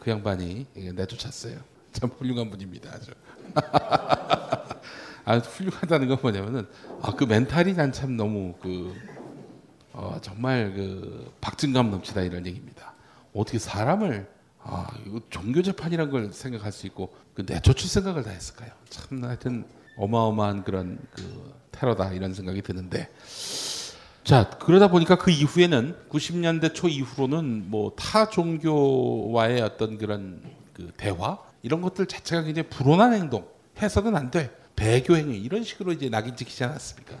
그 0.00 0.10
양반이 0.10 0.66
내쫓았어요. 0.94 1.58
참 1.92 2.10
훌륭한 2.10 2.50
분입니다. 2.50 2.90
아주. 2.92 3.10
아 5.24 5.38
훌륭하다는 5.38 6.08
건 6.08 6.18
뭐냐면은 6.22 6.66
아 7.02 7.12
그 7.12 7.24
멘탈이 7.24 7.74
난 7.74 7.92
참 7.92 8.16
너무 8.16 8.54
그 8.62 8.94
어, 9.92 10.18
정말 10.22 10.72
그 10.74 11.32
박진감 11.40 11.90
넘치다 11.90 12.22
이런 12.22 12.46
얘기입니다. 12.46 12.94
어떻게 13.34 13.58
사람을 13.58 14.28
아 14.60 14.86
이거 15.06 15.20
종교 15.30 15.62
재판이란 15.62 16.10
걸 16.10 16.32
생각할 16.32 16.72
수 16.72 16.86
있고 16.86 17.14
그 17.34 17.44
내쫓을 17.46 17.88
생각을 17.88 18.22
다 18.22 18.30
했을까요? 18.30 18.70
참 18.88 19.22
하여튼 19.24 19.66
어마어마한 19.96 20.64
그런 20.64 20.98
그 21.10 21.54
테러다 21.72 22.12
이런 22.12 22.32
생각이 22.32 22.62
드는데 22.62 23.08
자 24.28 24.50
그러다 24.58 24.88
보니까 24.88 25.16
그 25.16 25.30
이후에는 25.30 25.94
90년대 26.10 26.74
초 26.74 26.86
이후로는 26.86 27.70
뭐 27.70 27.92
타 27.96 28.28
종교와의 28.28 29.62
어떤 29.62 29.96
그런 29.96 30.42
그 30.74 30.92
대화 30.98 31.38
이런 31.62 31.80
것들 31.80 32.04
자체가 32.04 32.42
굉장히 32.42 32.68
불온한 32.68 33.14
행동 33.14 33.46
해서는 33.80 34.14
안 34.16 34.30
돼 34.30 34.50
배교 34.76 35.16
행위 35.16 35.38
이런 35.38 35.64
식으로 35.64 35.92
이제 35.92 36.10
낙인 36.10 36.36
찍히지 36.36 36.62
않았습니까? 36.62 37.14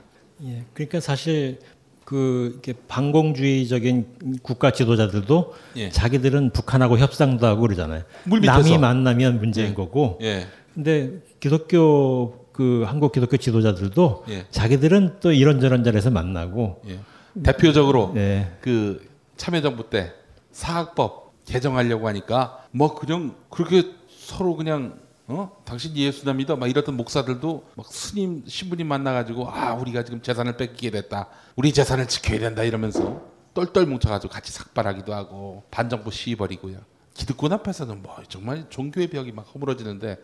예, 0.44 0.64
그러니까 0.74 1.00
사실 1.00 1.60
그 2.04 2.50
이렇게 2.52 2.74
반공주의적인 2.88 4.40
국가 4.42 4.70
지도자들도 4.70 5.54
예. 5.76 5.88
자기들은 5.88 6.50
북한하고 6.50 6.98
협상도 6.98 7.46
하고 7.46 7.62
그러잖아요. 7.62 8.02
남이 8.26 8.76
만나면 8.76 9.38
문제인 9.38 9.70
예. 9.70 9.74
거고. 9.74 10.18
예. 10.20 10.46
근데 10.74 11.20
기독교 11.40 12.37
그 12.58 12.82
한국 12.84 13.12
기독교 13.12 13.36
지도자들도 13.36 14.24
예. 14.30 14.44
자기들은 14.50 15.18
또 15.20 15.30
이런저런 15.30 15.84
자리에서 15.84 16.10
만나고. 16.10 16.82
예. 16.88 16.98
대표적으로 17.40 18.12
예. 18.16 18.50
그 18.60 19.08
참여정부 19.36 19.90
때 19.90 20.12
사학법 20.50 21.44
개정하려고 21.44 22.08
하니까 22.08 22.64
뭐 22.72 22.96
그냥 22.96 23.36
그렇게 23.48 23.92
서로 24.10 24.56
그냥 24.56 24.98
어 25.28 25.52
당신 25.64 25.96
예수나 25.96 26.32
믿어 26.32 26.56
막 26.56 26.68
이랬던 26.68 26.96
목사들도 26.96 27.64
막 27.76 27.86
스님 27.86 28.42
신부님 28.48 28.88
만나가지고 28.88 29.48
아 29.48 29.74
우리가 29.74 30.02
지금 30.02 30.20
재산을 30.20 30.56
뺏기게 30.56 30.90
됐다 30.90 31.28
우리 31.54 31.72
재산을 31.72 32.08
지켜야 32.08 32.40
된다 32.40 32.64
이러면서 32.64 33.22
똘똘 33.54 33.86
뭉쳐가지고 33.86 34.32
같이 34.32 34.50
삭발하기도 34.50 35.14
하고 35.14 35.62
반정부 35.70 36.10
시위 36.10 36.34
벌이고요 36.34 36.78
기득권 37.14 37.52
앞에서는 37.52 38.02
뭐 38.02 38.16
정말 38.28 38.64
종교의 38.68 39.10
벽이 39.10 39.30
막 39.30 39.42
허물어지는데 39.54 40.16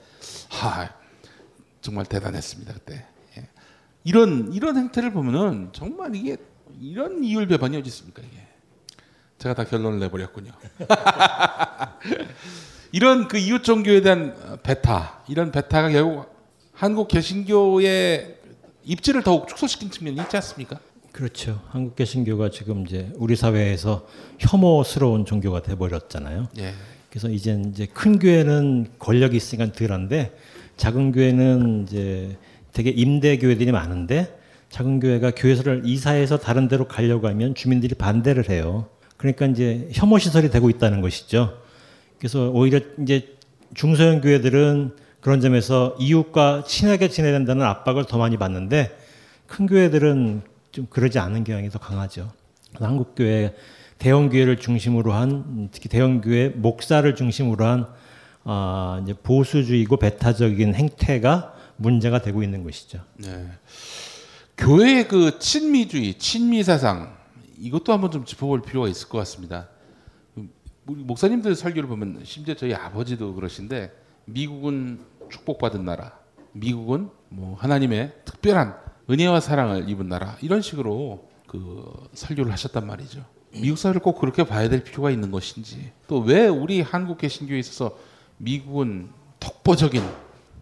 하 0.48 1.03
정말 1.84 2.06
대단했습니다 2.06 2.72
그때 2.72 3.04
예. 3.36 3.46
이런 4.04 4.54
이런 4.54 4.78
행태를 4.78 5.12
보면은 5.12 5.68
정말 5.72 6.16
이게 6.16 6.38
이런 6.80 7.22
이율 7.22 7.46
배반이 7.46 7.76
어디 7.76 7.88
있습니까 7.88 8.22
이게 8.22 8.38
제가 9.38 9.54
다 9.54 9.64
결론을 9.64 10.00
내버렸군요. 10.00 10.52
이런 12.92 13.28
그 13.28 13.36
이웃 13.36 13.62
종교에 13.62 14.00
대한 14.00 14.34
배타, 14.62 15.24
이런 15.28 15.52
배타가 15.52 15.90
결국 15.90 16.34
한국 16.72 17.08
개신교의 17.08 18.38
입지를 18.84 19.22
더욱 19.22 19.46
축소시킨 19.46 19.90
측면이 19.90 20.16
있지 20.22 20.36
않습니까? 20.36 20.80
그렇죠. 21.12 21.60
한국 21.68 21.96
개신교가 21.96 22.48
지금 22.48 22.86
이제 22.86 23.12
우리 23.16 23.36
사회에서 23.36 24.06
혐오스러운 24.38 25.26
종교가 25.26 25.60
돼 25.60 25.74
버렸잖아요. 25.74 26.48
예. 26.58 26.72
그래서 27.10 27.28
이제 27.28 27.60
이제 27.68 27.86
큰 27.86 28.18
교회는 28.18 28.94
권력이 28.98 29.36
있으니까 29.36 29.70
덜한데 29.72 30.32
작은 30.76 31.12
교회는 31.12 31.84
이제 31.84 32.36
되게 32.72 32.90
임대 32.90 33.38
교회들이 33.38 33.72
많은데 33.72 34.38
작은 34.70 35.00
교회가 35.00 35.30
교회를 35.32 35.82
이사해서 35.84 36.38
다른 36.38 36.68
데로 36.68 36.88
가려고 36.88 37.28
하면 37.28 37.54
주민들이 37.54 37.94
반대를 37.94 38.50
해요. 38.50 38.88
그러니까 39.16 39.46
이제 39.46 39.88
혐오 39.92 40.18
시설이 40.18 40.50
되고 40.50 40.68
있다는 40.68 41.00
것이죠. 41.00 41.56
그래서 42.18 42.50
오히려 42.50 42.80
이제 43.00 43.36
중소형 43.74 44.20
교회들은 44.20 44.96
그런 45.20 45.40
점에서 45.40 45.96
이웃과 45.98 46.64
친하게 46.66 47.08
지내야 47.08 47.32
된다는 47.32 47.64
압박을 47.64 48.04
더 48.04 48.18
많이 48.18 48.36
받는데 48.36 48.96
큰 49.46 49.66
교회들은 49.66 50.42
좀 50.72 50.86
그러지 50.90 51.18
않은 51.18 51.44
경향이 51.44 51.70
더 51.70 51.78
강하죠. 51.78 52.30
한국 52.74 53.14
교회 53.14 53.54
대형 53.98 54.28
교회를 54.28 54.58
중심으로 54.58 55.12
한 55.12 55.68
특히 55.70 55.88
대형 55.88 56.20
교회 56.20 56.48
목사를 56.48 57.14
중심으로 57.14 57.64
한 57.64 57.86
아, 58.44 59.00
이제 59.02 59.14
보수주의고 59.14 59.96
배타적인 59.96 60.74
행태가 60.74 61.54
문제가 61.76 62.20
되고 62.22 62.42
있는 62.42 62.62
것이죠. 62.62 63.00
네. 63.16 63.48
교회의 64.56 65.08
그 65.08 65.38
친미주의, 65.38 66.14
친미 66.18 66.62
사상 66.62 67.16
이것도 67.58 67.92
한번 67.92 68.10
좀 68.10 68.24
짚어볼 68.24 68.62
필요가 68.62 68.88
있을 68.88 69.08
것 69.08 69.18
같습니다. 69.18 69.68
목사님들 70.84 71.54
설교를 71.54 71.88
보면 71.88 72.20
심지어 72.24 72.54
저희 72.54 72.74
아버지도 72.74 73.34
그러신데 73.34 73.90
미국은 74.26 75.00
축복받은 75.30 75.84
나라, 75.84 76.12
미국은 76.52 77.08
뭐 77.30 77.56
하나님의 77.56 78.12
특별한 78.24 78.76
은혜와 79.10 79.40
사랑을 79.40 79.88
입은 79.88 80.08
나라 80.08 80.36
이런 80.42 80.60
식으로 80.62 81.28
그 81.46 82.08
설교를 82.12 82.52
하셨단 82.52 82.86
말이죠. 82.86 83.24
미국 83.52 83.78
사회를 83.78 84.00
꼭 84.00 84.18
그렇게 84.18 84.44
봐야 84.44 84.68
될 84.68 84.82
필요가 84.84 85.10
있는 85.10 85.30
것인지 85.30 85.92
또 86.06 86.20
왜 86.20 86.46
우리 86.48 86.80
한국 86.80 87.18
개신교에 87.18 87.58
있어서 87.58 87.96
미국은 88.38 89.08
독보적인 89.40 90.02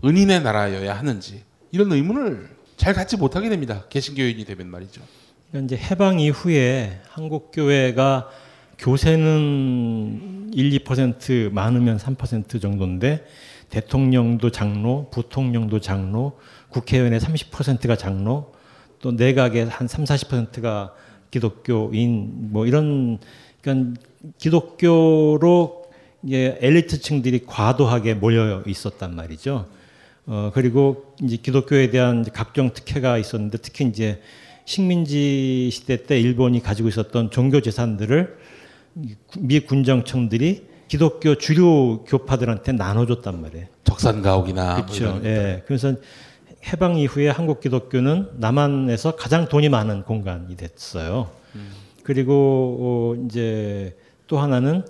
은인의 0.04 0.42
나라여야 0.42 0.96
하는지 0.96 1.42
이런 1.70 1.92
의문을 1.92 2.50
잘 2.76 2.94
갖지 2.94 3.16
못하게 3.16 3.48
됩니다. 3.48 3.84
개신교인이 3.88 4.44
되면 4.44 4.66
말이죠. 4.68 5.02
그러니까 5.50 5.74
이제 5.74 5.84
해방 5.84 6.20
이후에 6.20 7.00
한국 7.08 7.50
교회가 7.52 8.28
교세는 8.78 10.50
1, 10.52 10.70
2% 10.80 11.52
많으면 11.52 11.98
3% 11.98 12.60
정도인데 12.60 13.24
대통령도 13.70 14.50
장로, 14.50 15.08
부통령도 15.10 15.80
장로, 15.80 16.38
국회의원의 16.70 17.20
30%가 17.20 17.96
장로, 17.96 18.52
또 19.00 19.12
내각의 19.12 19.66
한 19.66 19.88
3, 19.88 20.04
40%가 20.04 20.94
기독교인 21.30 22.52
뭐 22.52 22.66
이런 22.66 23.18
그러니까 23.60 24.00
기독교로 24.38 25.81
이제 26.24 26.58
엘리트층들이 26.60 27.44
과도하게 27.46 28.14
모여 28.14 28.62
있었단 28.66 29.14
말이죠. 29.14 29.66
어 30.26 30.50
그리고 30.54 31.14
이제 31.20 31.36
기독교에 31.36 31.90
대한 31.90 32.24
각종 32.32 32.72
특혜가 32.72 33.18
있었는데 33.18 33.58
특히 33.58 33.86
이제 33.86 34.20
식민지 34.64 35.70
시대 35.72 36.04
때 36.04 36.20
일본이 36.20 36.62
가지고 36.62 36.88
있었던 36.88 37.30
종교 37.30 37.60
재산들을 37.60 38.38
미 39.38 39.60
군정청들이 39.60 40.66
기독교 40.86 41.34
주류 41.34 42.04
교파들한테 42.06 42.72
나눠줬단 42.72 43.40
말이에요. 43.40 43.66
적산가옥이나 43.84 44.74
뭐 44.76 44.86
그렇죠. 44.86 45.20
예. 45.24 45.62
그래서 45.66 45.94
해방 46.66 46.98
이후에 46.98 47.28
한국 47.28 47.60
기독교는 47.60 48.28
남한에서 48.36 49.16
가장 49.16 49.48
돈이 49.48 49.68
많은 49.68 50.04
공간이 50.04 50.56
됐어요. 50.56 51.30
그리고 52.04 52.76
어, 52.80 53.24
이제 53.26 53.96
또 54.26 54.38
하나는 54.38 54.84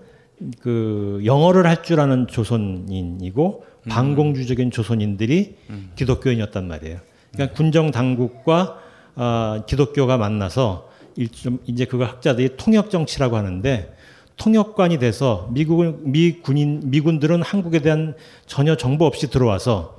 그 0.61 1.21
영어를 1.25 1.67
할 1.67 1.83
줄 1.83 2.01
아는 2.01 2.27
조선인이고 2.29 3.65
반공주적인 3.89 4.71
조선인들이 4.71 5.57
기독교인이었단 5.97 6.69
말이에요. 6.69 6.99
그러니까 7.33 7.57
군정 7.57 7.91
당국과 7.91 8.79
아, 9.15 9.63
기독교가 9.67 10.17
만나서 10.17 10.89
일좀 11.17 11.59
이제 11.67 11.85
그걸 11.85 12.07
학자들이 12.09 12.57
통역 12.57 12.91
정치라고 12.91 13.37
하는데 13.37 13.93
통역관이 14.37 14.99
돼서 14.99 15.49
미국은 15.53 16.13
미 16.13 16.41
군인 16.41 16.81
미군들은 16.85 17.43
한국에 17.43 17.81
대한 17.81 18.15
전혀 18.47 18.77
정보 18.77 19.05
없이 19.05 19.29
들어와서 19.31 19.99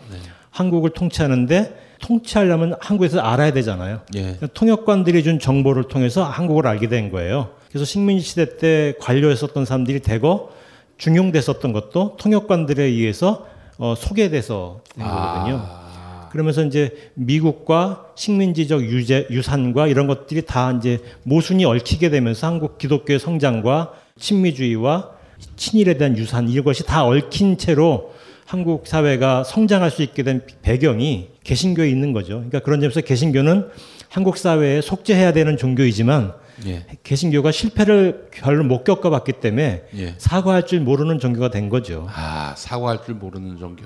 한국을 0.49 0.91
통치하는데 0.91 1.75
통치하려면 2.01 2.75
한국에서 2.79 3.19
알아야 3.19 3.53
되잖아요. 3.53 4.01
예. 4.15 4.37
통역관들이 4.53 5.23
준 5.23 5.39
정보를 5.39 5.83
통해서 5.85 6.23
한국을 6.23 6.67
알게 6.67 6.87
된 6.89 7.11
거예요. 7.11 7.49
그래서 7.73 7.85
식민지 7.85 8.23
시대 8.23 8.57
때 8.57 8.93
관료했었던 8.99 9.65
사람들이 9.65 10.01
대거 10.01 10.51
중용됐었던 10.99 11.73
것도 11.73 12.17
통역관들에 12.17 12.83
의해서 12.83 13.47
어, 13.79 13.95
소개돼서 13.97 14.81
된 14.95 15.03
거거든요. 15.03 15.59
아, 15.59 16.29
그러면서 16.31 16.63
이제 16.63 17.09
미국과 17.15 18.11
식민지적 18.13 18.83
유재, 18.83 19.25
유산과 19.31 19.87
이런 19.87 20.05
것들이 20.05 20.43
다 20.45 20.71
이제 20.71 20.99
모순이 21.23 21.65
얽히게 21.65 22.11
되면서 22.11 22.45
한국 22.45 22.77
기독교의 22.77 23.17
성장과 23.17 23.93
친미주의와 24.19 25.09
친일에 25.55 25.95
대한 25.95 26.15
유산 26.15 26.47
이것이 26.49 26.85
다 26.85 27.03
얽힌 27.05 27.57
채로 27.57 28.13
한국 28.45 28.85
사회가 28.85 29.43
성장할 29.43 29.89
수 29.89 30.03
있게 30.03 30.21
된 30.21 30.41
배경이 30.61 31.29
개신교에 31.43 31.89
있는 31.89 32.13
거죠. 32.13 32.35
그러니까 32.35 32.59
그런 32.59 32.81
점에서 32.81 33.01
개신교는 33.01 33.67
한국 34.09 34.37
사회에 34.37 34.81
속죄해야 34.81 35.33
되는 35.33 35.57
종교이지만 35.57 36.42
예. 36.65 36.85
개신교가 37.03 37.51
실패를 37.51 38.29
별로 38.31 38.63
못 38.63 38.83
겪어봤기 38.83 39.33
때문에 39.33 39.83
예. 39.97 40.15
사과할 40.17 40.65
줄 40.65 40.79
모르는 40.81 41.19
종교가 41.19 41.49
된 41.49 41.69
거죠. 41.69 42.07
아, 42.09 42.53
사과할 42.57 43.03
줄 43.05 43.15
모르는 43.15 43.57
종교. 43.57 43.85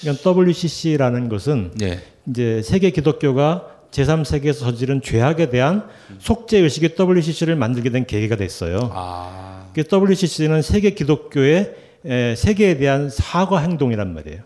그러니까 0.00 0.30
WCC라는 0.30 1.28
것은 1.28 1.72
예. 1.82 2.00
이제 2.28 2.62
세계 2.62 2.90
기독교가 2.90 3.68
제3세계에서 3.90 4.60
저지른 4.60 5.00
죄악에 5.00 5.50
대한 5.50 5.88
속죄 6.18 6.58
의식의 6.58 6.96
WCC를 6.98 7.54
만들게 7.54 7.90
된 7.90 8.04
계기가 8.06 8.36
됐어요. 8.36 8.90
아, 8.92 9.68
그 9.72 9.84
WCC는 9.90 10.62
세계 10.62 10.90
기독교의 10.90 11.74
에, 12.06 12.34
세계에 12.34 12.76
대한 12.76 13.08
사과 13.08 13.60
행동이란 13.60 14.12
말이에요. 14.12 14.42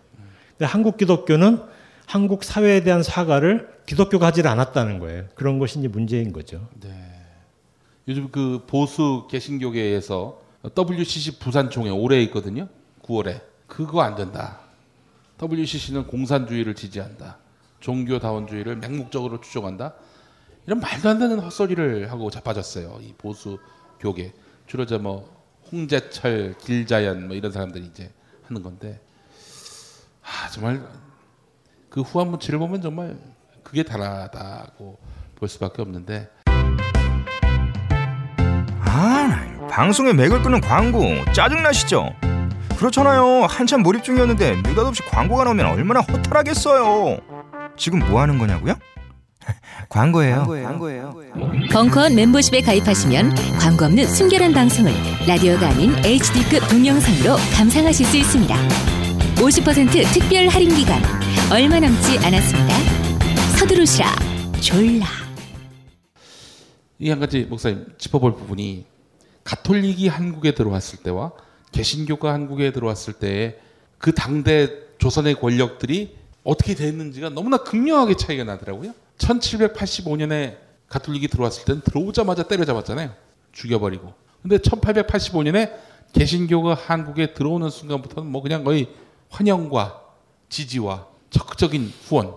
근데 0.57 0.65
한국 0.65 0.97
기독교는 0.97 1.59
한국 2.05 2.43
사회에 2.43 2.83
대한 2.83 3.03
사과를 3.03 3.67
기독교가 3.85 4.27
하지를 4.27 4.49
않았다는 4.49 4.99
거예요. 4.99 5.25
그런 5.35 5.59
것이 5.59 5.79
이제 5.79 5.87
문제인 5.87 6.31
거죠. 6.31 6.67
요즘 8.09 8.29
그 8.29 8.65
보수 8.67 9.27
개신교계에서 9.29 10.41
WCC 10.77 11.39
부산총회 11.39 11.91
올해 11.91 12.21
있거든요. 12.23 12.67
9월에. 13.03 13.41
그거 13.67 14.01
안 14.01 14.15
된다. 14.15 14.59
WCC는 15.41 16.07
공산주의를 16.07 16.75
지지한다. 16.75 17.37
종교다원주의를 17.79 18.77
맹목적으로 18.77 19.39
추종한다. 19.39 19.93
이런 20.65 20.79
말도 20.81 21.07
안 21.07 21.19
되는 21.19 21.39
헛소리를 21.39 22.11
하고 22.11 22.29
자빠졌어요. 22.29 22.99
이 23.01 23.13
보수 23.17 23.57
교계. 23.99 24.33
주로 24.67 24.85
저 24.85 24.97
뭐 24.97 25.39
홍재철, 25.71 26.55
길자연 26.57 27.27
뭐 27.27 27.35
이런 27.35 27.51
사람들이 27.51 27.85
이제 27.85 28.11
하는 28.43 28.63
건데 28.63 28.99
아 30.23 30.49
정말 30.49 30.83
그 31.89 32.01
후한무치를 32.01 32.59
보면 32.59 32.81
정말 32.81 33.17
그게 33.63 33.83
다르다고 33.83 34.97
볼 35.35 35.47
수밖에 35.47 35.81
없는데 35.81 36.29
방송에 39.79 40.11
맥을 40.11 40.41
끄는 40.41 40.59
광고 40.59 41.01
짜증나시죠? 41.31 42.09
그렇잖아요. 42.77 43.45
한참 43.45 43.81
몰입 43.81 44.03
중이었는데 44.03 44.57
느닷없이 44.57 45.01
광고가 45.03 45.45
나오면 45.45 45.67
얼마나 45.67 46.01
허탈하겠어요. 46.01 47.17
지금 47.77 47.99
뭐 47.99 48.19
하는 48.19 48.37
거냐고요? 48.37 48.73
광고예요. 49.87 51.15
벙커원 51.71 52.13
멤버십에 52.13 52.59
가입하시면 52.59 53.33
광고 53.57 53.85
없는 53.85 54.05
순결한 54.05 54.51
방송을 54.51 54.91
라디오가 55.25 55.69
아닌 55.69 55.95
HD급 56.03 56.67
동영상으로 56.67 57.37
감상하실 57.55 58.05
수 58.05 58.17
있습니다. 58.17 58.53
50% 59.35 60.13
특별 60.13 60.49
할인 60.49 60.75
기간 60.75 61.01
얼마 61.49 61.79
남지 61.79 62.17
않았습니다. 62.19 62.75
서두르시라 63.57 64.07
졸라. 64.59 65.05
이 66.99 67.09
한 67.09 67.17
가지 67.21 67.45
목사님 67.45 67.85
짚어볼 67.97 68.35
부분이 68.35 68.85
가톨릭이 69.49 70.07
한국에 70.07 70.53
들어왔을 70.53 70.99
때와 70.99 71.31
개신교가 71.71 72.31
한국에 72.31 72.71
들어왔을 72.71 73.13
때의 73.13 73.57
그 73.97 74.13
당대 74.13 74.69
조선의 74.99 75.39
권력들이 75.39 76.15
어떻게 76.43 76.75
됐는지가 76.75 77.29
너무나 77.29 77.57
극명하게 77.57 78.15
차이가 78.15 78.43
나더라고요. 78.43 78.93
1785년에 79.17 80.57
가톨릭이 80.87 81.29
들어왔을 81.29 81.65
때는 81.65 81.81
들어오자마자 81.81 82.43
때려잡았잖아요. 82.43 83.11
죽여버리고. 83.51 84.13
근데 84.43 84.57
1885년에 84.57 85.73
개신교가 86.13 86.75
한국에 86.75 87.33
들어오는 87.33 87.71
순간부터는 87.71 88.31
뭐 88.31 88.43
그냥 88.43 88.63
거의 88.63 88.87
환영과 89.29 89.99
지지와 90.49 91.07
적극적인 91.31 91.91
후원 92.07 92.35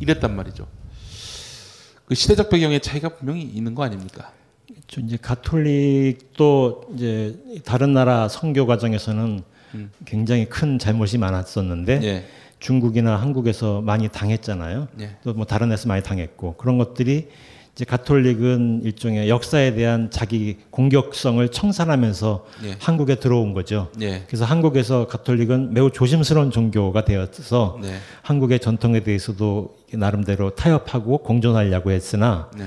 이랬단 0.00 0.36
말이죠. 0.36 0.68
그 2.04 2.14
시대적 2.14 2.50
배경의 2.50 2.80
차이가 2.80 3.08
분명히 3.08 3.40
있는 3.42 3.74
거 3.74 3.84
아닙니까? 3.84 4.32
저 4.92 5.00
이제 5.00 5.16
가톨릭도 5.16 6.82
이제 6.94 7.34
다른 7.64 7.94
나라 7.94 8.28
선교 8.28 8.66
과정에서는 8.66 9.42
굉장히 10.04 10.44
큰 10.44 10.78
잘못이 10.78 11.16
많았었는데 11.16 12.00
예. 12.02 12.24
중국이나 12.58 13.16
한국에서 13.16 13.80
많이 13.80 14.10
당했잖아요. 14.10 14.88
예. 15.00 15.16
또뭐 15.24 15.46
다른 15.46 15.70
데서 15.70 15.88
많이 15.88 16.02
당했고 16.02 16.56
그런 16.58 16.76
것들이 16.76 17.30
이제 17.74 17.86
가톨릭은 17.86 18.82
일종의 18.84 19.30
역사에 19.30 19.74
대한 19.74 20.10
자기 20.10 20.58
공격성을 20.68 21.48
청산하면서 21.48 22.44
예. 22.64 22.76
한국에 22.78 23.14
들어온 23.14 23.54
거죠. 23.54 23.90
예. 24.02 24.24
그래서 24.26 24.44
한국에서 24.44 25.06
가톨릭은 25.06 25.72
매우 25.72 25.90
조심스러운 25.90 26.50
종교가 26.50 27.06
되어서 27.06 27.78
네. 27.80 27.94
한국의 28.20 28.58
전통에 28.60 29.00
대해서도 29.00 29.74
나름대로 29.94 30.50
타협하고 30.50 31.22
공존하려고 31.22 31.92
했으나 31.92 32.50
네. 32.58 32.66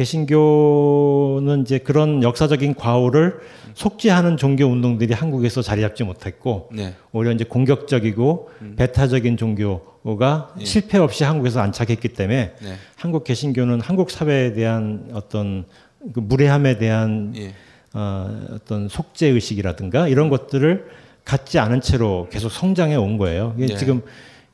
개신교는 0.00 1.60
이제 1.60 1.76
그런 1.76 2.22
역사적인 2.22 2.74
과오를 2.74 3.38
속죄하는 3.74 4.38
종교 4.38 4.64
운동들이 4.64 5.12
한국에서 5.12 5.60
자리 5.60 5.82
잡지 5.82 6.04
못했고 6.04 6.70
네. 6.72 6.94
오히려 7.12 7.32
이제 7.32 7.44
공격적이고 7.44 8.50
배타적인 8.76 9.36
종교가 9.36 10.54
예. 10.58 10.64
실패 10.64 10.96
없이 10.96 11.24
한국에서 11.24 11.60
안착했기 11.60 12.08
때문에 12.08 12.54
네. 12.62 12.74
한국 12.96 13.24
개신교는 13.24 13.82
한국 13.82 14.10
사회에 14.10 14.54
대한 14.54 15.10
어떤 15.12 15.66
그 16.14 16.20
무례함에 16.20 16.78
대한 16.78 17.34
예. 17.36 17.52
어, 17.92 18.46
어떤 18.52 18.88
속죄 18.88 19.26
의식이라든가 19.26 20.08
이런 20.08 20.30
것들을 20.30 20.86
갖지 21.26 21.58
않은 21.58 21.82
채로 21.82 22.28
계속 22.30 22.50
성장해 22.50 22.96
온 22.96 23.18
거예요. 23.18 23.54
이게 23.58 23.66
네. 23.66 23.76
지금 23.76 24.00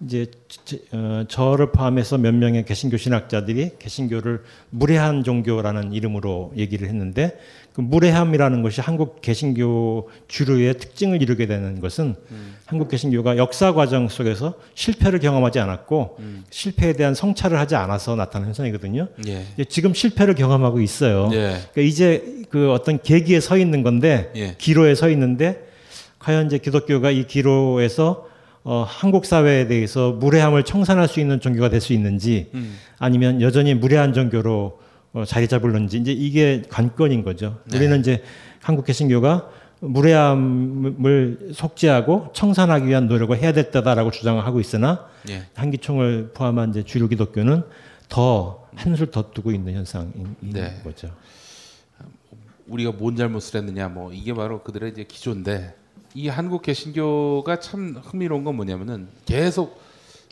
이제 0.05 0.26
저- 0.66 0.76
어, 0.92 1.24
저를 1.26 1.72
포함해서 1.72 2.18
몇 2.18 2.34
명의 2.34 2.66
개신교 2.66 2.99
신학자들이 2.99 3.70
개신교를 3.78 4.42
무례한 4.68 5.24
종교라는 5.24 5.94
이름으로 5.94 6.53
얘기를 6.57 6.86
했는데 6.86 7.38
그 7.72 7.80
무례함이라는 7.80 8.62
것이 8.62 8.82
한국 8.82 9.22
개신교 9.22 10.11
주류의 10.28 10.74
특징을 10.78 11.22
이루게 11.22 11.47
되는 11.47 11.80
것은 11.80 12.14
한국 12.66 12.88
개신교가 12.88 13.38
역사 13.38 13.72
과정 13.72 14.09
속에서 14.09 14.55
실패를 14.74 15.18
경험하지 15.18 15.61
않았고 15.61 16.18
실패에 16.51 16.92
대한 16.92 17.14
성찰을 17.14 17.59
하지 17.59 17.74
않아서 17.76 18.16
나타나는 18.16 18.49
현상이거든요. 18.49 19.09
예. 19.28 19.44
지금 19.64 19.94
실패를 19.94 20.34
경험하고 20.34 20.80
있어요. 20.82 21.30
예. 21.32 21.57
그러니까 21.72 21.80
이제 21.82 22.42
그 22.51 22.70
어떤 22.70 23.01
계기에 23.01 23.40
서 23.40 23.57
있는 23.57 23.82
건데 23.82 24.30
예. 24.36 24.55
기로에 24.59 24.94
서 24.94 25.09
있는데 25.11 25.66
과연 26.18 26.47
이제 26.47 26.59
기독교가 26.59 27.11
이 27.11 27.26
기로에서 27.26 28.25
어, 28.68 28.84
한국 28.84 29.24
사회에 29.26 29.68
대해서 29.68 30.10
무례함을 30.10 30.64
청산할 30.64 31.06
수 31.06 31.20
있는 31.20 31.38
종교가 31.38 31.68
될 31.70 31.80
수 31.80 31.92
있는지 31.92 32.50
음. 32.54 32.76
아니면 32.98 33.40
여전히 33.40 33.74
무례한 33.74 34.12
종교로 34.12 34.80
어, 35.12 35.24
자리 35.24 35.46
잡을는지 35.46 35.98
이제 35.98 36.10
이게 36.10 36.62
관건인 36.68 37.22
거죠. 37.22 37.60
네. 37.66 37.76
우리는 37.78 38.00
이제 38.00 38.24
한국 38.60 38.84
개신교가 38.84 39.48
무례함을 39.78 41.50
속죄하고 41.54 42.30
청산하기 42.32 42.88
위한 42.88 43.06
노력을 43.06 43.36
해야 43.38 43.52
됐다라고 43.52 44.10
주장을 44.10 44.44
하고 44.44 44.58
있으나 44.58 45.06
예. 45.28 45.44
한기총을 45.54 46.32
포함한 46.34 46.70
이제 46.70 46.82
주류 46.82 47.06
기독교는 47.08 47.62
더 48.08 48.66
한술 48.74 49.12
더 49.12 49.30
두고 49.30 49.52
있는 49.52 49.74
현상인 49.74 50.34
네. 50.40 50.80
거죠. 50.82 51.08
우리가 52.66 52.90
뭔 52.90 53.14
잘못을 53.14 53.60
했느냐 53.60 53.88
뭐 53.88 54.12
이게 54.12 54.34
바로 54.34 54.60
그들의 54.64 54.90
이제 54.90 55.04
기조인데 55.04 55.72
이 56.16 56.28
한국 56.28 56.62
개신교가 56.62 57.60
참 57.60 58.00
흥미로운 58.02 58.42
건 58.42 58.56
뭐냐면은 58.56 59.08
계속 59.26 59.78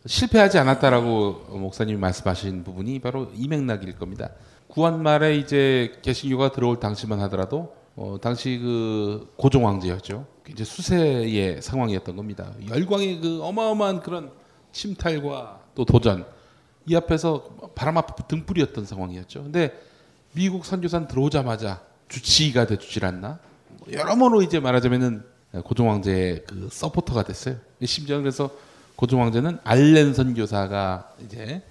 실패하지 0.07 0.57
않았다라고 0.57 1.59
목사님이 1.59 1.99
말씀하신 1.99 2.65
부분이 2.65 3.01
바로 3.01 3.31
이 3.35 3.49
맥락일 3.49 3.99
겁니다. 3.99 4.31
구원 4.67 5.03
말에 5.03 5.37
이제 5.37 5.93
개신교가 6.01 6.53
들어올 6.53 6.81
당시만 6.81 7.21
하더라도 7.21 7.77
어, 7.97 8.17
당시 8.19 8.59
그 8.63 9.31
고종 9.37 9.69
황제였죠. 9.69 10.27
이제 10.49 10.65
수세의 10.65 11.61
상황이었던 11.61 12.17
겁니다. 12.17 12.51
열광의 12.67 13.21
그 13.21 13.43
어마어마한 13.43 14.01
그런 14.01 14.31
침탈과 14.73 15.61
또 15.75 15.85
도전 15.85 16.25
이 16.87 16.97
앞에서 16.97 17.45
바람 17.75 17.99
앞에 17.99 18.25
등불이었던 18.27 18.87
상황이었죠. 18.87 19.43
근데 19.43 19.79
미국 20.33 20.65
선교산 20.65 21.09
들어오자마자 21.09 21.83
주치의가 22.09 22.67
돼주질 22.67 23.05
않나? 23.05 23.39
뭐 23.69 23.93
여러모로 23.93 24.41
이제 24.41 24.61
말하자면은 24.61 25.34
고종 25.63 25.91
황제의 25.91 26.45
그 26.47 26.69
서포터가 26.71 27.23
됐어요. 27.25 27.57
심지어 27.85 28.19
그래서 28.19 28.51
고종 28.97 29.23
황제는 29.23 29.59
알렌 29.65 30.15
선교사가 30.15 31.13
이제 31.25 31.63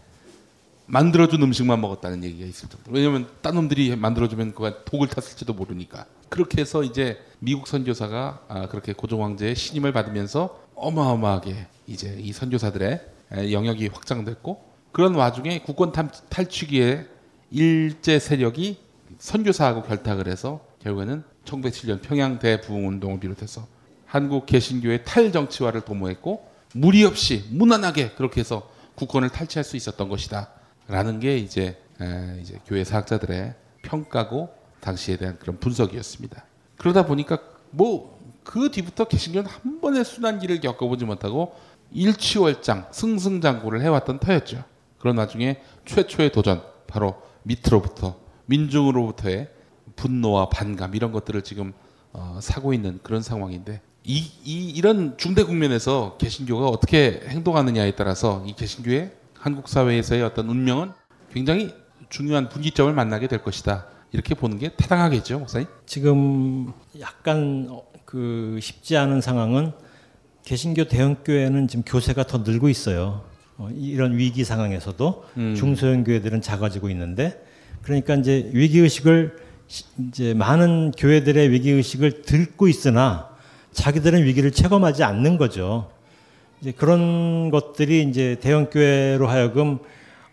만들어준 0.85 1.41
음식만 1.41 1.79
먹었다는 1.81 2.23
얘기가 2.23 2.45
있을 2.45 2.69
정도로 2.69 2.95
왜냐면 2.95 3.27
딴 3.41 3.55
놈들이 3.55 3.95
만들어주면 3.95 4.53
그가 4.53 4.83
독을 4.83 5.07
탔을지도 5.07 5.53
모르니까 5.53 6.05
그렇게 6.29 6.61
해서 6.61 6.83
이제 6.83 7.17
미국 7.39 7.67
선교사가 7.67 8.41
아, 8.49 8.67
그렇게 8.67 8.93
고종 8.93 9.23
황제의 9.23 9.55
신임을 9.55 9.93
받으면서 9.93 10.61
어마어마하게 10.75 11.67
이제 11.87 12.17
이 12.19 12.33
선교사들의 12.33 13.01
에, 13.33 13.51
영역이 13.53 13.87
확장됐고 13.87 14.73
그런 14.91 15.15
와중에 15.15 15.59
국권 15.59 15.91
탐- 15.91 16.09
탈취기에 16.29 17.07
일제 17.51 18.19
세력이 18.19 18.77
선교사하고 19.19 19.83
결탁을 19.83 20.27
해서 20.27 20.59
결국에는 20.81 21.23
1907년 21.45 22.01
평양 22.01 22.39
대부흥 22.39 22.87
운동을 22.87 23.19
비롯해서 23.19 23.67
한국 24.13 24.45
개신교의 24.45 25.03
탈정치화를 25.05 25.81
도모했고 25.81 26.47
무리 26.73 27.03
없이 27.03 27.45
무난하게 27.51 28.11
그렇게 28.11 28.41
해서 28.41 28.69
국권을 28.95 29.29
탈취할 29.29 29.63
수 29.63 29.75
있었던 29.75 30.07
것이다라는 30.07 31.19
게 31.19 31.37
이제 31.37 31.81
에, 32.01 32.39
이제 32.41 32.59
교회 32.65 32.83
사학자들의 32.83 33.53
평가고 33.81 34.53
당시에 34.79 35.17
대한 35.17 35.37
그런 35.39 35.57
분석이었습니다. 35.59 36.45
그러다 36.77 37.05
보니까 37.05 37.39
뭐 37.71 38.23
그 38.43 38.69
뒤부터 38.69 39.05
개신교는 39.05 39.49
한 39.49 39.81
번의 39.81 40.05
순환기를 40.05 40.59
겪어보지 40.59 41.05
못하고 41.05 41.55
일취월장 41.91 42.87
승승장구를 42.91 43.81
해왔던 43.81 44.19
터였죠. 44.19 44.63
그런 44.99 45.17
와중에 45.17 45.61
최초의 45.85 46.31
도전 46.31 46.61
바로 46.87 47.21
밑으로부터 47.43 48.17
민중으로부터의 48.45 49.49
분노와 49.95 50.49
반감 50.49 50.95
이런 50.95 51.11
것들을 51.11 51.41
지금 51.43 51.73
어, 52.11 52.39
사고 52.41 52.73
있는 52.73 52.99
그런 53.03 53.21
상황인데 53.21 53.81
이, 54.05 54.17
이 54.43 54.69
이런 54.71 55.17
중대 55.17 55.43
국면에서 55.43 56.17
개신교가 56.17 56.67
어떻게 56.67 57.21
행동하느냐에 57.27 57.91
따라서 57.95 58.43
이 58.45 58.53
개신교의 58.55 59.11
한국 59.37 59.67
사회에서의 59.69 60.23
어떤 60.23 60.49
운명은 60.49 60.91
굉장히 61.33 61.73
중요한 62.09 62.49
분기점을 62.49 62.91
만나게 62.93 63.27
될 63.27 63.41
것이다 63.41 63.87
이렇게 64.11 64.35
보는 64.35 64.59
게 64.59 64.69
타당하겠죠 64.69 65.39
목사님? 65.39 65.67
지금 65.85 66.71
약간 66.99 67.67
어, 67.69 67.83
그 68.05 68.59
쉽지 68.61 68.97
않은 68.97 69.21
상황은 69.21 69.71
개신교 70.43 70.85
대형교회는 70.89 71.67
지금 71.69 71.83
교세가 71.85 72.27
더 72.27 72.39
늘고 72.39 72.67
있어요. 72.67 73.23
어, 73.57 73.69
이런 73.73 74.17
위기 74.17 74.43
상황에서도 74.43 75.23
음. 75.37 75.55
중소형 75.55 76.03
교회들은 76.03 76.41
작아지고 76.41 76.89
있는데 76.89 77.41
그러니까 77.81 78.15
이제 78.15 78.49
위기 78.53 78.79
의식을 78.79 79.37
시- 79.67 79.85
이제 80.09 80.33
많은 80.33 80.91
교회들의 80.91 81.49
위기 81.51 81.71
의식을 81.71 82.23
듣고 82.23 82.67
있으나 82.67 83.29
자기들은 83.73 84.23
위기를 84.23 84.51
체감하지 84.51 85.03
않는 85.03 85.37
거죠. 85.37 85.89
이제 86.61 86.71
그런 86.71 87.49
것들이 87.49 88.03
이제 88.03 88.37
대형 88.39 88.69
교회로 88.69 89.27
하여금 89.27 89.79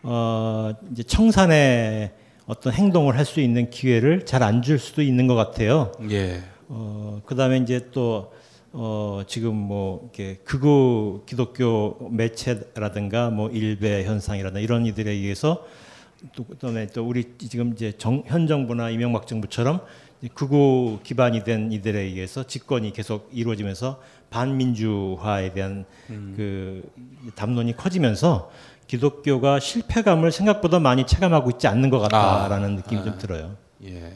어 0.03 0.73
이제 0.93 1.03
청산의 1.03 2.13
어떤 2.47 2.73
행동을 2.73 3.17
할 3.17 3.25
수 3.25 3.41
있는 3.41 3.71
기회를 3.71 4.25
잘 4.27 4.43
안 4.43 4.63
줄 4.63 4.79
수도 4.79 5.03
있는 5.03 5.27
것 5.27 5.35
같아요. 5.35 5.93
예. 6.11 6.43
어 6.69 7.21
그다음에 7.27 7.59
이제 7.59 7.89
또 7.93 8.33
어, 8.73 9.23
지금 9.27 9.57
뭐 9.57 10.01
이렇게 10.05 10.39
극우 10.45 11.23
기독교 11.27 12.09
매체라든가 12.13 13.31
뭐 13.31 13.51
일배 13.51 14.05
현상이라든가 14.05 14.61
이런 14.61 14.87
이들에 14.87 15.11
의해서 15.11 15.67
또 16.37 16.45
그다음에 16.45 16.87
또 16.87 17.05
우리 17.05 17.25
지금 17.39 17.73
이제 17.73 17.93
정, 17.99 18.23
현 18.27 18.47
정부나 18.47 18.91
이명박 18.91 19.27
정부처럼 19.27 19.81
이 19.81 20.10
극우 20.29 21.01
기반이 21.03 21.45
된 21.45 21.73
이들에 21.73 22.01
의해서 22.01 22.47
집권이 22.47 22.93
계속 22.93 23.31
이루어지면서 23.33 24.01
반민주화에 24.31 25.53
대한 25.53 25.87
그 26.07 26.83
담론이 27.35 27.77
커지면서 27.77 28.51
기독교가 28.87 29.61
실패감을 29.61 30.33
생각보다 30.33 30.79
많이 30.79 31.07
체감하고 31.07 31.51
있지 31.51 31.67
않는 31.69 31.91
것 31.91 32.01
같다라는 32.01 32.77
느낌이 32.77 33.05
좀 33.05 33.19
들어요. 33.19 33.57
예. 33.85 34.13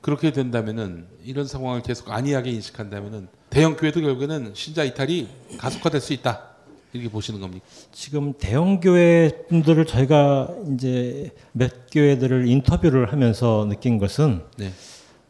그렇게 0.00 0.30
된다면은 0.30 1.06
이런 1.24 1.46
상황을 1.46 1.82
계속 1.82 2.10
안이하게 2.10 2.50
인식한다면은 2.50 3.28
대형 3.50 3.76
교회도 3.76 4.00
결국에는 4.00 4.52
신자 4.54 4.84
이탈이 4.84 5.28
가속화될 5.58 6.00
수 6.00 6.12
있다 6.12 6.55
이렇게 6.96 7.10
보시는 7.10 7.40
겁니까? 7.40 7.64
지금 7.92 8.32
대형 8.34 8.80
교회 8.80 9.30
분들을 9.48 9.86
저희가 9.86 10.48
이제 10.74 11.30
몇 11.52 11.72
교회들을 11.90 12.48
인터뷰를 12.48 13.12
하면서 13.12 13.66
느낀 13.68 13.98
것은 13.98 14.42
네. 14.56 14.72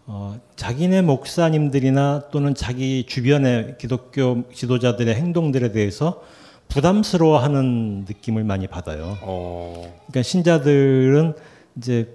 어, 0.07 0.39
자기네 0.55 1.03
목사님들이나 1.03 2.29
또는 2.31 2.55
자기 2.55 3.05
주변의 3.07 3.77
기독교 3.79 4.45
지도자들의 4.53 5.15
행동들에 5.15 5.73
대해서 5.73 6.23
부담스러워하는 6.69 8.05
느낌을 8.09 8.45
많이 8.45 8.67
받아요. 8.67 9.19
어. 9.23 9.83
그러니까 10.07 10.23
신자들은 10.23 11.35
이제 11.77 12.15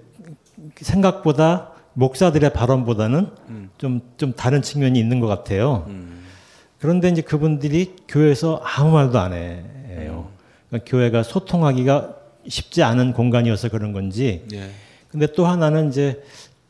생각보다 0.76 1.72
목사들의 1.94 2.52
발언보다는 2.52 3.30
좀, 3.78 4.00
좀 4.16 4.32
다른 4.32 4.62
측면이 4.62 4.98
있는 4.98 5.20
것 5.20 5.26
같아요. 5.26 5.84
음. 5.88 6.21
그런데 6.82 7.08
이제 7.08 7.22
그분들이 7.22 7.94
교회에서 8.08 8.60
아무 8.64 8.90
말도 8.90 9.16
안 9.20 9.32
해요. 9.34 10.28
그러니까 10.68 10.90
교회가 10.90 11.22
소통하기가 11.22 12.16
쉽지 12.48 12.82
않은 12.82 13.12
공간이어서 13.12 13.68
그런 13.68 13.92
건지 13.92 14.44
예. 14.52 14.68
근데 15.08 15.28
또 15.28 15.46
하나는 15.46 15.90
이제 15.90 16.20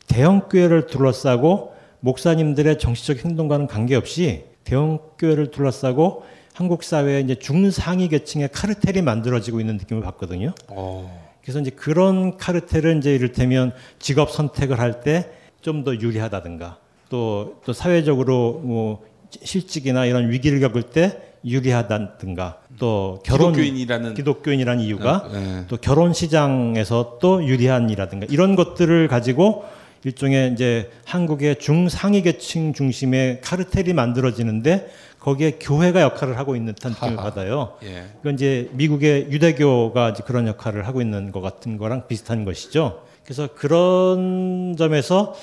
대형 0.05 0.41
교회를 0.49 0.85
둘러싸고 0.85 1.73
목사님들의 2.01 2.77
정치적 2.77 3.25
행동과는 3.25 3.65
관계없이 3.65 4.43
대형 4.65 4.99
교회를 5.17 5.49
둘러싸고 5.49 6.25
한국 6.53 6.83
사회에 6.83 7.21
이제 7.21 7.33
중상위 7.33 8.07
계층의 8.09 8.49
카르텔이 8.53 9.01
만들어지고 9.01 9.59
있는 9.61 9.77
느낌을 9.77 10.03
받거든요. 10.03 10.53
어. 10.67 11.33
그래서 11.41 11.59
이제 11.59 11.71
그런 11.71 12.37
카르텔은 12.37 12.99
이제 12.99 13.15
이를테면 13.15 13.73
직업 13.97 14.29
선택을 14.29 14.79
할 14.79 15.01
때 15.01 15.25
좀 15.63 15.83
더 15.83 15.95
유리하다든가 15.95 16.77
또, 17.09 17.55
또 17.65 17.73
사회적으로 17.73 18.59
뭐 18.63 19.03
실직이나 19.43 20.05
이런 20.05 20.29
위기를 20.29 20.59
겪을 20.59 20.83
때 20.83 21.19
유리하다든가 21.45 22.59
또 22.79 23.21
결혼 23.25 23.53
기독교인이라는 23.53 24.13
기독교인이라는 24.13 24.83
이유가 24.83 25.17
어, 25.17 25.31
예. 25.33 25.65
또 25.67 25.77
결혼 25.77 26.13
시장에서 26.13 27.17
또 27.21 27.45
유리한이라든가 27.45 28.27
이런 28.29 28.55
것들을 28.55 29.07
가지고 29.07 29.65
일종의 30.05 30.53
이제 30.53 30.91
한국의 31.05 31.59
중상위 31.59 32.21
계층 32.23 32.73
중심의 32.73 33.41
카르텔이 33.41 33.93
만들어지는데 33.93 34.89
거기에 35.19 35.57
교회가 35.59 36.01
역할을 36.01 36.37
하고 36.37 36.57
있는 36.57 36.73
듯한 36.75 36.91
느낌을. 36.91 37.15
받아요. 37.15 37.77
예. 37.83 38.07
그건 38.17 38.33
이제 38.33 38.69
미국의 38.73 39.27
유대교가 39.31 40.09
이제 40.09 40.23
그런 40.25 40.47
역할을 40.47 40.85
하고 40.85 41.01
있는 41.01 41.31
것 41.31 41.39
같은 41.39 41.77
거랑 41.77 42.07
비슷한 42.07 42.43
것이죠. 42.43 43.03
그래서 43.23 43.47
그런 43.55 44.75
점에서 44.77 45.33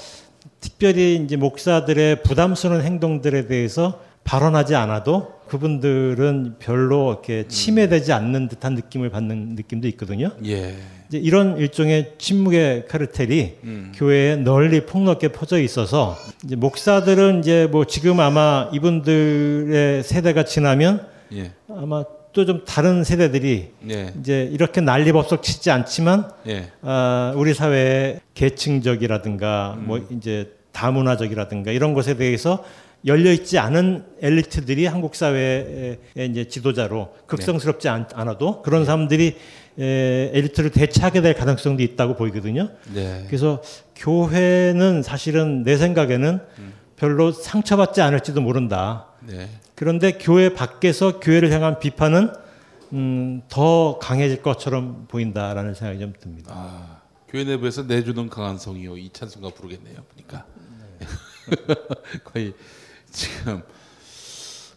특별히 0.60 1.16
이제 1.16 1.36
목사들의 1.36 2.22
부담스러운 2.22 2.82
행동들에 2.82 3.46
대해서 3.46 4.00
발언하지 4.24 4.74
않아도 4.76 5.40
그분들은 5.48 6.56
별로 6.60 7.10
이렇게 7.10 7.48
침해되지 7.48 8.12
않는 8.12 8.48
듯한 8.48 8.74
느낌을 8.74 9.10
받는 9.10 9.56
느낌도 9.56 9.88
있거든요. 9.88 10.30
예. 10.46 10.76
이제 11.08 11.18
이런 11.18 11.58
일종의 11.58 12.12
침묵의 12.18 12.86
카르텔이 12.86 13.54
음. 13.64 13.92
교회에 13.96 14.36
널리 14.36 14.86
폭넓게 14.86 15.28
퍼져 15.28 15.58
있어서 15.58 16.16
이제 16.44 16.54
목사들은 16.54 17.40
이제 17.40 17.66
뭐 17.68 17.84
지금 17.84 18.20
아마 18.20 18.70
이분들의 18.72 20.04
세대가 20.04 20.44
지나면 20.44 21.08
예. 21.32 21.52
아마 21.68 22.04
또 22.32 22.44
좀 22.44 22.64
다른 22.64 23.02
세대들이 23.04 23.70
예. 23.90 24.12
이제 24.20 24.48
이렇게 24.52 24.80
난리법석 24.80 25.42
치지 25.42 25.70
않지만 25.70 26.30
예. 26.46 26.70
아, 26.82 27.32
우리 27.36 27.54
사회의 27.54 28.20
계층적이라든가 28.34 29.76
뭐 29.78 30.00
이제 30.10 30.52
다문화적이라든가 30.72 31.72
이런 31.72 31.92
것에 31.94 32.16
대해서 32.16 32.64
열려 33.06 33.32
있지 33.32 33.58
않은 33.58 34.04
엘리트들이 34.20 34.86
한국 34.86 35.14
사회의 35.14 35.98
이제 36.16 36.46
지도자로 36.48 37.14
극성스럽지 37.26 37.88
않, 37.88 38.06
않아도 38.14 38.62
그런 38.62 38.84
사람들이 38.84 39.36
에, 39.78 40.30
엘리트를 40.34 40.70
대체하게 40.70 41.22
될 41.22 41.34
가능성도 41.34 41.82
있다고 41.82 42.14
보이거든요. 42.14 42.68
네. 42.94 43.24
그래서 43.26 43.62
교회는 43.96 45.02
사실은 45.02 45.62
내 45.64 45.76
생각에는 45.76 46.40
별로 46.96 47.32
상처받지 47.32 48.02
않을지도 48.02 48.40
모른다. 48.42 49.06
네. 49.22 49.48
그런데 49.74 50.12
교회 50.12 50.52
밖에서 50.52 51.20
교회를 51.20 51.52
향한 51.52 51.78
비판은 51.78 52.32
음, 52.92 53.42
더 53.48 53.98
강해질 53.98 54.42
것처럼 54.42 55.06
보인다라는 55.08 55.74
생각이 55.74 56.00
좀 56.00 56.12
듭니다. 56.18 56.52
아, 56.54 57.00
교회 57.28 57.44
내부에서 57.44 57.82
내주는 57.82 58.28
강한 58.28 58.58
성이요 58.58 58.96
이찬순가 58.96 59.50
부르겠네요. 59.50 60.02
보니까 60.10 60.46
거의 62.24 62.54
지금 63.10 63.62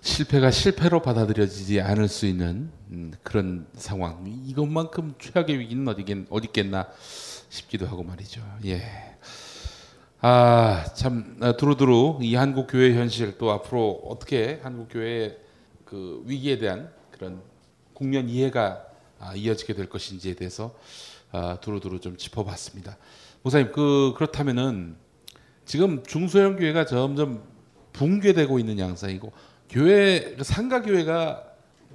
실패가 0.02 0.52
실패로 0.52 1.02
받아들여지지 1.02 1.82
않을 1.82 2.08
수 2.08 2.26
있는 2.26 2.70
음, 2.92 3.14
그런 3.24 3.66
상황. 3.74 4.24
이것만큼 4.46 5.16
최악의 5.20 5.60
위기는 5.60 5.88
어디겠 5.88 6.28
어디겠나 6.30 6.88
싶기도 7.50 7.88
하고 7.88 8.04
말이죠. 8.04 8.42
예. 8.66 8.84
아, 10.26 10.86
참 10.94 11.36
아, 11.42 11.52
두루두루 11.52 12.20
이 12.22 12.36
한국 12.36 12.68
교회 12.68 12.94
현실 12.96 13.38
또 13.38 13.52
앞으로 13.52 14.04
어떻게 14.06 14.58
한국 14.64 14.88
교회의 14.90 15.38
그 15.84 16.24
위기에 16.26 16.60
대한 16.60 16.90
그런 17.12 17.42
국면 17.94 18.30
이해가 18.30 18.86
아, 19.20 19.36
이어지게 19.36 19.74
될 19.74 19.90
것인지에 19.90 20.36
대해서 20.36 20.74
아, 21.34 21.58
두루두루 21.60 22.00
좀 22.00 22.16
짚어봤습니다. 22.16 22.96
목사님, 23.42 23.74
그 23.74 24.14
그렇다면은 24.16 24.96
지금 25.66 26.02
중소형 26.04 26.56
교회가 26.56 26.86
점점 26.86 27.44
붕괴되고 27.92 28.60
있는 28.60 28.80
양상이고 28.80 29.30
교회 29.70 30.36
그 30.38 30.46
상가 30.46 30.82
교회가 30.82 31.44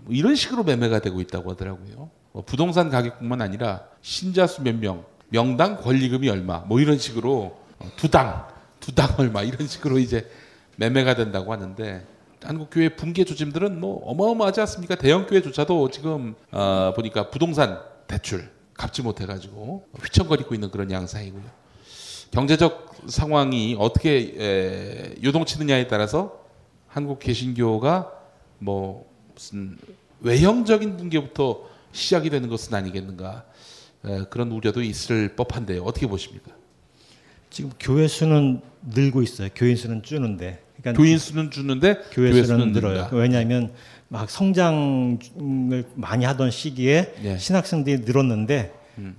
뭐 0.05 0.15
이런 0.15 0.35
식으로 0.35 0.65
매매가 0.65 0.99
되고 0.99 1.19
있다고 1.23 1.53
하더라고요. 1.53 2.11
뭐 2.33 2.43
부동산 2.45 2.91
가격뿐만 2.91 3.41
아니라 3.41 3.89
신자 4.03 4.47
수 4.47 4.61
몇 4.61 4.75
명, 4.75 5.07
명당 5.31 5.79
권리금이 5.79 6.29
얼마, 6.29 6.59
뭐 6.59 6.79
이런 6.79 6.99
식으로 6.99 7.57
어, 7.57 7.68
두 7.97 8.09
당, 8.11 8.47
두 8.81 8.93
당 8.93 9.15
얼마 9.19 9.43
이런 9.43 9.67
식으로 9.67 9.99
이제 9.99 10.29
매매가 10.77 11.15
된다고 11.17 11.53
하는데 11.53 12.07
한국 12.43 12.71
교회 12.71 12.89
붕괴 12.89 13.25
조짐들은 13.25 13.81
뭐 13.81 14.05
어마어마하지 14.07 14.61
않습니까? 14.61 14.95
대형 14.95 15.27
교회조차도 15.27 15.91
지금 15.91 16.35
어, 16.53 16.93
보니까 16.95 17.31
부동산 17.31 17.81
대출 18.07 18.49
갚지 18.75 19.03
못해 19.03 19.27
가지고 19.27 19.85
휘청거리고 20.01 20.55
있는 20.55 20.71
그런 20.71 20.91
양상이고요. 20.91 21.43
경제적 22.31 22.95
상황이 23.09 23.77
어떻게 23.79 24.35
에, 24.39 25.15
요동치느냐에 25.25 25.89
따라서 25.89 26.45
한국 26.87 27.19
개신교가 27.19 28.13
뭐 28.59 29.07
무슨 29.35 29.79
외형적인 30.21 30.97
붕괴부터 30.97 31.65
시작이 31.93 32.31
되는 32.31 32.49
것은 32.49 32.75
아니겠는가 32.75 33.45
에, 34.05 34.25
그런 34.31 34.53
우려도 34.53 34.83
있을 34.83 35.35
법한데요. 35.35 35.83
어떻게 35.83 36.07
보십니까? 36.07 36.53
지금 37.51 37.71
교회 37.81 38.07
수는 38.09 38.61
늘고 38.95 39.23
있어요. 39.23 39.49
교인 39.55 39.77
수는 39.77 40.03
줄는데. 40.03 40.63
그러니까 40.81 41.03
교인 41.03 41.19
수는 41.19 41.51
주는데 41.51 41.99
교회 42.13 42.43
수는 42.43 42.73
늘어요. 42.73 43.09
왜냐하면 43.13 43.73
막 44.09 44.31
성장을 44.31 45.19
많이 45.95 46.25
하던 46.25 46.51
시기에 46.51 47.15
예. 47.25 47.39
신학생들이 47.39 48.03
늘었는데 48.05 48.73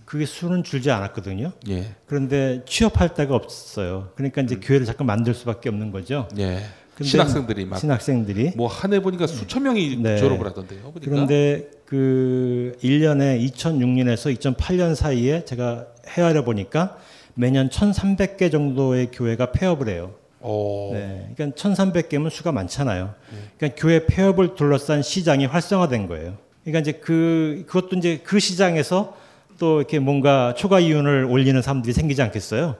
그게 0.05 0.25
수는 0.25 0.63
줄지 0.63 0.91
않았거든요. 0.91 1.53
예, 1.69 1.95
그런데 2.05 2.63
취업할 2.65 3.13
데가 3.13 3.33
없어요. 3.35 4.09
그러니까 4.15 4.41
이제 4.41 4.55
교회를 4.57 4.85
자꾸 4.85 5.03
만들 5.05 5.33
수밖에 5.33 5.69
없는 5.69 5.91
거죠. 5.91 6.27
예. 6.37 6.63
신학생들이 7.01 7.63
막 7.65 7.79
신학생들이 7.79 8.53
뭐 8.57 8.67
한 8.67 8.91
해 8.91 9.01
보니까 9.01 9.25
수천 9.25 9.63
명이 9.63 9.97
네. 10.01 10.17
졸업을 10.17 10.45
하던데요. 10.47 10.81
보니까. 10.81 10.99
그런데 11.09 11.69
그 11.85 12.75
1년에 12.83 13.41
2006년에서 13.53 14.37
2008년 14.37 14.95
사이에 14.95 15.45
제가 15.45 15.85
헤아려 16.09 16.43
보니까 16.43 16.97
매년 17.39 17.69
1,300개 17.69 18.51
정도의 18.51 19.11
교회가 19.13 19.53
폐업을 19.53 19.87
해요. 19.87 20.11
어, 20.41 20.89
네. 20.91 21.29
그러니까 21.33 21.57
1,300개면 21.57 22.29
수가 22.29 22.51
많잖아요. 22.51 23.13
그러니까 23.57 23.81
교회 23.81 24.05
폐업을 24.05 24.55
둘러싼 24.55 25.01
시장이 25.01 25.45
활성화된 25.45 26.07
거예요. 26.09 26.35
그러니까 26.65 26.81
이제 26.81 26.99
그 26.99 27.63
그것도 27.65 27.95
이제 27.95 28.19
그 28.25 28.39
시장에서 28.39 29.15
또 29.57 29.79
이렇게 29.79 29.99
뭔가 29.99 30.53
초과 30.57 30.81
이윤을 30.81 31.23
올리는 31.29 31.61
사람들이 31.61 31.93
생기지 31.93 32.21
않겠어요. 32.21 32.75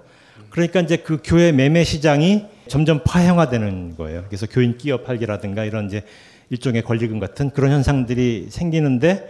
그러니까 0.50 0.82
이제 0.82 0.98
그 0.98 1.20
교회 1.24 1.54
매매 1.54 1.86
시장이 1.86 2.44
점점 2.68 3.02
파형화되는 3.06 3.96
거예요. 3.96 4.26
그래서 4.28 4.46
교인 4.46 4.78
끼어 4.78 5.04
팔기라든가 5.04 5.64
이런 5.64 5.86
이제 5.86 6.04
일종의 6.50 6.82
권리금 6.82 7.20
같은 7.22 7.52
그런 7.52 7.72
현상들이 7.72 8.48
생기는데 8.50 9.30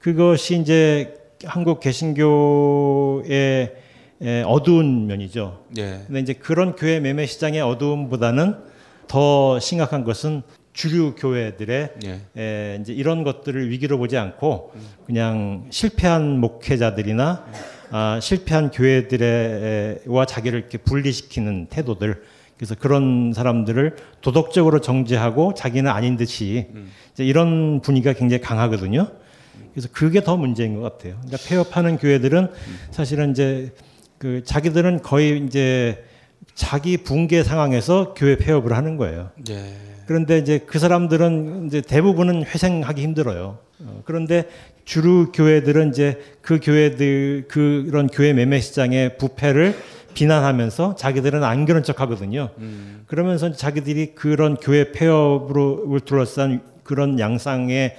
그것이 0.00 0.58
이제 0.58 1.14
한국 1.44 1.78
개신교의 1.78 3.30
에, 3.30 3.83
어두운 4.46 5.06
면이죠. 5.06 5.64
예, 5.78 6.02
근데 6.06 6.20
이제 6.20 6.32
그런 6.32 6.76
교회 6.76 7.00
매매 7.00 7.26
시장의 7.26 7.60
어두움보다는 7.60 8.56
더 9.06 9.58
심각한 9.60 10.04
것은 10.04 10.42
주류 10.72 11.14
교회들의 11.16 11.90
예, 12.04 12.20
에, 12.36 12.78
이제 12.80 12.92
이런 12.92 13.22
것들을 13.22 13.70
위기로 13.70 13.98
보지 13.98 14.16
않고 14.16 14.72
그냥 15.06 15.66
실패한 15.70 16.40
목회자들이나 16.40 17.44
아, 17.90 18.18
실패한 18.20 18.70
교회들과 18.72 20.24
자기를 20.26 20.58
이렇게 20.58 20.78
분리시키는 20.78 21.66
태도들 21.66 22.22
그래서 22.56 22.74
그런 22.74 23.32
사람들을 23.34 23.96
도덕적으로 24.20 24.80
정죄하고 24.80 25.54
자기는 25.54 25.90
아닌 25.90 26.16
듯이 26.16 26.68
이제 27.12 27.24
이런 27.24 27.80
분위기가 27.80 28.12
굉장히 28.12 28.40
강하거든요. 28.40 29.08
그래서 29.72 29.88
그게 29.92 30.22
더 30.22 30.36
문제인 30.36 30.80
것 30.80 30.82
같아요. 30.82 31.16
그러니까 31.24 31.38
폐업하는 31.48 31.98
교회들은 31.98 32.48
사실은 32.90 33.32
이제 33.32 33.72
그 34.24 34.42
자기들은 34.42 35.02
거의 35.02 35.44
이제 35.44 36.02
자기 36.54 36.96
붕괴 36.96 37.42
상황에서 37.42 38.14
교회 38.16 38.38
폐업을 38.38 38.72
하는 38.72 38.96
거예요. 38.96 39.28
예, 39.50 39.74
그런데 40.06 40.38
이제 40.38 40.60
그 40.64 40.78
사람들은 40.78 41.66
이제 41.66 41.82
대부분은 41.82 42.46
회생하기 42.46 43.02
힘들어요. 43.02 43.58
어, 43.80 44.02
그런데 44.06 44.44
주류 44.86 45.30
교회들은 45.30 45.90
이제 45.90 46.22
그 46.40 46.58
교회들 46.58 47.48
그런 47.48 48.06
교회 48.06 48.32
매매 48.32 48.60
시장의 48.60 49.18
부패를 49.18 49.76
비난하면서 50.14 50.94
자기들은 50.94 51.44
안 51.44 51.66
그런 51.66 51.82
척 51.82 52.00
하거든요. 52.00 52.48
그러면서 53.06 53.52
자기들이 53.52 54.14
그런 54.14 54.56
교회 54.56 54.90
폐업으로 54.90 56.00
둘러싼 56.02 56.62
그런 56.82 57.18
양상의 57.18 57.94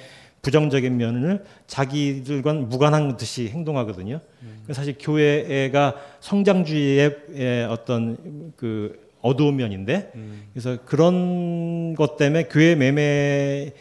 부정적인 0.45 0.95
면을 0.95 1.43
자기들과는 1.65 2.69
무관한 2.69 3.17
듯이 3.17 3.49
행동하거든요. 3.49 4.19
그래서 4.63 4.79
사실 4.79 4.95
교회가 4.99 5.95
성장주의의 6.19 7.17
에, 7.33 7.63
어떤 7.63 8.53
그 8.55 9.09
어두운 9.21 9.55
면인데 9.55 10.11
그래서 10.53 10.77
그런 10.85 11.95
것 11.95 12.15
때문에 12.17 12.43
교회 12.43 12.75
매매에 12.75 13.71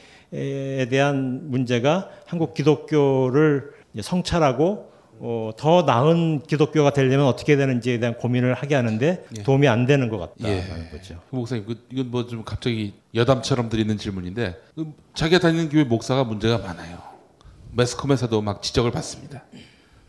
대한 0.89 1.51
문제가 1.51 2.09
한국 2.25 2.55
기독교를 2.55 3.71
성찰하고 4.01 4.91
어, 5.21 5.51
더 5.57 5.83
나은 5.83 6.43
기독교가 6.43 6.93
되려면 6.93 7.27
어떻게 7.27 7.57
되는지에 7.57 7.99
대한 7.99 8.17
고민을 8.19 8.55
하게 8.55 8.75
하는데 8.75 9.25
예. 9.39 9.43
도움이 9.43 9.69
안 9.69 9.87
되는 9.87 10.09
것 10.09 10.33
예. 10.45 10.61
같다는 10.61 10.91
거죠. 10.91 11.21
그 11.31 11.37
목사님, 11.37 11.65
그, 11.67 11.77
이건 11.91 12.11
뭐 12.11 12.27
좀 12.27 12.45
갑자기 12.45 12.95
여담처럼 13.15 13.69
드리는 13.69 13.97
질문인데 13.97 14.57
그 14.75 14.93
자기가 15.15 15.41
다니는 15.41 15.69
교회 15.69 15.85
목사가 15.85 16.25
문제가 16.25 16.59
많아요. 16.59 16.99
매스컴에서도 17.73 18.41
막 18.43 18.63
지적을 18.63 18.91
받습니다. 18.91 19.45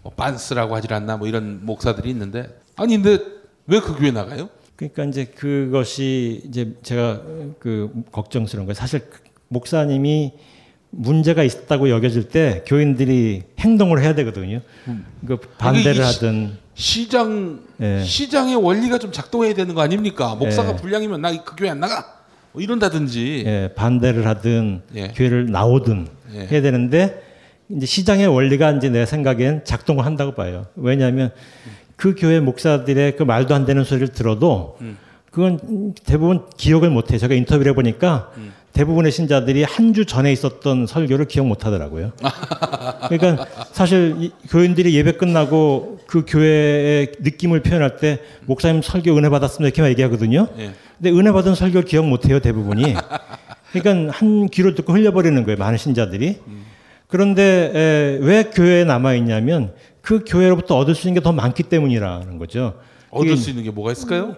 뭐 0.03 0.11
빤스라고 0.13 0.75
하질 0.75 0.93
않나 0.93 1.17
뭐 1.17 1.27
이런 1.27 1.65
목사들이 1.65 2.09
있는데 2.09 2.47
아니 2.75 2.95
근데 3.01 3.23
왜 3.67 3.79
그 3.79 3.95
교회 3.97 4.11
나가요? 4.11 4.49
그러니까 4.75 5.05
이제 5.05 5.25
그것이 5.25 6.43
이제 6.47 6.75
제가 6.83 7.21
그 7.59 7.91
걱정스러운 8.11 8.65
거예요. 8.67 8.75
사실 8.75 9.09
그 9.09 9.19
목사님이 9.47 10.33
문제가 10.97 11.43
있다고 11.43 11.89
여겨질 11.89 12.29
때 12.29 12.63
교인들이 12.65 13.43
행동을 13.59 14.01
해야 14.01 14.15
되거든요. 14.15 14.61
그 15.27 15.37
반대를 15.57 15.91
이게 15.95 16.03
시- 16.03 16.13
하든 16.15 16.57
시 16.73 17.09
장 17.09 17.59
예. 17.81 18.03
시장의 18.03 18.55
원리가 18.55 18.97
좀 18.97 19.11
작동해야 19.11 19.53
되는 19.53 19.75
거 19.75 19.81
아닙니까? 19.81 20.35
목사가 20.35 20.71
예. 20.71 20.75
불량이면 20.75 21.21
나 21.21 21.31
그 21.43 21.55
교회 21.55 21.69
안 21.69 21.79
나가. 21.79 22.05
뭐 22.53 22.61
이런다든지. 22.61 23.43
예, 23.45 23.69
반대를 23.75 24.25
하든 24.27 24.81
예. 24.95 25.07
교회를 25.09 25.51
나오든 25.51 26.07
예. 26.35 26.47
해야 26.47 26.61
되는데 26.61 27.21
이제 27.69 27.85
시장의 27.85 28.27
원리가 28.27 28.71
이제 28.71 28.89
내 28.89 29.05
생각엔 29.05 29.63
작동을 29.65 30.05
한다고 30.05 30.33
봐요. 30.33 30.65
왜냐하면 30.75 31.31
그 31.95 32.15
교회 32.17 32.39
목사들의 32.39 33.15
그 33.17 33.23
말도 33.23 33.55
안 33.55 33.65
되는 33.65 33.83
소리를 33.83 34.09
들어도 34.09 34.77
음. 34.81 34.97
그건 35.31 35.93
대부분 36.05 36.45
기억을 36.57 36.89
못해요. 36.89 37.17
제가 37.19 37.33
인터뷰를 37.33 37.71
해보니까 37.71 38.31
음. 38.37 38.53
대부분의 38.75 39.11
신자들이 39.11 39.63
한 39.63 39.93
주 39.95 40.05
전에 40.05 40.31
있었던 40.33 40.87
설교를 40.87 41.25
기억 41.25 41.47
못 41.47 41.65
하더라고요. 41.65 42.11
그러니까 43.07 43.45
사실 43.71 44.15
이 44.19 44.31
교인들이 44.49 44.93
예배 44.93 45.13
끝나고 45.13 45.99
그 46.05 46.25
교회의 46.27 47.13
느낌을 47.21 47.61
표현할 47.61 47.95
때 47.97 48.19
목사님 48.45 48.81
설교 48.81 49.15
은혜 49.17 49.29
받았습니다 49.29 49.67
이렇게만 49.69 49.91
얘기하거든요. 49.91 50.47
예. 50.59 50.71
근데 50.97 51.11
은혜 51.17 51.31
받은 51.31 51.55
설교를 51.55 51.85
기억 51.85 52.05
못 52.07 52.27
해요 52.27 52.39
대부분이. 52.41 52.93
그러니까 53.71 54.11
한 54.17 54.47
귀로 54.49 54.75
듣고 54.75 54.91
흘려버리는 54.93 55.41
거예요 55.45 55.57
많은 55.57 55.77
신자들이. 55.77 56.39
그런데 57.07 57.71
에, 57.73 58.17
왜 58.25 58.43
교회에 58.43 58.83
남아 58.83 59.13
있냐면 59.15 59.71
그 60.01 60.23
교회로부터 60.27 60.77
얻을 60.77 60.95
수 60.95 61.07
있는 61.07 61.21
게 61.21 61.23
더 61.23 61.31
많기 61.31 61.63
때문이라는 61.63 62.37
거죠. 62.37 62.73
얻을 63.11 63.37
수 63.37 63.49
있는 63.51 63.63
게 63.63 63.71
뭐가 63.71 63.93
있을까요? 63.93 64.35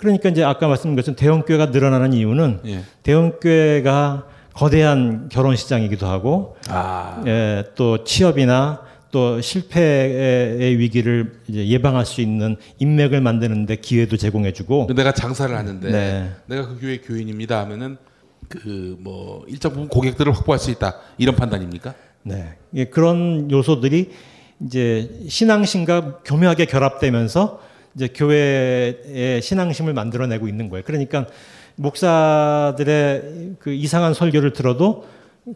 그러니까 0.00 0.30
이제 0.30 0.42
아까 0.42 0.66
말씀드린 0.66 0.96
것처럼 0.96 1.16
대형 1.16 1.42
교회가 1.42 1.66
늘어나는 1.66 2.14
이유는 2.14 2.60
예. 2.66 2.80
대형 3.02 3.38
교회가 3.40 4.26
거대한 4.54 5.28
결혼 5.30 5.56
시장이기도 5.56 6.06
하고 6.06 6.56
아. 6.68 7.22
예, 7.26 7.64
또 7.74 8.02
취업이나 8.04 8.80
또 9.10 9.40
실패의 9.40 10.78
위기를 10.78 11.40
예방할 11.50 12.06
수 12.06 12.20
있는 12.20 12.56
인맥을 12.78 13.20
만드는데 13.20 13.76
기회도 13.76 14.16
제공해주고 14.16 14.88
내가 14.94 15.12
장사를 15.12 15.54
하는데 15.54 15.90
네. 15.90 16.30
내가 16.46 16.68
그 16.68 16.78
교회 16.80 16.98
교인입니다 16.98 17.60
하면은 17.60 17.96
그 18.48 18.96
뭐 19.00 19.44
일정 19.48 19.72
부분 19.72 19.88
고객들을 19.88 20.32
확보할 20.34 20.58
수 20.58 20.70
있다 20.70 20.94
이런 21.18 21.36
판단입니까? 21.36 21.94
네. 22.22 22.56
예, 22.74 22.86
그런 22.86 23.50
요소들이 23.50 24.10
이제 24.66 25.10
신앙심과 25.28 26.20
교묘하게 26.24 26.66
결합되면서 26.66 27.60
이제 27.94 28.08
교회의 28.08 29.42
신앙심을 29.42 29.92
만들어내고 29.94 30.48
있는 30.48 30.68
거예요. 30.68 30.84
그러니까 30.84 31.26
목사들의 31.76 33.56
그 33.58 33.72
이상한 33.72 34.14
설교를 34.14 34.52
들어도 34.52 35.06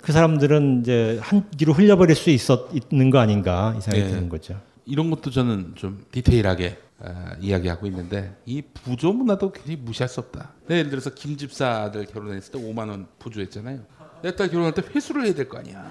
그 0.01 0.12
사람들은 0.12 0.80
이제 0.80 1.18
한 1.22 1.49
귀로 1.57 1.72
흘려버릴 1.72 2.16
수 2.16 2.30
있었 2.30 2.68
있는 2.72 3.11
거 3.11 3.18
아닌가 3.18 3.74
이 3.76 3.80
생각이 3.80 4.05
예. 4.05 4.09
드는 4.09 4.28
거죠. 4.28 4.61
이런 4.87 5.11
것도 5.11 5.30
저는 5.30 5.72
좀 5.76 6.05
디테일하게 6.12 6.78
아, 7.01 7.35
이야기하고 7.41 7.87
있는데 7.87 8.35
이 8.47 8.62
부조 8.62 9.12
문화도 9.12 9.53
굉장히 9.53 9.76
무시할 9.76 10.09
수 10.09 10.20
없다. 10.20 10.53
네, 10.68 10.78
예를 10.78 10.91
들어서 10.91 11.11
김 11.11 11.37
집사들 11.37 12.07
결혼했을 12.07 12.53
때 12.53 12.59
5만 12.59 12.89
원 12.89 13.07
부조했잖아요. 13.18 13.80
내 14.22 14.30
딸 14.32 14.49
결혼할 14.49 14.72
때 14.72 14.82
회수를 14.95 15.26
해야 15.26 15.35
될 15.35 15.49
거 15.49 15.59
아니야. 15.59 15.91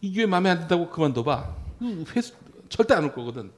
이 0.00 0.12
교회 0.14 0.26
마음에 0.26 0.50
안 0.50 0.60
든다고 0.60 0.88
그만둬봐. 0.90 1.56
그 1.80 2.04
회수 2.14 2.32
절대 2.68 2.94
안 2.94 3.04
올 3.04 3.12
거거든. 3.12 3.50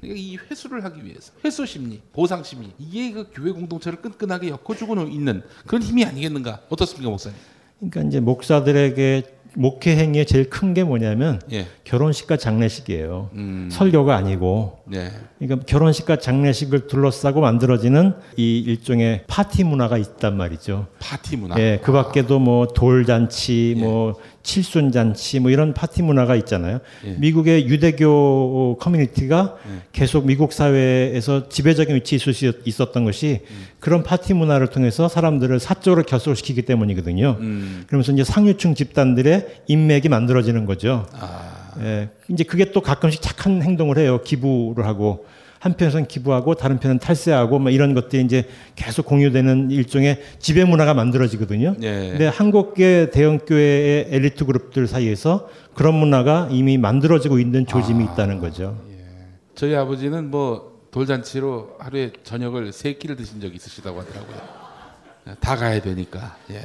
그러니까 0.00 0.20
이 0.20 0.36
회수를 0.50 0.84
하기 0.84 1.04
위해서 1.04 1.32
회수 1.44 1.66
심리, 1.66 2.00
보상 2.12 2.42
심리 2.42 2.70
이게 2.78 3.12
그 3.12 3.28
교회 3.32 3.52
공동체를 3.52 4.00
끈끈하게 4.00 4.48
엮어주고 4.50 5.08
있는 5.08 5.42
그런 5.66 5.82
힘이 5.82 6.04
아니겠는가? 6.04 6.60
어떻습니까, 6.68 7.10
목사님? 7.10 7.36
그러니까 7.78 8.02
이제 8.02 8.20
목사들에게 8.20 9.34
목회 9.54 9.96
행위의 9.96 10.26
제일 10.26 10.50
큰 10.50 10.74
게 10.74 10.84
뭐냐면 10.84 11.40
예, 11.50 11.66
결혼식과 11.84 12.36
장례식이에요. 12.36 13.30
음, 13.32 13.68
설교가 13.72 14.14
아니고 14.14 14.80
네, 14.84 15.10
그러니까 15.38 15.64
결혼식과 15.64 16.16
장례식을 16.18 16.86
둘러싸고 16.86 17.40
만들어지는 17.40 18.14
이 18.36 18.58
일종의 18.58 19.24
파티 19.26 19.64
문화가 19.64 19.96
있단 19.96 20.36
말이죠. 20.36 20.86
파티 21.00 21.36
문화. 21.38 21.58
예, 21.58 21.80
그 21.82 21.90
밖에도 21.92 22.38
뭐 22.38 22.68
돌잔치, 22.68 23.74
뭐 23.78 24.14
칠순잔치, 24.42 25.40
뭐 25.40 25.50
이런 25.50 25.74
파티 25.74 26.02
문화가 26.02 26.36
있잖아요. 26.36 26.80
예. 27.04 27.10
미국의 27.18 27.68
유대교 27.68 28.78
커뮤니티가 28.80 29.56
예. 29.66 29.82
계속 29.92 30.26
미국 30.26 30.52
사회에서 30.52 31.48
지배적인 31.48 31.94
위치에 31.96 32.16
있을 32.16 32.32
수 32.32 32.52
있었던 32.64 33.04
것이 33.04 33.40
음. 33.50 33.66
그런 33.80 34.02
파티 34.02 34.34
문화를 34.34 34.68
통해서 34.68 35.08
사람들을 35.08 35.58
사적으로 35.60 36.02
결속시키기 36.02 36.62
때문이거든요. 36.62 37.36
음, 37.40 37.84
그러면서 37.86 38.12
이제 38.12 38.24
상류층 38.24 38.74
집단들의 38.74 39.62
인맥이 39.66 40.08
만들어지는 40.08 40.64
거죠. 40.66 41.06
아, 41.12 41.72
예, 41.80 42.08
이제 42.28 42.44
그게 42.44 42.72
또 42.72 42.80
가끔씩 42.80 43.22
착한 43.22 43.62
행동을 43.62 43.98
해요. 43.98 44.20
기부를 44.24 44.86
하고 44.86 45.26
한편에서는 45.58 46.06
기부하고 46.06 46.54
다른 46.54 46.78
편은 46.78 46.98
탈세하고 46.98 47.58
뭐 47.58 47.70
이런 47.70 47.94
것들이 47.94 48.22
이제 48.22 48.48
계속 48.76 49.06
공유되는 49.06 49.70
일종의 49.70 50.22
지배 50.38 50.64
문화가 50.64 50.94
만들어지거든요. 50.94 51.76
예. 51.82 52.08
근데 52.10 52.26
한국계 52.26 53.10
대형 53.10 53.38
교회의 53.38 54.08
엘리트 54.10 54.44
그룹들 54.44 54.86
사이에서 54.86 55.48
그런 55.74 55.94
문화가 55.94 56.48
이미 56.50 56.78
만들어지고 56.78 57.38
있는 57.38 57.66
조짐이 57.66 58.04
있다는 58.04 58.40
거죠. 58.40 58.78
저희 59.54 59.74
아버지는 59.74 60.30
뭐 60.30 60.78
돌잔치로 60.90 61.76
하루에 61.80 62.12
저녁을 62.22 62.72
세 62.72 62.94
끼를 62.94 63.16
드신 63.16 63.40
적이 63.40 63.56
있으시다고 63.56 64.00
하더라고요. 64.00 64.36
다 65.40 65.56
가야 65.56 65.80
되니까. 65.80 66.36
예. 66.50 66.62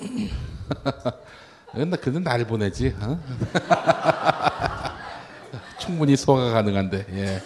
근데 1.74 1.96
그는 1.96 2.22
날 2.22 2.46
보내지. 2.46 2.94
어? 3.00 3.18
충분히 5.80 6.16
소화가 6.16 6.52
가능한데. 6.52 7.06
예. 7.14 7.42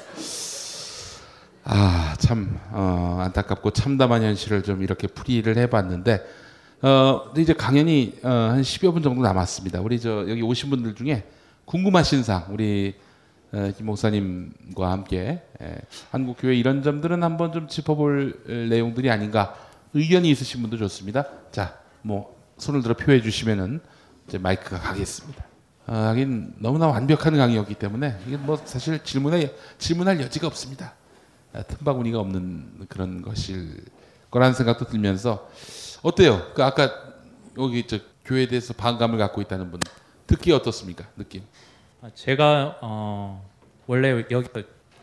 아, 1.70 2.14
참 2.18 2.58
어, 2.70 3.18
안타깝고 3.20 3.72
참담한 3.72 4.22
현실을 4.22 4.62
좀 4.62 4.82
이렇게 4.82 5.06
풀이를 5.06 5.58
해봤는데 5.58 6.24
어, 6.80 7.30
이제 7.36 7.52
강연이 7.52 8.14
어, 8.22 8.28
한 8.28 8.62
10여 8.62 8.94
분 8.94 9.02
정도 9.02 9.20
남았습니다. 9.20 9.82
우리 9.82 10.00
저 10.00 10.26
여기 10.30 10.40
오신 10.40 10.70
분들 10.70 10.94
중에 10.94 11.24
궁금하신 11.66 12.22
사항 12.22 12.46
우리 12.54 12.94
어, 13.52 13.70
김 13.76 13.84
목사님과 13.84 14.90
함께 14.90 15.42
에, 15.60 15.78
한국 16.10 16.38
교회 16.40 16.54
이런 16.56 16.82
점들은 16.82 17.22
한번 17.22 17.52
좀 17.52 17.68
짚어볼 17.68 18.44
에, 18.48 18.66
내용들이 18.68 19.10
아닌가 19.10 19.54
의견이 19.92 20.30
있으신 20.30 20.62
분도 20.62 20.78
좋습니다. 20.78 21.26
자, 21.52 21.78
뭐 22.00 22.34
손을 22.56 22.80
들어 22.80 22.94
표해 22.94 23.20
주시면은 23.20 23.80
이제 24.26 24.38
마이크가 24.38 24.78
가겠습니다. 24.78 25.44
어, 25.86 25.94
하긴 25.94 26.54
너무나 26.60 26.86
완벽한 26.86 27.36
강의였기 27.36 27.74
때문에 27.74 28.16
이게 28.26 28.38
뭐 28.38 28.56
사실 28.64 29.04
질문에 29.04 29.54
질문할 29.76 30.18
여지가 30.22 30.46
없습니다. 30.46 30.94
아, 31.52 31.62
틈바구니가 31.62 32.18
없는 32.18 32.86
그런 32.88 33.22
것일 33.22 33.84
거라는 34.30 34.54
생각도 34.54 34.86
들면서 34.86 35.50
어때요? 36.02 36.52
그 36.54 36.62
아까 36.62 36.90
여기 37.58 37.86
저 37.86 37.98
교회에 38.24 38.46
대해서 38.46 38.74
반감을 38.74 39.18
갖고 39.18 39.40
있다는 39.40 39.70
분 39.70 39.80
듣기 40.26 40.52
어떻습니까? 40.52 41.06
느낌? 41.16 41.42
아, 42.02 42.10
제가 42.14 42.78
어, 42.82 43.48
원래 43.86 44.24
여기 44.30 44.48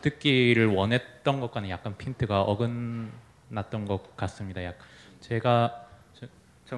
듣기를 0.00 0.66
원했던 0.66 1.40
것과는 1.40 1.68
약간 1.68 1.96
핀트가 1.96 2.42
어긋났던 2.42 3.86
것 3.86 4.16
같습니다. 4.16 4.64
약 4.64 4.78
제가 5.20 5.86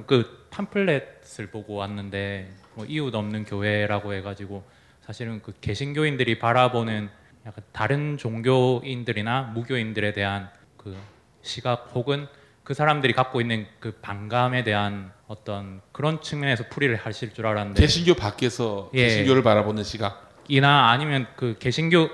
그 0.06 0.46
팜플렛을 0.50 1.50
보고 1.50 1.74
왔는데 1.74 2.54
뭐 2.74 2.84
이웃 2.86 3.14
없는 3.14 3.44
교회라고 3.44 4.12
해가지고 4.14 4.62
사실은 5.02 5.40
그 5.42 5.54
개신교인들이 5.60 6.38
바라보는 6.38 7.08
약간 7.48 7.64
다른 7.72 8.18
종교인들이나 8.18 9.52
무교인들에 9.54 10.12
대한 10.12 10.50
그 10.76 10.94
시각 11.40 11.90
혹은 11.94 12.28
그 12.62 12.74
사람들이 12.74 13.14
갖고 13.14 13.40
있는 13.40 13.66
그 13.80 13.92
반감에 14.02 14.64
대한 14.64 15.10
어떤 15.26 15.80
그런 15.90 16.20
측면에서 16.20 16.64
풀이를 16.68 16.96
하실 16.96 17.32
줄 17.32 17.46
알았는데 17.46 17.80
개신교 17.80 18.14
밖에서 18.14 18.90
예. 18.92 19.04
개신교를 19.04 19.42
바라보는 19.42 19.82
시각. 19.82 20.30
이나 20.48 20.90
아니면 20.90 21.26
그 21.36 21.56
개신교 21.58 22.10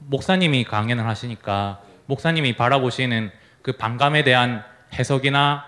목사님이 0.00 0.64
강연을 0.64 1.06
하시니까 1.06 1.80
목사님이 2.04 2.56
바라보시는 2.56 3.30
그 3.62 3.72
반감에 3.72 4.24
대한 4.24 4.62
해석이나 4.92 5.64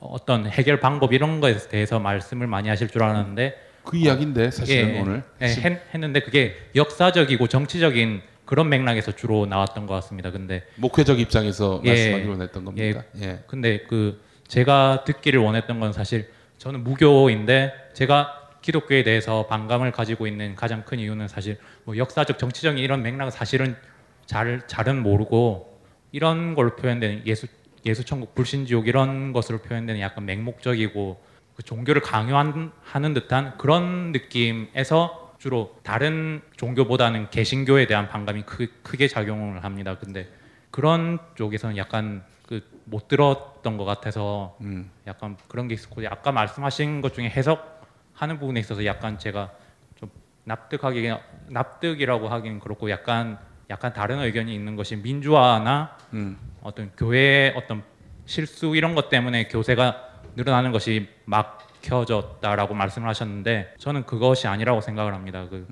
어떤 0.00 0.48
해결 0.48 0.80
방법 0.80 1.12
이런 1.12 1.40
거에 1.40 1.56
대해서 1.68 2.00
말씀을 2.00 2.48
많이 2.48 2.68
하실 2.68 2.88
줄 2.88 3.04
알았는데 3.04 3.68
그 3.84 3.96
이야기인데 3.96 4.50
사실은 4.50 4.94
예, 4.96 5.00
오늘 5.00 5.22
예, 5.40 5.46
했, 5.46 5.94
했는데 5.94 6.20
그게 6.20 6.56
역사적이고 6.74 7.46
정치적인 7.46 8.22
그런 8.48 8.70
맥락에서 8.70 9.12
주로 9.12 9.44
나왔던 9.44 9.86
것 9.86 9.92
같습니다. 9.96 10.30
근데 10.30 10.64
목회적 10.76 11.20
입장에서 11.20 11.82
예. 11.84 11.90
말씀하기로 11.90 12.42
했던 12.42 12.64
겁니까? 12.64 13.02
예. 13.18 13.22
예. 13.22 13.44
근데 13.46 13.80
그 13.80 14.22
제가 14.46 15.04
듣기를 15.04 15.38
원했던 15.38 15.78
건 15.80 15.92
사실 15.92 16.30
저는 16.56 16.82
무교인데 16.82 17.74
제가 17.92 18.52
기독교에 18.62 19.02
대해서 19.02 19.46
반감을 19.48 19.92
가지고 19.92 20.26
있는 20.26 20.54
가장 20.54 20.82
큰 20.86 20.98
이유는 20.98 21.28
사실 21.28 21.58
뭐 21.84 21.98
역사적 21.98 22.38
정치적인 22.38 22.82
이런 22.82 23.02
맥락은 23.02 23.30
사실은 23.30 23.76
잘 24.24 24.66
잘은 24.66 25.02
모르고 25.02 25.78
이런 26.12 26.54
걸로 26.54 26.74
표현되는 26.74 27.26
예수 27.26 27.48
예수 27.84 28.02
천국 28.02 28.34
불신 28.34 28.64
지옥 28.64 28.88
이런 28.88 29.34
것으로 29.34 29.58
표현되는 29.58 30.00
약간 30.00 30.24
맹목적이고 30.24 31.20
그 31.54 31.62
종교를 31.64 32.00
강요하는 32.00 33.12
듯한 33.12 33.58
그런 33.58 34.12
느낌에서 34.12 35.27
주로 35.38 35.76
다른 35.82 36.42
종교보다는 36.56 37.30
개신교에 37.30 37.86
대한 37.86 38.08
반감이 38.08 38.42
크, 38.42 38.68
크게 38.82 39.08
작용을 39.08 39.64
합니다. 39.64 39.96
근데 39.98 40.28
그런 40.70 41.18
쪽에서는 41.36 41.76
약간 41.76 42.24
그 42.46 42.78
못 42.90 43.08
들었던 43.08 43.76
것 43.76 43.84
같아서 43.84 44.56
음. 44.60 44.90
약간 45.06 45.36
그런 45.48 45.68
게 45.68 45.74
있었고 45.74 46.02
아까 46.08 46.32
말씀하신 46.32 47.00
것 47.00 47.14
중에 47.14 47.28
해석하는 47.28 48.38
부분에 48.38 48.60
있어서 48.60 48.84
약간 48.84 49.18
제가 49.18 49.50
좀 49.96 50.10
납득하기 50.44 51.10
납득이라고 51.48 52.28
하기는 52.28 52.60
그렇고 52.60 52.90
약간 52.90 53.38
약간 53.70 53.92
다른 53.92 54.20
의견이 54.20 54.54
있는 54.54 54.76
것이 54.76 54.96
민주화나 54.96 55.96
음. 56.14 56.38
어떤 56.62 56.90
교회의 56.96 57.54
어떤 57.56 57.82
실수 58.24 58.74
이런 58.74 58.94
것 58.94 59.10
때문에 59.10 59.48
교세가 59.48 60.08
늘어나는 60.36 60.72
것이 60.72 61.08
막 61.24 61.67
혀졌다라고 61.88 62.74
말씀을 62.74 63.08
하셨는데 63.08 63.74
저는 63.78 64.04
그것이 64.04 64.46
아니라고 64.46 64.80
생각을 64.80 65.14
합니다. 65.14 65.46
그 65.48 65.66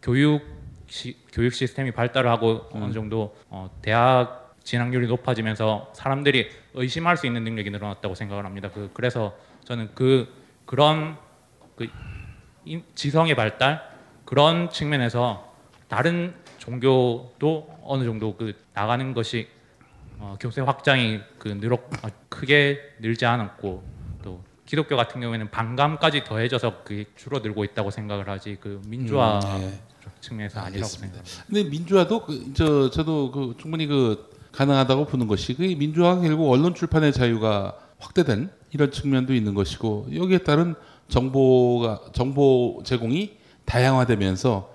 교육 0.00 0.42
시, 0.86 1.16
교육 1.32 1.52
시스템이 1.52 1.90
발달을 1.90 2.30
하고 2.30 2.68
어느 2.72 2.92
정도 2.92 3.36
어, 3.50 3.70
대학 3.82 4.54
진학률이 4.62 5.06
높아지면서 5.06 5.92
사람들이 5.94 6.48
의심할 6.74 7.16
수 7.16 7.26
있는 7.26 7.44
능력이 7.44 7.70
늘어났다고 7.70 8.14
생각을 8.14 8.44
합니다. 8.44 8.70
그 8.72 8.90
그래서 8.92 9.36
저는 9.64 9.90
그 9.94 10.28
그런 10.64 11.16
그 11.76 11.86
인- 12.64 12.84
지성의 12.94 13.34
발달 13.34 13.82
그런 14.24 14.70
측면에서 14.70 15.54
다른 15.88 16.34
종교도 16.58 17.78
어느 17.82 18.04
정도 18.04 18.36
그 18.36 18.54
나가는 18.74 19.14
것이 19.14 19.48
어, 20.18 20.36
교세 20.40 20.60
확장이 20.60 21.20
그 21.38 21.48
늘어 21.48 21.76
어, 21.76 22.08
크게 22.28 22.78
늘지 23.00 23.24
않았고 23.24 23.58
또 23.60 23.97
기독교 24.68 24.96
같은 24.96 25.22
경우에는 25.22 25.50
반감까지 25.50 26.24
더해져서 26.24 26.82
그게 26.84 27.06
줄어들고 27.16 27.64
있다고 27.64 27.90
생각을 27.90 28.28
하지 28.28 28.58
그 28.60 28.82
민주화 28.86 29.40
음, 29.42 29.62
예. 29.62 29.80
측면에서 30.20 30.60
아니라고. 30.60 30.86
생각합니다. 30.86 31.44
근데 31.46 31.64
민주화도 31.64 32.24
그, 32.26 32.52
저 32.52 32.90
저도 32.90 33.30
그 33.30 33.54
충분히 33.58 33.86
그 33.86 34.28
가능하다고 34.52 35.06
보는 35.06 35.26
것이 35.26 35.54
그 35.54 35.62
민주화가 35.62 36.20
결국 36.20 36.50
언론 36.50 36.74
출판의 36.74 37.14
자유가 37.14 37.78
확대된 37.98 38.50
이런 38.72 38.90
측면도 38.90 39.32
있는 39.32 39.54
것이고 39.54 40.08
여기에 40.14 40.38
따른 40.38 40.74
정보가 41.08 42.12
정보 42.12 42.82
제공이 42.84 43.38
다양화되면서 43.64 44.70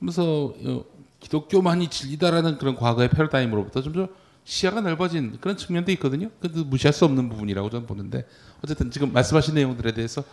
그래서 0.00 0.54
어, 0.64 0.84
기독교만이 1.20 1.86
진리다라는 1.86 2.58
그런 2.58 2.74
과거의 2.74 3.10
패러다임으로부터 3.10 3.80
좀더 3.80 4.08
시야가 4.46 4.80
넓어진 4.80 5.38
그런 5.40 5.56
측면도 5.56 5.90
있거든요. 5.92 6.30
근데 6.40 6.62
무시할 6.62 6.92
수 6.92 7.04
없는 7.04 7.28
부분이라고 7.28 7.68
저는 7.68 7.86
보는데 7.86 8.26
어쨌든 8.66 8.90
지금 8.90 9.12
말씀하신 9.12 9.54
내용들에 9.54 9.94
대해서 9.94 10.24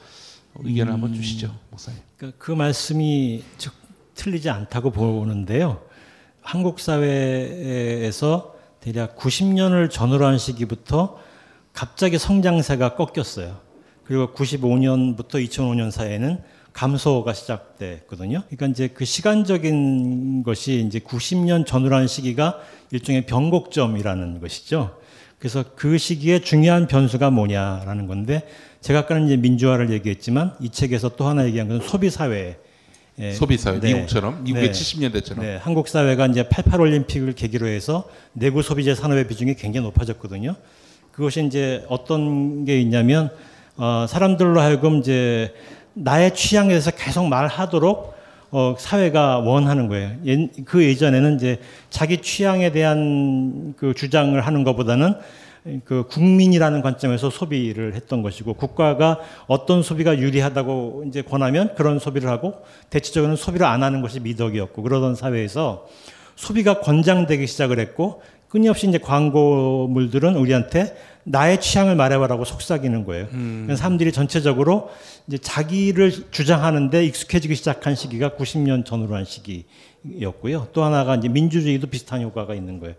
의견을 0.56 0.92
한번 0.92 1.14
주시죠, 1.14 1.56
목사님. 1.70 2.02
그, 2.18 2.34
그 2.40 2.52
말씀이 2.52 3.44
즉 3.60 3.74
틀리지 4.16 4.50
않다고 4.50 4.90
보는데요. 4.90 5.84
한국 6.42 6.80
사회에서 6.80 8.56
대략 8.80 9.16
90년을 9.18 9.92
전후로 9.92 10.26
한 10.26 10.40
시기부터 10.40 11.20
갑자기 11.74 12.18
성장세가 12.18 12.96
꺾였어요. 12.96 13.60
그리고 14.04 14.34
95년부터 14.34 15.36
2005년 15.48 15.92
사이에는 15.92 16.42
감소가 16.74 17.34
시작됐거든요. 17.34 18.42
그러니까 18.50 18.66
이제 18.66 18.88
그 18.88 19.06
시간적인 19.06 20.42
것이 20.42 20.84
이제 20.88 20.98
90년 20.98 21.68
전후로 21.68 21.96
한 21.96 22.08
시기가 22.08 22.60
일종의 22.90 23.28
변곡점이라는 23.28 24.42
것이죠. 24.42 25.03
그래서 25.44 25.66
그 25.76 25.98
시기에 25.98 26.40
중요한 26.40 26.88
변수가 26.88 27.30
뭐냐라는 27.30 28.08
건데 28.08 28.48
제가 28.80 29.00
아까는 29.00 29.26
이제 29.26 29.36
민주화를 29.36 29.90
얘기했지만 29.90 30.54
이 30.62 30.70
책에서 30.70 31.18
또 31.18 31.28
하나 31.28 31.46
얘기한 31.46 31.68
것은 31.68 31.86
소비 31.86 32.10
사회. 32.10 32.56
소비 33.34 33.58
사회 33.58 33.78
미국처럼? 33.78 34.46
미국의 34.46 34.70
70년대처럼? 34.70 35.42
네, 35.42 35.58
한국 35.58 35.90
사회가 35.90 36.28
이제 36.28 36.48
88 36.48 36.80
올림픽을 36.80 37.34
계기로 37.34 37.68
해서 37.68 38.10
내구 38.32 38.62
소비재 38.62 38.96
산업의 38.96 39.28
비중이 39.28 39.56
굉장히 39.56 39.86
높아졌거든요. 39.88 40.56
그것이 41.12 41.46
이제 41.46 41.84
어떤 41.90 42.64
게 42.64 42.80
있냐면 42.80 43.30
어, 43.76 44.06
사람들로 44.08 44.62
하여금 44.62 45.00
이제 45.00 45.54
나의 45.94 46.34
취향에 46.34 46.70
대해서 46.70 46.90
계속 46.92 47.28
말하도록 47.28 48.13
어, 48.56 48.76
사회가 48.78 49.40
원하는 49.40 49.88
거예요. 49.88 50.12
예, 50.28 50.48
그 50.64 50.84
예전에는 50.84 51.38
이제 51.38 51.58
자기 51.90 52.18
취향에 52.18 52.72
대한 52.72 53.74
그 53.76 53.96
주장을 53.96 54.40
하는 54.40 54.64
것보다는 54.64 55.16
그 55.86 56.06
국민이라는 56.08 56.84
관점에서 56.84 57.32
소비를 57.32 57.96
했던 57.96 58.22
것이고 58.22 58.54
국가가 58.54 59.20
어떤 59.48 59.82
소비가 59.82 60.20
유리하다고 60.20 61.06
이제 61.08 61.24
권하면 61.24 61.74
그런 61.74 61.98
소비를 61.98 62.30
하고 62.30 62.54
대체적으로는 62.92 63.38
소비를 63.38 63.66
안 63.66 63.82
하는 63.82 64.04
것이 64.04 64.20
미덕이었고 64.20 64.84
그러던 64.84 65.16
사회에서 65.16 65.88
소비가 66.36 66.80
권장되기 66.80 67.48
시작을 67.48 67.80
했고 67.80 68.22
끊임없이 68.50 68.88
이제 68.88 69.00
광고물들은 69.00 70.36
우리한테 70.36 70.96
나의 71.24 71.62
취향을 71.62 71.96
말해봐라고 71.96 72.46
속삭이는 72.46 73.06
거예요. 73.06 73.28
그래서 73.66 73.82
사람들이 73.82 74.12
전체적으로 74.12 74.90
이제 75.28 75.38
자기를 75.38 76.12
주장하는데 76.32 77.06
익숙해지기 77.06 77.56
시작한 77.56 77.96
시기가 77.96 78.32
90년 78.32 78.86
전후로 78.86 79.16
한 79.16 79.26
시기였고요. 79.26 80.68
또 80.74 80.84
하나가 80.84 81.16
이제 81.16 81.30
민주주의도 81.30 81.88
비슷한 81.88 82.22
효과가 82.22 82.56
있는 82.56 82.80
거예요. 82.80 82.96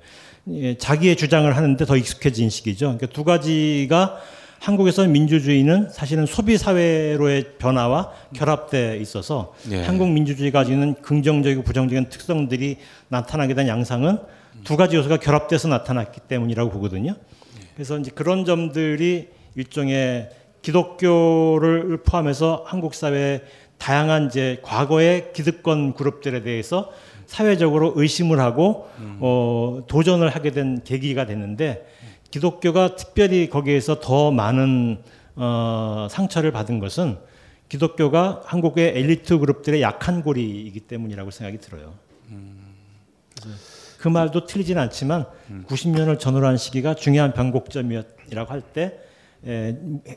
예, 0.49 0.77
자기의 0.77 1.17
주장을 1.17 1.55
하는데 1.55 1.85
더 1.85 1.97
익숙해진 1.97 2.51
시기죠. 2.51 2.87
그러니까 2.87 3.07
두 3.07 3.25
가지가 3.25 4.19
한국에서 4.61 5.07
민주주의는 5.07 5.91
사실은 5.91 6.25
소비 6.25 6.57
사회로의 6.57 7.57
변화와 7.59 8.13
결합돼 8.35 8.99
있어서 8.99 9.55
예. 9.71 9.83
한국 9.83 10.09
민주주의가 10.11 10.61
가지는 10.61 10.95
긍정적이고 11.03 11.63
부정적인 11.63 12.09
특성들이 12.09 12.79
나타나게 13.09 13.55
된 13.55 13.69
양상은 13.69 14.19
두 14.65 14.77
가지 14.77 14.97
요소가 14.97 15.19
결합돼서 15.19 15.69
나타났기 15.69 16.21
때문이라고 16.29 16.71
보거든요. 16.71 17.15
그래서 17.75 17.99
이제 17.99 18.11
그런 18.15 18.45
점들이 18.45 19.29
일종의 19.57 20.31
기독교를 20.63 21.99
포함해서 21.99 22.65
한국 22.67 22.95
사회 22.95 23.43
다양한 23.79 24.27
이제 24.27 24.61
과거의 24.63 25.33
기득권 25.33 25.95
그룹들에 25.95 26.43
대해서 26.43 26.93
사회적으로 27.27 27.93
의심을 27.97 28.39
하고 28.41 28.89
어, 29.21 29.83
도전을 29.89 30.29
하게 30.29 30.51
된 30.53 30.83
계기가 30.85 31.27
됐는데 31.27 31.87
기독교가 32.31 32.97
특별히 32.97 33.49
거기에서 33.49 34.01
더 34.01 34.31
많은 34.31 34.99
어, 35.37 36.07
상처를 36.11 36.53
받은 36.53 36.79
것은 36.79 37.19
기독교가 37.69 38.43
한국의 38.45 38.93
엘리트 38.97 39.39
그룹들의 39.39 39.83
약한 39.83 40.23
고리이기 40.23 40.81
때문이라고 40.81 41.31
생각이 41.31 41.59
들어요. 41.59 41.95
그 44.05 44.09
말도 44.11 44.45
틀리진 44.45 44.77
않지만 44.77 45.25
90년을 45.67 46.19
전후로 46.19 46.47
한 46.47 46.59
시기가 46.59 46.95
중요한 46.95 47.33
변곡점이라고 47.33 48.51
할 48.51 48.61
때 48.75 48.99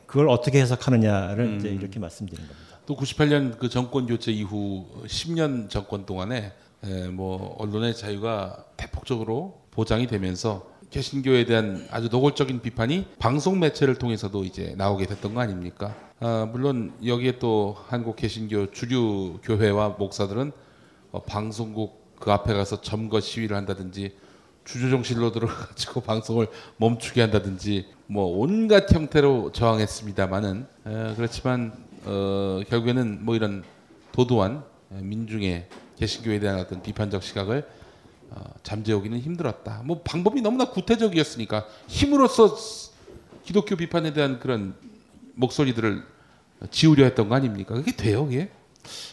그걸 0.06 0.28
어떻게 0.28 0.60
해석하느냐를 0.60 1.56
이제 1.56 1.70
이렇게 1.70 1.98
말씀드린 1.98 2.46
겁니다. 2.46 2.80
또 2.86 2.98
98년 2.98 3.58
그 3.58 3.70
정권 3.70 4.06
교체 4.06 4.34
이후 4.34 4.86
10년 5.06 5.70
정권 5.70 6.06
동안에 6.06 6.52
에, 6.84 7.08
뭐 7.08 7.56
언론의 7.60 7.96
자유가 7.96 8.66
대폭적으로 8.76 9.62
보장이 9.72 10.06
되면서 10.08 10.70
개신교에 10.90 11.46
대한 11.46 11.88
아주 11.90 12.10
노골적인 12.10 12.62
비판이 12.62 13.06
방송 13.20 13.58
매체를 13.62 13.96
통해서도 13.96 14.44
이제 14.44 14.74
나오게 14.78 15.06
됐던 15.06 15.34
거 15.34 15.40
아닙니까? 15.40 15.96
아, 16.20 16.46
물론 16.52 16.92
여기에 17.06 17.40
또 17.40 17.78
한국 17.88 18.18
개신교 18.18 18.72
주류 18.72 19.40
교회와 19.44 19.96
목사들은 19.98 20.52
어, 21.12 21.22
방송국 21.24 21.97
그 22.20 22.32
앞에 22.32 22.54
가서 22.54 22.82
점거 22.82 23.20
시위를 23.20 23.56
한다든지 23.56 24.16
주조정실로 24.66 25.32
들어가지고 25.32 26.02
방송을 26.08 26.48
멈추게 26.78 27.22
한다든지 27.22 27.88
뭐 28.08 28.26
온갖 28.26 28.92
형태로 28.92 29.52
저항했습니다만은 29.54 30.68
어, 30.86 31.14
그렇지만 31.16 31.74
어, 32.06 32.62
결국에는 32.68 33.24
뭐 33.24 33.36
이런 33.36 33.64
도도한 34.12 34.64
민중의 34.90 35.68
개신교에 35.98 36.40
대한 36.40 36.60
어떤 36.60 36.82
비판적 36.82 37.24
시각을 37.24 37.68
어, 38.30 38.44
잠재우기는 38.64 39.20
힘들었다. 39.20 39.82
뭐 39.86 40.02
방법이 40.04 40.42
너무나 40.42 40.70
구태적이었으니까 40.70 41.66
힘으로써 41.88 42.56
기독교 43.44 43.76
비판에 43.76 44.14
대한 44.14 44.40
그런 44.40 44.76
목소리들을 45.36 46.04
지우려 46.72 47.06
했던 47.06 47.30
거 47.30 47.36
아닙니까? 47.36 47.76
그게 47.76 47.96
돼요, 47.96 48.26
그게? 48.26 48.50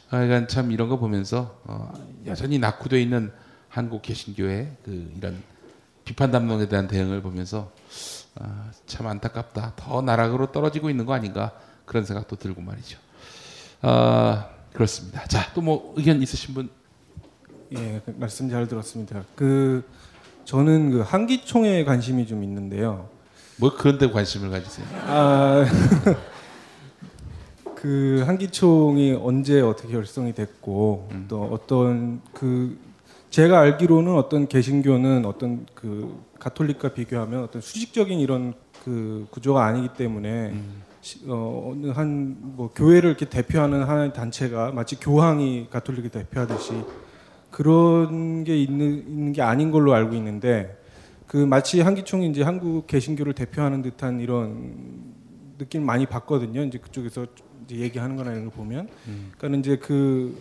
하여간 0.09 0.49
참 0.49 0.71
이런 0.73 0.89
거 0.89 0.99
보면서 0.99 1.59
어, 1.65 1.93
여전히 2.27 2.59
낙후되어 2.59 2.99
있는 2.99 3.33
한국 3.69 4.03
개신교의 4.03 4.77
그 4.85 5.13
이런 5.17 5.43
비판 6.05 6.31
담론에 6.31 6.69
대한 6.69 6.87
대응을 6.87 7.23
보면서 7.23 7.73
아, 8.37 8.71
참 8.87 9.07
안타깝다. 9.07 9.73
더 9.77 10.03
나락으로 10.03 10.53
떨어지고 10.53 10.91
있는 10.91 11.07
거 11.07 11.15
아닌가 11.15 11.53
그런 11.85 12.05
생각도 12.05 12.37
들고 12.37 12.61
말이죠. 12.63 12.99
아, 13.83 14.49
그렇습니다. 14.73 15.25
자, 15.27 15.53
또 15.55 15.61
뭐 15.63 15.95
의견 15.97 16.21
있으신 16.23 16.55
분? 16.55 16.69
예, 17.77 18.01
그 18.05 18.15
말씀 18.19 18.51
잘 18.51 18.67
들었습니다. 18.69 19.25
그 19.35 19.83
저는 20.45 20.91
그 20.91 21.01
한기총에 21.01 21.85
관심이 21.85 22.27
좀 22.27 22.43
있는데요. 22.45 23.09
뭐 23.57 23.75
그런 23.77 23.99
데 23.99 24.11
관심을 24.11 24.51
가지세요? 24.51 24.87
아, 25.07 25.65
그 27.85 28.23
한기총이 28.27 29.13
언제 29.21 29.61
어떻게 29.61 29.93
결성이 29.93 30.33
됐고 30.33 31.07
음. 31.13 31.27
또 31.29 31.43
어떤 31.43 32.23
그 32.33 32.79
제가 33.29 33.61
알기로는 33.61 34.15
어떤 34.15 34.49
개신교는 34.49 35.27
어떤 35.27 35.67
그 35.75 36.19
가톨릭과 36.39 36.95
비교하면 36.95 37.43
어떤 37.43 37.61
수직적인 37.61 38.21
이런 38.21 38.55
그 38.83 39.27
구조가 39.31 39.67
아니기 39.67 39.89
때문에 39.99 40.53
음. 40.53 40.83
시- 41.03 41.25
어, 41.29 41.73
어느 41.75 41.89
한 41.89 42.37
뭐 42.57 42.71
교회를 42.75 43.11
이렇게 43.11 43.29
대표하는 43.29 43.83
하나의 43.83 44.15
단체가 44.15 44.73
마치 44.73 44.99
교황이 44.99 45.67
가톨릭을 45.69 46.09
대표하듯이 46.09 46.73
그런 47.51 48.45
게 48.45 48.57
있는, 48.57 49.05
있는 49.07 49.33
게 49.35 49.43
아닌 49.43 49.71
걸로 49.71 49.93
알고 49.93 50.15
있는데 50.15 50.75
그 51.27 51.37
마치 51.37 51.83
한기총이 51.83 52.31
이제 52.31 52.43
한국 52.43 52.87
개신교를 52.87 53.35
대표하는 53.35 53.83
듯한 53.83 54.21
이런 54.21 54.73
느낌 55.59 55.85
많이 55.85 56.07
받거든요. 56.07 56.63
이제 56.63 56.79
그쪽에서 56.79 57.27
얘기하는 57.71 58.17
거나 58.17 58.33
이런 58.33 58.45
걸 58.45 58.53
보면, 58.53 58.89
그러니까 59.39 59.59
이제 59.61 59.77
그 59.77 60.37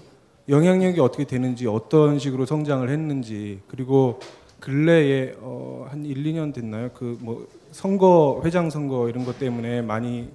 영향력이 0.50 1.00
어떻게 1.00 1.24
되는지 1.26 1.68
어떤 1.68 2.20
식으로 2.20 2.46
성장을 2.46 2.88
했는지 2.90 3.60
그리고 3.68 4.20
근래에 4.60 5.36
어, 5.40 5.88
한 5.90 6.06
1, 6.06 6.24
2년 6.24 6.54
됐나요? 6.54 6.90
그 6.94 7.18
뭐 7.20 7.48
선거 7.72 8.42
회장 8.46 8.70
선거 8.70 9.10
이런 9.10 9.26
것 9.26 9.40
때문에 9.40 9.82
많이 9.82 10.30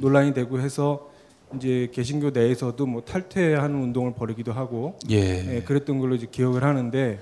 논란이 0.00 0.32
되고 0.32 0.60
해서 0.60 1.10
이제 1.56 1.90
개신교 1.92 2.30
내에서도 2.30 2.86
뭐 2.86 3.02
탈퇴하는 3.02 3.74
운동을 3.74 4.14
벌이기도 4.14 4.52
하고 4.52 4.96
예. 5.10 5.56
예, 5.56 5.62
그랬던 5.62 5.98
걸로 5.98 6.14
이제 6.14 6.26
기억을 6.30 6.62
하는데 6.62 7.20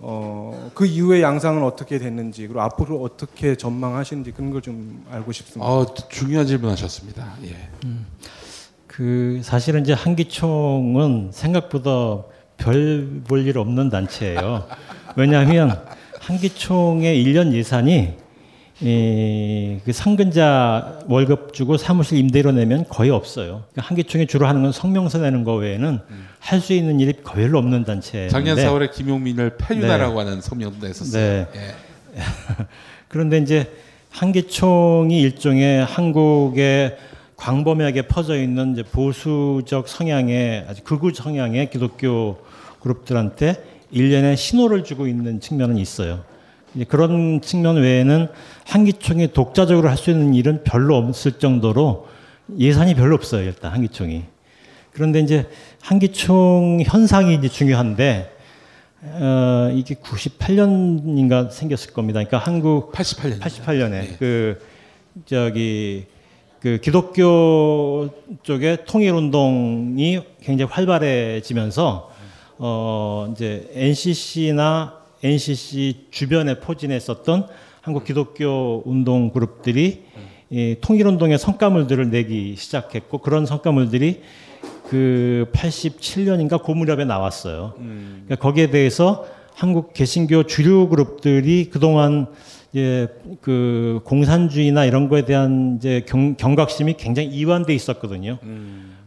어, 0.00 0.70
그 0.74 0.86
이후의 0.86 1.22
양상은 1.22 1.62
어떻게 1.64 1.98
됐는지 1.98 2.42
그리고 2.46 2.60
앞으로 2.60 3.00
어떻게 3.02 3.56
전망하시는지 3.56 4.32
그런 4.32 4.50
걸 4.52 4.60
좀 4.60 5.04
알고 5.10 5.32
싶습니다. 5.32 5.66
어, 5.70 5.86
중요한 6.08 6.46
질문하셨습니다. 6.46 7.36
예. 7.44 7.56
그 8.98 9.38
사실은 9.44 9.82
이제 9.82 9.92
한기총은 9.92 11.28
생각보다 11.32 12.24
별 12.56 13.22
볼 13.28 13.46
일 13.46 13.56
없는 13.58 13.90
단체예요. 13.90 14.66
왜냐하면 15.14 15.80
한기총의 16.18 17.24
1년 17.24 17.52
예산이 17.52 18.14
이, 18.80 19.78
그 19.84 19.92
상근자 19.92 20.98
월급 21.06 21.52
주고 21.52 21.76
사무실 21.76 22.18
임대료 22.18 22.50
내면 22.50 22.84
거의 22.88 23.10
없어요. 23.10 23.62
그러니까 23.70 23.82
한기총이 23.82 24.26
주로 24.26 24.48
하는 24.48 24.62
건 24.62 24.72
성명서 24.72 25.18
내는 25.18 25.44
거 25.44 25.54
외에는 25.54 26.00
할수 26.40 26.72
있는 26.72 26.98
일이 26.98 27.12
거의 27.22 27.46
없는 27.54 27.84
단체인데 27.84 28.32
작년 28.32 28.56
4월에 28.56 28.90
김용민을 28.90 29.58
폐유나라고 29.58 30.18
하는 30.18 30.40
성명도 30.40 30.84
냈었어요. 30.84 31.22
네. 31.22 31.46
예. 31.54 32.22
그런데 33.06 33.38
이제 33.38 33.70
한기총이 34.10 35.20
일종의 35.20 35.84
한국의 35.84 36.96
광범위하게 37.38 38.02
퍼져 38.02 38.36
있는 38.36 38.72
이제 38.72 38.82
보수적 38.82 39.88
성향의 39.88 40.66
아주 40.68 40.82
극우 40.82 41.12
성향의 41.14 41.70
기독교 41.70 42.36
그룹들한테 42.80 43.54
일련의 43.90 44.36
신호를 44.36 44.84
주고 44.84 45.06
있는 45.06 45.40
측면은 45.40 45.78
있어요. 45.78 46.24
그런 46.88 47.40
측면 47.40 47.76
외에는 47.76 48.28
한기총이 48.66 49.32
독자적으로 49.32 49.88
할 49.88 49.96
수 49.96 50.10
있는 50.10 50.34
일은 50.34 50.62
별로 50.64 50.96
없을 50.96 51.32
정도로 51.38 52.08
예산이 52.58 52.94
별로 52.94 53.14
없어요. 53.14 53.44
일단 53.44 53.72
한기총이. 53.72 54.24
그런데 54.92 55.20
이제 55.20 55.46
한기총 55.80 56.82
현상이 56.84 57.34
이제 57.34 57.48
중요한데 57.48 58.36
어, 59.00 59.70
이게 59.74 59.94
98년인가 59.94 61.50
생겼을 61.52 61.92
겁니다. 61.92 62.18
그러니까 62.24 62.38
한국 62.38 62.92
88년. 62.92 63.38
88년에 63.40 63.90
네. 63.90 64.16
그 64.18 64.58
저기 65.24 66.06
그 66.60 66.78
기독교 66.80 68.08
쪽의 68.42 68.84
통일 68.84 69.12
운동이 69.12 70.20
굉장히 70.42 70.70
활발해지면서 70.72 72.10
어 72.58 73.28
이제 73.32 73.70
NCC나 73.74 74.94
NCC 75.22 76.06
주변에 76.10 76.58
포진했었던 76.58 77.46
한국 77.80 78.04
기독교 78.04 78.82
운동 78.84 79.30
그룹들이 79.30 80.02
이 80.50 80.76
통일 80.80 81.06
운동의 81.06 81.38
성과물들을 81.38 82.10
내기 82.10 82.56
시작했고 82.56 83.18
그런 83.18 83.46
성과물들이 83.46 84.22
그 84.90 85.46
87년인가 85.52 86.62
그 86.62 86.72
무렵에 86.72 87.04
나왔어요. 87.04 87.74
그러니까 87.76 88.36
거기에 88.36 88.70
대해서 88.70 89.26
한국 89.54 89.92
개신교 89.92 90.44
주류 90.44 90.88
그룹들이 90.88 91.68
그동안 91.70 92.26
이제 92.72 93.08
그 93.40 94.00
공산주의나 94.04 94.84
이런 94.84 95.08
거에 95.08 95.24
대한 95.24 95.76
이제 95.78 96.04
경, 96.06 96.34
경각심이 96.36 96.94
굉장히 96.94 97.28
이완돼 97.28 97.74
있었거든요. 97.74 98.38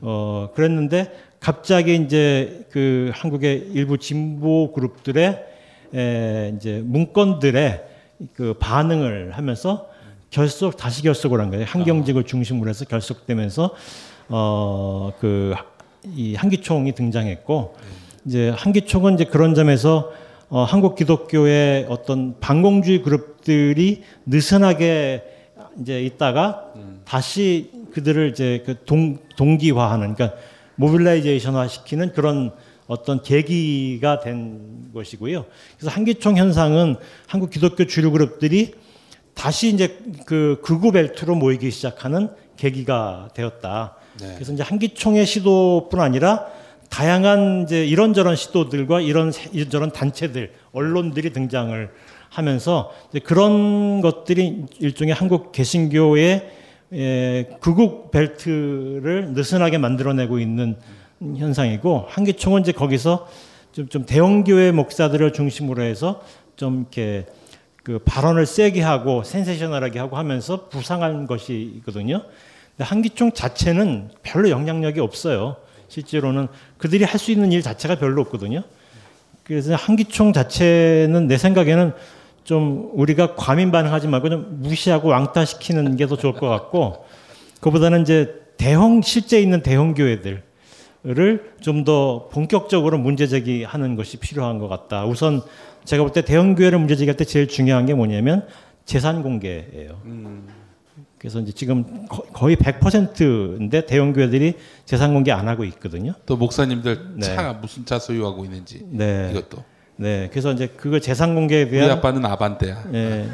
어 0.01 0.49
그랬는데 0.55 1.11
갑자기 1.39 1.95
이제 1.95 2.65
그 2.71 3.11
한국의 3.13 3.69
일부 3.73 3.97
진보 3.97 4.71
그룹들의 4.71 5.45
에, 5.93 6.53
이제 6.55 6.81
문건들의 6.85 7.83
그 8.33 8.55
반응을 8.59 9.31
하면서 9.33 9.87
결속 10.29 10.77
다시 10.77 11.03
결속을 11.03 11.39
한 11.39 11.49
거예요. 11.51 11.65
한경직을 11.67 12.23
중심으로 12.23 12.69
해서 12.69 12.85
결속되면서 12.85 13.75
어그 14.29 15.55
이 16.15 16.35
한기총이 16.35 16.93
등장했고 16.93 17.75
이제 18.25 18.49
한기총은 18.55 19.15
이제 19.15 19.25
그런 19.25 19.53
점에서 19.53 20.11
어, 20.53 20.65
한국 20.65 20.95
기독교의 20.95 21.85
어떤 21.87 22.37
반공주의 22.41 23.01
그룹들이 23.03 24.03
느슨하게 24.25 25.23
이제 25.79 26.03
있다가 26.03 26.73
다시 27.05 27.71
그들을 27.93 28.31
이제 28.31 28.61
그 28.65 28.83
동, 28.83 29.17
동기화하는 29.37 30.13
그러니까 30.13 30.37
모빌라이제이션화 30.75 31.69
시키는 31.69 32.11
그런 32.11 32.51
어떤 32.87 33.23
계기가 33.23 34.19
된 34.19 34.91
것이고요. 34.93 35.45
그래서 35.77 35.95
한기총 35.95 36.35
현상은 36.35 36.97
한국 37.27 37.49
기독교 37.49 37.85
주류 37.85 38.11
그룹들이 38.11 38.73
다시 39.33 39.69
이제 39.69 39.99
그 40.25 40.59
극우 40.65 40.91
벨트로 40.91 41.33
모이기 41.33 41.71
시작하는 41.71 42.29
계기가 42.57 43.29
되었다. 43.33 43.95
그래서 44.35 44.51
이제 44.51 44.63
한기총의 44.63 45.25
시도뿐 45.25 46.01
아니라 46.01 46.47
다양한 46.95 47.63
이제 47.63 47.85
이런저런 47.85 48.35
시도들과 48.35 48.99
이런 48.99 49.31
세- 49.31 49.49
이런저런 49.53 49.91
단체들, 49.91 50.51
언론들이 50.73 51.31
등장을 51.31 51.89
하면서 52.29 52.91
그런 53.23 54.01
것들이 54.01 54.65
일종의 54.79 55.13
한국 55.13 55.53
개신교의 55.53 56.51
에, 56.93 57.43
극우 57.61 58.09
벨트를 58.11 59.29
느슨하게 59.33 59.77
만들어내고 59.77 60.39
있는 60.39 60.75
현상이고 61.21 62.07
한기총은 62.09 62.61
이제 62.61 62.73
거기서 62.73 63.27
좀, 63.71 63.87
좀 63.87 64.05
대형교회 64.05 64.71
목사들을 64.73 65.31
중심으로 65.31 65.83
해서 65.83 66.21
좀 66.57 66.81
이렇게 66.81 67.25
그 67.83 67.99
발언을 68.03 68.45
세게 68.45 68.81
하고 68.81 69.23
센세셔널하게 69.23 69.97
하고 69.99 70.17
하면서 70.17 70.67
부상한 70.67 71.25
것이거든요. 71.25 72.23
근데 72.75 72.83
한기총 72.83 73.31
자체는 73.31 74.09
별로 74.23 74.49
영향력이 74.49 74.99
없어요. 74.99 75.55
실제로는 75.91 76.47
그들이 76.77 77.03
할 77.03 77.19
수 77.19 77.31
있는 77.31 77.51
일 77.51 77.61
자체가 77.61 77.95
별로 77.95 78.21
없거든요. 78.21 78.63
그래서 79.43 79.75
한기총 79.75 80.31
자체는 80.31 81.27
내 81.27 81.37
생각에는 81.37 81.91
좀 82.45 82.89
우리가 82.93 83.35
과민 83.35 83.71
반응하지 83.71 84.07
말고 84.07 84.29
좀 84.29 84.47
무시하고 84.61 85.09
왕따시키는 85.09 85.97
게 85.97 86.07
더 86.07 86.15
좋을 86.15 86.33
것 86.33 86.47
같고 86.47 87.05
그보다는 87.59 88.03
이제 88.03 88.33
대형 88.57 89.01
실제 89.01 89.41
있는 89.41 89.61
대형 89.61 89.93
교회들 89.93 90.41
를좀더 91.03 92.29
본격적으로 92.31 92.97
문제 92.97 93.27
제기하는 93.27 93.95
것이 93.95 94.17
필요한 94.17 94.59
것 94.59 94.67
같다. 94.69 95.05
우선 95.05 95.41
제가 95.83 96.03
볼 96.03 96.13
때 96.13 96.21
대형 96.21 96.55
교회를 96.55 96.79
문제 96.79 96.95
제기할 96.95 97.17
때 97.17 97.25
제일 97.25 97.47
중요한 97.47 97.85
게 97.85 97.93
뭐냐면 97.93 98.47
재산 98.85 99.23
공개예요. 99.23 99.99
그래서 101.21 101.39
이제 101.39 101.51
지금 101.51 102.07
거- 102.07 102.23
거의 102.33 102.55
100%인데 102.55 103.85
대형 103.85 104.11
교회들이 104.11 104.55
재산 104.85 105.13
공개 105.13 105.31
안 105.31 105.47
하고 105.47 105.63
있거든요. 105.65 106.15
또 106.25 106.35
목사님들 106.35 107.17
네. 107.17 107.35
차 107.35 107.53
무슨 107.53 107.85
차 107.85 107.99
소유하고 107.99 108.43
있는지 108.43 108.83
네. 108.89 109.29
이것도 109.29 109.63
네. 109.97 110.29
그래서 110.31 110.51
이제 110.51 110.65
그걸 110.65 110.99
재산 110.99 111.35
공개에 111.35 111.61
우리 111.61 111.69
대한 111.73 111.91
아빠는 111.91 112.25
아반떼야. 112.25 112.85
예, 112.95 113.29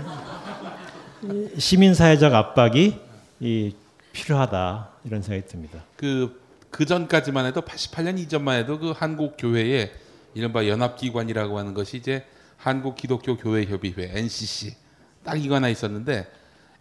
시민 1.57 1.93
사회적 1.93 2.33
압박이 2.33 2.99
이 3.39 3.73
필요하다 4.11 4.89
이런 5.05 5.21
생각이 5.21 5.47
듭니다. 5.47 5.81
그, 5.95 6.41
그 6.69 6.85
전까지만 6.85 7.45
해도 7.45 7.61
88년 7.61 8.19
이전만 8.19 8.59
해도 8.59 8.79
그 8.79 8.91
한국 8.91 9.35
교회에 9.37 9.91
이른바 10.33 10.67
연합 10.67 10.97
기관이라고 10.97 11.57
하는 11.57 11.73
것이 11.73 11.95
이제 11.95 12.25
한국 12.57 12.97
기독교 12.97 13.37
교회 13.37 13.63
협의회 13.63 14.11
NCC 14.13 14.75
딱 15.23 15.41
이거 15.41 15.55
하나 15.55 15.69
있었는데 15.69 16.27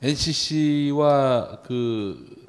NCC와 0.02 1.62
그, 1.62 2.48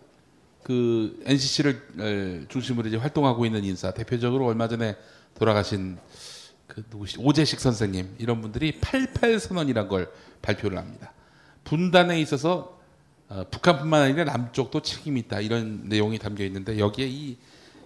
그 0.63 1.21
NCC를 1.25 2.45
중심으로 2.49 2.87
이제 2.87 2.97
활동하고 2.97 3.45
있는 3.45 3.63
인사 3.63 3.91
대표적으로 3.91 4.45
얼마 4.45 4.67
전에 4.67 4.95
돌아가신 5.35 5.97
그 6.67 6.83
누구시 6.91 7.17
오재식 7.19 7.59
선생님 7.59 8.15
이런 8.17 8.41
분들이 8.41 8.79
88 8.79 9.39
선언이란 9.39 9.87
걸 9.87 10.11
발표를 10.41 10.77
합니다. 10.77 11.13
분단에 11.63 12.19
있어서 12.21 12.77
어, 13.29 13.43
북한뿐만 13.49 14.03
아니라 14.03 14.23
남쪽도 14.25 14.81
책임이 14.81 15.21
있다 15.21 15.41
이런 15.41 15.89
내용이 15.89 16.17
담겨 16.17 16.45
있는데 16.45 16.79
여기에 16.79 17.07
이, 17.07 17.37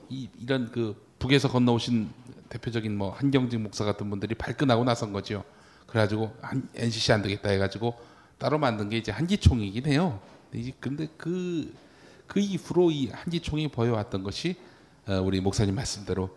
이 0.09 0.29
이런 0.39 0.71
그 0.71 0.95
북에서 1.17 1.49
건너오신 1.49 2.09
대표적인 2.49 2.95
뭐 2.95 3.11
한경직 3.11 3.59
목사 3.59 3.85
같은 3.85 4.09
분들이 4.09 4.35
발끈하고 4.35 4.83
나선 4.83 5.13
거죠. 5.13 5.43
그래가지고 5.87 6.35
한, 6.41 6.67
NCC 6.75 7.11
안 7.13 7.21
되겠다 7.21 7.49
해가지고 7.49 7.95
따로 8.41 8.57
만든 8.57 8.89
게 8.89 8.97
이제 8.97 9.11
한기총이긴 9.11 9.85
해요. 9.85 10.19
이제 10.51 10.73
근데 10.79 11.07
그, 11.15 11.71
그 12.25 12.39
이후로 12.39 12.89
이 12.89 13.07
한기총이 13.09 13.67
보여왔던 13.67 14.23
것이 14.23 14.55
어, 15.07 15.21
우리 15.21 15.39
목사님 15.39 15.75
말씀대로 15.75 16.31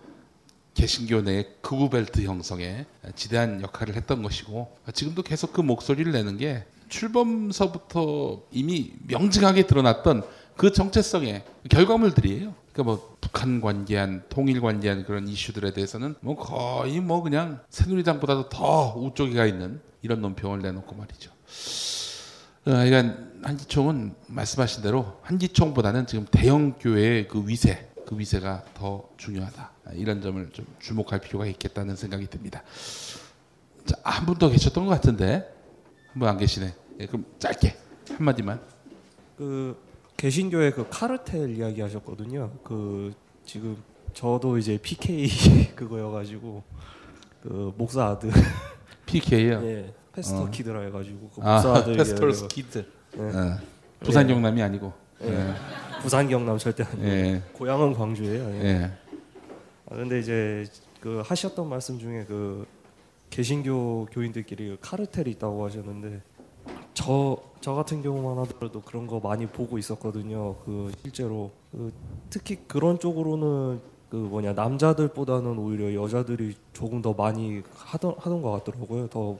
개신교 0.74 1.22
내 1.22 1.48
극우 1.62 1.88
벨트 1.88 2.20
형성에 2.22 2.84
지대한 3.14 3.62
역할을 3.62 3.94
했던 3.94 4.22
것이고 4.22 4.76
지금도 4.92 5.22
계속 5.22 5.54
그 5.54 5.62
목소리를 5.62 6.12
내는 6.12 6.36
게 6.36 6.66
출범서부터 6.90 8.42
이미 8.50 8.92
명징하게 9.06 9.66
드러났던 9.66 10.24
그 10.56 10.72
정체성의 10.72 11.42
결과물들이에요. 11.70 12.54
그러니까 12.72 12.82
뭐 12.82 13.16
북한 13.22 13.62
관계한 13.62 14.24
통일 14.28 14.60
관계한 14.60 15.04
그런 15.04 15.26
이슈들에 15.26 15.72
대해서는 15.72 16.16
뭐 16.20 16.36
거의 16.36 17.00
뭐 17.00 17.22
그냥 17.22 17.60
새누리당보다도 17.70 18.50
더 18.50 18.94
우쪽에 18.94 19.32
가 19.34 19.46
있는 19.46 19.80
이런 20.02 20.20
논평을 20.20 20.58
내놓고 20.60 20.94
말이죠. 20.96 21.32
어, 22.66 22.70
그러니까 22.70 23.16
한기총은 23.42 24.14
말씀하신 24.28 24.82
대로 24.82 25.18
한기총보다는 25.22 26.06
지금 26.06 26.26
대형 26.30 26.72
교회의 26.78 27.28
그 27.28 27.46
위세, 27.46 27.88
그 28.06 28.18
위세가 28.18 28.64
더 28.74 29.08
중요하다. 29.18 29.70
이런 29.94 30.22
점을 30.22 30.48
좀 30.52 30.64
주목할 30.80 31.20
필요가 31.20 31.44
있겠다는 31.46 31.94
생각이 31.96 32.26
듭니다. 32.28 32.62
자, 33.84 33.96
한 34.02 34.24
분 34.26 34.38
더 34.38 34.48
계셨던 34.48 34.86
것 34.86 34.90
같은데 34.92 35.52
한 36.12 36.20
분 36.20 36.28
안 36.28 36.38
계시네. 36.38 36.74
예, 37.00 37.06
그럼 37.06 37.26
짧게 37.38 37.76
한 38.08 38.24
마디만. 38.24 38.60
그 39.36 39.76
개신교의 40.16 40.72
그 40.72 40.86
카르텔 40.88 41.50
이야기 41.56 41.80
하셨거든요. 41.82 42.50
그 42.64 43.12
지금 43.44 43.76
저도 44.14 44.56
이제 44.56 44.78
PK 44.80 45.28
그거여가지고 45.76 46.62
그 47.42 47.74
목사 47.76 48.06
아들 48.06 48.30
PK요. 49.04 49.60
예, 49.68 49.92
pastor 50.14 50.42
어. 50.44 50.50
kid라 50.50 50.80
해가지고 50.82 51.30
그 51.34 51.42
아, 51.42 51.54
목사 51.54 51.74
아들 51.74 51.96
pastor's 51.96 52.48
kid. 52.48 52.86
예. 53.16 53.20
어, 53.20 53.58
부산 54.00 54.26
경남이 54.26 54.62
아니고. 54.62 54.92
예. 55.22 55.28
예. 55.28 55.54
부산 56.00 56.28
경남 56.28 56.58
절대 56.58 56.84
아니고 56.84 57.04
예. 57.04 57.42
고향은 57.52 57.94
광주예요. 57.94 58.44
예. 58.50 58.64
예. 58.64 58.92
아, 59.90 59.96
근데 59.96 60.20
이제 60.20 60.66
그 61.00 61.22
하셨던 61.24 61.68
말씀 61.68 61.98
중에 61.98 62.24
그 62.26 62.66
개신교 63.30 64.06
교인들끼리 64.12 64.68
그 64.68 64.78
카르텔이 64.80 65.30
있다고 65.32 65.64
하셨는데 65.64 66.22
저, 66.94 67.36
저 67.60 67.74
같은 67.74 68.02
경우만 68.02 68.38
하더라도 68.44 68.80
그런 68.80 69.06
거 69.06 69.18
많이 69.18 69.46
보고 69.46 69.78
있었거든요. 69.78 70.54
그 70.64 70.92
실제로 71.02 71.50
그 71.72 71.92
특히 72.30 72.56
그런 72.68 72.98
쪽으로는 73.00 73.80
그 74.08 74.16
뭐냐 74.16 74.52
남자들보다는 74.52 75.58
오히려 75.58 75.92
여자들이 76.00 76.54
조금 76.72 77.02
더 77.02 77.12
많이 77.12 77.62
하던 77.74 78.14
하던 78.18 78.42
것 78.42 78.52
같더라고요. 78.52 79.08
더 79.08 79.36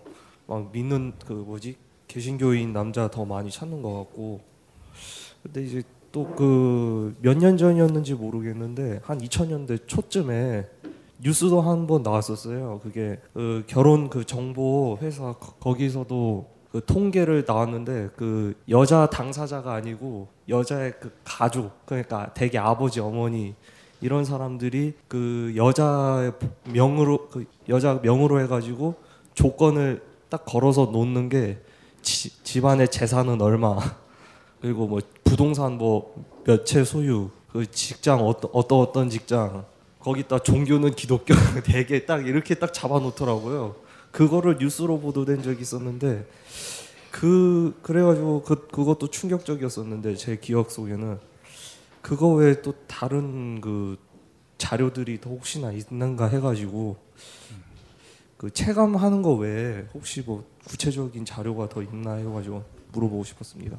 막 0.46 0.70
믿는 0.72 1.12
그 1.26 1.32
뭐지 1.32 1.76
개신교인 2.08 2.72
남자 2.72 3.08
더 3.10 3.24
많이 3.24 3.50
찾는 3.50 3.82
것 3.82 3.92
같고 3.94 4.40
근데 5.42 5.62
이제 5.64 5.82
또 6.12 6.24
그 6.36 7.12
몇 7.22 7.36
년 7.38 7.56
전이었는지 7.56 8.14
모르겠는데 8.14 9.00
한 9.02 9.18
2000년대 9.18 9.86
초쯤에 9.88 10.68
뉴스도 11.20 11.60
한 11.60 11.86
번 11.88 12.02
나왔었어요. 12.02 12.80
그게 12.82 13.18
그 13.32 13.64
결혼 13.66 14.08
그 14.10 14.24
정보 14.24 14.96
회사 15.02 15.32
거- 15.32 15.54
거기서도 15.58 16.46
그 16.70 16.84
통계를 16.84 17.44
나왔는데 17.46 18.10
그 18.16 18.54
여자 18.68 19.06
당사자가 19.06 19.74
아니고 19.74 20.28
여자의 20.48 20.92
그 21.00 21.10
가족 21.24 21.72
그러니까 21.86 22.32
대개 22.34 22.58
아버지 22.58 23.00
어머니 23.00 23.54
이런 24.00 24.24
사람들이 24.24 24.94
그 25.08 25.52
여자의 25.56 26.32
명으로 26.72 27.28
그 27.28 27.44
여자 27.68 27.98
명으로 28.02 28.40
해가지고 28.42 28.94
조건을 29.34 30.00
딱 30.34 30.44
걸어서 30.44 30.86
놓는 30.86 31.28
게 31.28 31.58
지, 32.02 32.42
집안의 32.42 32.88
재산은 32.90 33.40
얼마? 33.40 33.78
그리고 34.60 34.88
뭐 34.88 35.00
부동산 35.22 35.78
뭐 35.78 36.12
몇 36.44 36.64
채 36.66 36.82
소유? 36.84 37.30
그 37.52 37.70
직장 37.70 38.20
어떤 38.26 38.50
어떤 38.52 38.80
어떤 38.80 39.08
직장? 39.10 39.64
거기다 40.00 40.40
종교는 40.40 40.94
기독교 40.96 41.34
되게 41.64 42.04
딱 42.04 42.26
이렇게 42.26 42.56
딱 42.56 42.74
잡아놓더라고요. 42.74 43.76
그거를 44.10 44.56
뉴스로 44.60 44.98
보도된 44.98 45.42
적이 45.44 45.62
있었는데 45.62 46.26
그 47.12 47.78
그래가지고 47.82 48.42
그 48.42 48.66
그것도 48.66 49.06
충격적이었었는데 49.06 50.16
제 50.16 50.36
기억 50.36 50.72
속에는. 50.72 51.16
그거 52.02 52.28
외에 52.30 52.60
또 52.60 52.74
다른 52.88 53.60
그 53.60 53.96
자료들이 54.58 55.20
더 55.20 55.30
혹시나 55.30 55.70
있는가 55.70 56.26
해가지고 56.26 56.96
그 58.36 58.50
체감하는 58.50 59.22
거 59.22 59.34
외에 59.34 59.84
혹시 59.94 60.22
뭐 60.24 60.44
구체적인 60.66 61.24
자료가 61.24 61.68
더 61.68 61.82
있나 61.82 62.14
해가지고 62.14 62.64
물어보고 62.92 63.24
싶었습니다. 63.24 63.76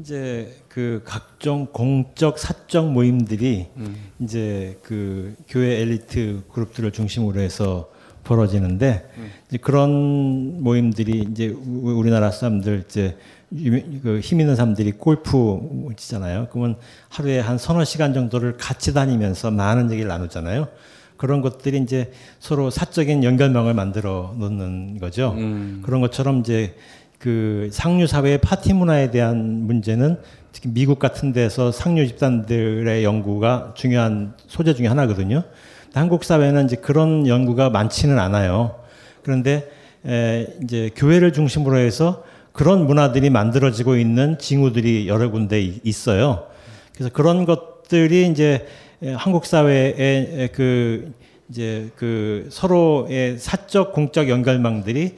이제 0.00 0.56
그 0.68 1.02
각종 1.04 1.66
공적 1.66 2.38
사적 2.38 2.90
모임들이 2.92 3.66
음. 3.76 3.96
이제 4.20 4.78
그 4.82 5.34
교회 5.48 5.80
엘리트 5.80 6.44
그룹들을 6.52 6.92
중심으로 6.92 7.40
해서 7.40 7.90
벌어지는데 8.24 9.10
이제 9.48 9.58
그런 9.58 10.62
모임들이 10.62 11.26
이제 11.30 11.48
우- 11.48 11.90
우리나라 11.98 12.30
사람들 12.30 12.84
이제 12.88 13.18
유명- 13.54 14.00
그힘 14.00 14.40
있는 14.40 14.56
사람들이 14.56 14.92
골프 14.92 15.58
치잖아요. 15.96 16.48
그러면 16.50 16.76
하루에 17.10 17.40
한 17.40 17.58
서너 17.58 17.84
시간 17.84 18.14
정도를 18.14 18.56
같이 18.56 18.94
다니면서 18.94 19.50
많은 19.50 19.90
얘기를 19.90 20.08
나누잖아요. 20.08 20.68
그런 21.16 21.40
것들이 21.40 21.78
이제 21.78 22.10
서로 22.40 22.70
사적인 22.70 23.22
연결망을 23.24 23.74
만들어 23.74 24.34
놓는 24.38 24.98
거죠. 24.98 25.34
그런 25.82 26.00
것처럼 26.00 26.40
이제 26.40 26.74
그 27.18 27.68
상류 27.72 28.06
사회의 28.06 28.38
파티 28.38 28.72
문화에 28.72 29.10
대한 29.10 29.36
문제는 29.66 30.16
특히 30.52 30.68
미국 30.72 30.98
같은 30.98 31.32
데서 31.32 31.70
상류 31.70 32.06
집단들의 32.08 33.04
연구가 33.04 33.72
중요한 33.76 34.34
소재 34.48 34.74
중에 34.74 34.86
하나거든요. 34.88 35.44
한국 35.94 36.24
사회는 36.24 36.64
이제 36.66 36.76
그런 36.76 37.26
연구가 37.26 37.70
많지는 37.70 38.18
않아요. 38.18 38.74
그런데 39.22 39.70
에, 40.04 40.48
이제 40.64 40.90
교회를 40.96 41.32
중심으로 41.32 41.78
해서 41.78 42.24
그런 42.52 42.86
문화들이 42.86 43.30
만들어지고 43.30 43.96
있는 43.96 44.36
징후들이 44.38 45.06
여러 45.06 45.30
군데 45.30 45.60
이- 45.62 45.80
있어요. 45.84 46.46
그래서 46.94 47.10
그런 47.12 47.44
것들이 47.44 48.26
이제 48.28 48.54
에, 48.54 48.66
한국 49.16 49.46
사회의 49.46 50.48
그 50.52 51.12
이제 51.50 51.90
그 51.96 52.48
서로의 52.50 53.38
사적 53.38 53.92
공적 53.92 54.28
연결망들이 54.28 55.16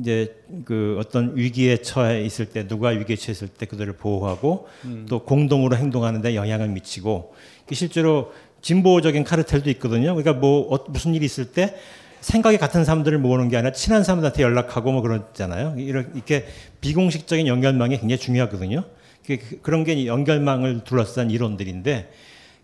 이제 0.00 0.34
그 0.64 0.96
어떤 0.98 1.36
위기에 1.36 1.76
처해 1.82 2.24
있을 2.24 2.46
때 2.46 2.66
누가 2.66 2.88
위기에 2.88 3.14
처했을 3.14 3.48
때 3.48 3.66
그들을 3.66 3.92
보호하고 3.94 4.66
음. 4.86 5.06
또 5.08 5.20
공동으로 5.22 5.76
행동하는 5.76 6.22
데 6.22 6.34
영향을 6.34 6.68
미치고 6.68 7.34
그 7.66 7.74
실제로 7.74 8.32
진보적인 8.62 9.22
카르텔도 9.22 9.70
있거든요. 9.70 10.14
그러니까 10.16 10.32
뭐 10.32 10.74
어- 10.74 10.84
무슨 10.88 11.14
일이 11.14 11.24
있을 11.26 11.52
때 11.52 11.76
생각이 12.20 12.56
같은 12.58 12.84
사람들을 12.84 13.18
모으는 13.18 13.48
게 13.48 13.56
아니라 13.58 13.72
친한 13.72 14.02
사람들한테 14.02 14.42
연락하고 14.42 14.90
뭐 14.90 15.02
그러잖아요. 15.02 15.74
이렇게 15.78 16.46
비공식적인 16.80 17.46
연결망이 17.46 17.98
굉장히 17.98 18.18
중요하거든요. 18.18 18.82
그- 19.24 19.36
그- 19.38 19.60
그런 19.60 19.84
게 19.84 20.06
연결망을 20.06 20.82
둘러싼 20.84 21.30
이론들인데 21.30 22.10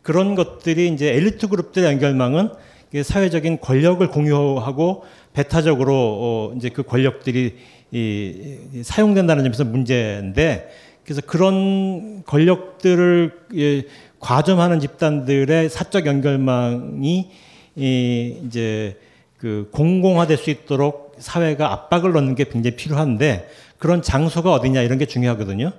그런 0.03 0.35
것들이 0.35 0.89
이제 0.89 1.15
엘리트 1.15 1.49
그룹들의 1.49 1.89
연결망은 1.93 2.51
사회적인 3.03 3.61
권력을 3.61 4.07
공유하고 4.09 5.05
배타적으로 5.33 5.95
어 5.95 6.55
이제 6.57 6.69
그 6.69 6.83
권력들이 6.83 7.57
이, 7.93 8.59
이 8.75 8.83
사용된다는 8.83 9.45
점에서 9.45 9.65
문제인데 9.65 10.71
그래서 11.05 11.21
그런 11.27 12.23
권력들을 12.25 13.33
예, 13.57 13.83
과점하는 14.21 14.81
집단들의 14.81 15.69
사적 15.69 16.07
연결망이 16.07 17.31
이, 17.77 18.37
이제 18.47 18.99
그 19.39 19.69
공공화될 19.73 20.37
수 20.37 20.51
있도록 20.51 21.17
사회가 21.19 21.73
압박을 21.73 22.13
넣는 22.13 22.35
게 22.35 22.45
굉장히 22.45 22.77
필요한데 22.77 23.49
그런 23.79 24.03
장소가 24.03 24.53
어디냐 24.53 24.83
이런 24.83 24.99
게 24.99 25.07
중요하거든요. 25.07 25.73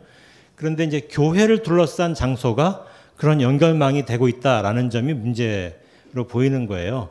그런데 0.55 0.83
이제 0.83 1.07
교회를 1.09 1.63
둘러싼 1.63 2.13
장소가 2.13 2.85
그런 3.23 3.39
연결망이 3.39 4.03
되고 4.03 4.27
있다라는 4.27 4.89
점이 4.89 5.13
문제로 5.13 6.27
보이는 6.29 6.67
거예요. 6.67 7.07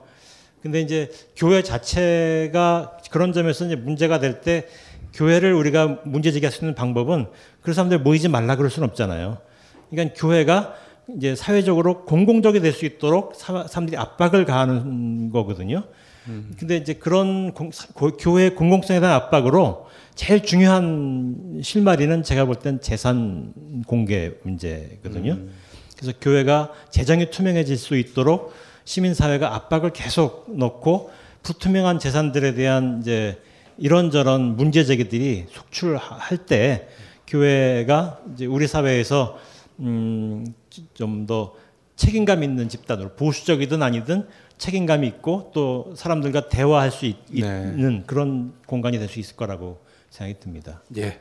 근데 0.62 0.82
이제 0.82 1.10
교회 1.34 1.62
자체가 1.62 2.98
그런 3.10 3.32
점에서 3.32 3.64
이제 3.64 3.76
문제가 3.76 4.20
될 4.20 4.42
때 4.42 4.66
교회를 5.14 5.54
우리가 5.54 6.00
문제 6.04 6.30
제기할 6.30 6.52
수 6.52 6.64
있는 6.64 6.74
방법은 6.74 7.28
그 7.62 7.72
사람들 7.72 8.00
모이지 8.00 8.28
말라 8.28 8.56
그럴 8.56 8.70
수는 8.70 8.90
없잖아요. 8.90 9.38
그러니까 9.90 10.14
교회가 10.20 10.74
이제 11.16 11.34
사회적으로 11.34 12.04
공공적이 12.04 12.60
될 12.60 12.74
수 12.74 12.84
있도록 12.84 13.34
사람들이 13.34 13.96
압박을 13.96 14.44
가하는 14.44 15.30
거거든요. 15.30 15.82
근데 16.58 16.76
이제 16.76 16.92
그런 16.92 17.52
공, 17.54 17.70
교회 18.20 18.50
공공성에 18.50 19.00
대한 19.00 19.14
압박으로 19.16 19.86
제일 20.14 20.42
중요한 20.42 21.60
실마리는 21.62 22.22
제가 22.22 22.44
볼 22.44 22.56
땐 22.56 22.82
재산 22.82 23.54
공개 23.86 24.32
문제거든요. 24.42 25.32
음. 25.32 25.61
그래서 26.02 26.18
교회가 26.20 26.72
재정이 26.90 27.30
투명해질 27.30 27.76
수 27.76 27.96
있도록 27.96 28.52
시민 28.84 29.14
사회가 29.14 29.54
압박을 29.54 29.90
계속 29.90 30.46
넣고 30.48 31.12
불투명한 31.44 32.00
재산들에 32.00 32.54
대한 32.54 32.98
이제 33.00 33.40
이런저런 33.78 34.56
문제 34.56 34.84
제기들이 34.84 35.46
속출할 35.50 36.38
때 36.46 36.88
교회가 37.28 38.20
이제 38.34 38.46
우리 38.46 38.66
사회에서 38.66 39.38
음 39.80 40.44
좀 40.94 41.26
더 41.26 41.54
책임감 41.96 42.42
있는 42.42 42.68
집단으로 42.68 43.10
보수적이든 43.14 43.82
아니든 43.82 44.26
책임감이 44.58 45.06
있고 45.08 45.50
또 45.54 45.92
사람들과 45.94 46.48
대화할 46.48 46.90
수 46.90 47.04
있, 47.06 47.16
네. 47.30 47.42
는 47.76 48.04
그런 48.06 48.54
공간이 48.66 48.98
될 48.98 49.08
수 49.08 49.20
있을 49.20 49.36
거라고 49.36 49.78
생각이 50.10 50.40
듭니다. 50.40 50.82
예. 50.96 51.20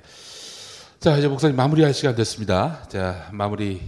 자 1.00 1.18
이제 1.18 1.28
목사님 1.28 1.56
마무리할 1.56 1.94
시간 1.94 2.16
됐습니다. 2.16 2.84
자 2.88 3.30
마무리 3.32 3.82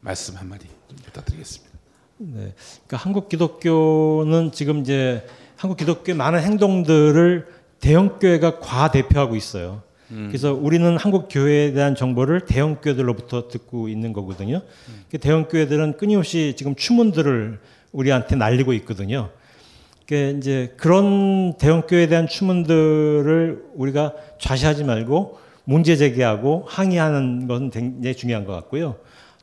말씀 0.00 0.36
한 0.36 0.48
마디 0.48 0.66
부탁드리겠습니다. 1.04 1.70
네, 2.18 2.52
그러니까 2.86 2.96
한국 2.96 3.28
기독교는 3.28 4.52
지금 4.52 4.80
이제 4.80 5.26
한국 5.56 5.76
기독교의 5.76 6.16
많은 6.16 6.40
행동들을 6.42 7.46
대형 7.80 8.18
교회가 8.18 8.60
과대표하고 8.60 9.36
있어요. 9.36 9.82
음. 10.10 10.28
그래서 10.28 10.52
우리는 10.52 10.96
한국 10.96 11.28
교회에 11.30 11.72
대한 11.72 11.94
정보를 11.94 12.40
대형 12.46 12.76
교회들로부터 12.76 13.48
듣고 13.48 13.88
있는 13.88 14.12
거거든요. 14.12 14.62
음. 14.88 15.18
대형 15.20 15.48
교회들은 15.48 15.96
끊임없이 15.96 16.54
지금 16.56 16.74
추문들을 16.74 17.58
우리한테 17.92 18.36
날리고 18.36 18.72
있거든요. 18.74 19.30
그 20.06 20.36
이제 20.38 20.74
그런 20.76 21.56
대형 21.58 21.82
교회에 21.82 22.08
대한 22.08 22.26
추문들을 22.26 23.64
우리가 23.74 24.14
좌시하지 24.40 24.84
말고 24.84 25.38
문제 25.64 25.96
제기하고 25.96 26.64
항의하는 26.66 27.46
것은 27.46 27.70
굉장히 27.70 28.16
중요한 28.16 28.44
것 28.44 28.52
같고요. 28.52 28.96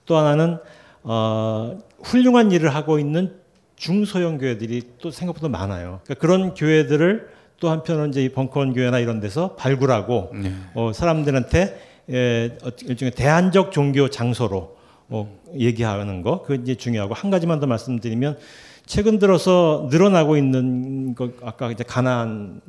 또 0.07 0.17
하나는 0.17 0.57
어, 1.03 1.77
훌륭한 2.03 2.51
일을 2.51 2.73
하고 2.73 2.97
있는 2.97 3.35
중소형 3.75 4.39
교회들이 4.39 4.81
또 4.99 5.11
생각보다 5.11 5.49
많아요. 5.49 6.01
그러니까 6.03 6.15
그런 6.15 6.53
교회들을 6.55 7.29
또 7.59 7.69
한편은 7.69 8.09
이제 8.09 8.31
벙커원 8.33 8.73
교회나 8.73 8.99
이런 8.99 9.19
데서 9.19 9.55
발굴하고 9.55 10.31
네. 10.33 10.51
어, 10.73 10.91
사람들한테 10.93 11.79
에, 12.09 12.57
일종의 12.85 13.11
대안적 13.11 13.71
종교 13.71 14.09
장소로 14.09 14.77
어, 15.09 15.39
얘기하는 15.55 16.21
거, 16.21 16.43
그 16.43 16.55
이제 16.55 16.75
중요하고 16.75 17.13
한 17.13 17.31
가지만 17.31 17.59
더 17.59 17.67
말씀드리면 17.67 18.37
최근 18.85 19.19
들어서 19.19 19.87
늘어나고 19.91 20.37
있는 20.37 21.13
것 21.13 21.33
아까 21.43 21.71
이제 21.71 21.83
가난 21.83 22.61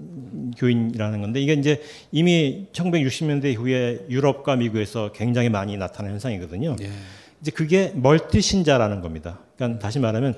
교인이라는 0.57 1.21
건데 1.21 1.41
이게 1.41 1.53
이제 1.53 1.81
이미 2.11 2.67
1960년대 2.73 3.53
이후에 3.53 4.07
유럽과 4.11 4.57
미국에서 4.57 5.13
굉장히 5.13 5.49
많이 5.49 5.77
나타나는 5.77 6.15
현상이거든요. 6.15 6.77
예. 6.81 6.91
이제 7.41 7.51
그게 7.51 7.93
멀티 7.95 8.41
신자라는 8.41 9.01
겁니다. 9.01 9.41
그러니까 9.57 9.79
다시 9.79 9.99
말하면 9.99 10.35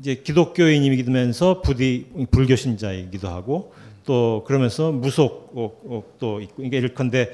이제 0.00 0.16
기독교인이면서 0.16 1.62
부디 1.62 2.06
불교 2.30 2.56
신자이기도 2.56 3.28
하고 3.28 3.72
또 4.04 4.44
그러면서 4.46 4.92
무속도 4.92 6.40
있고 6.40 6.62
이게 6.62 6.78
일컨대 6.78 7.30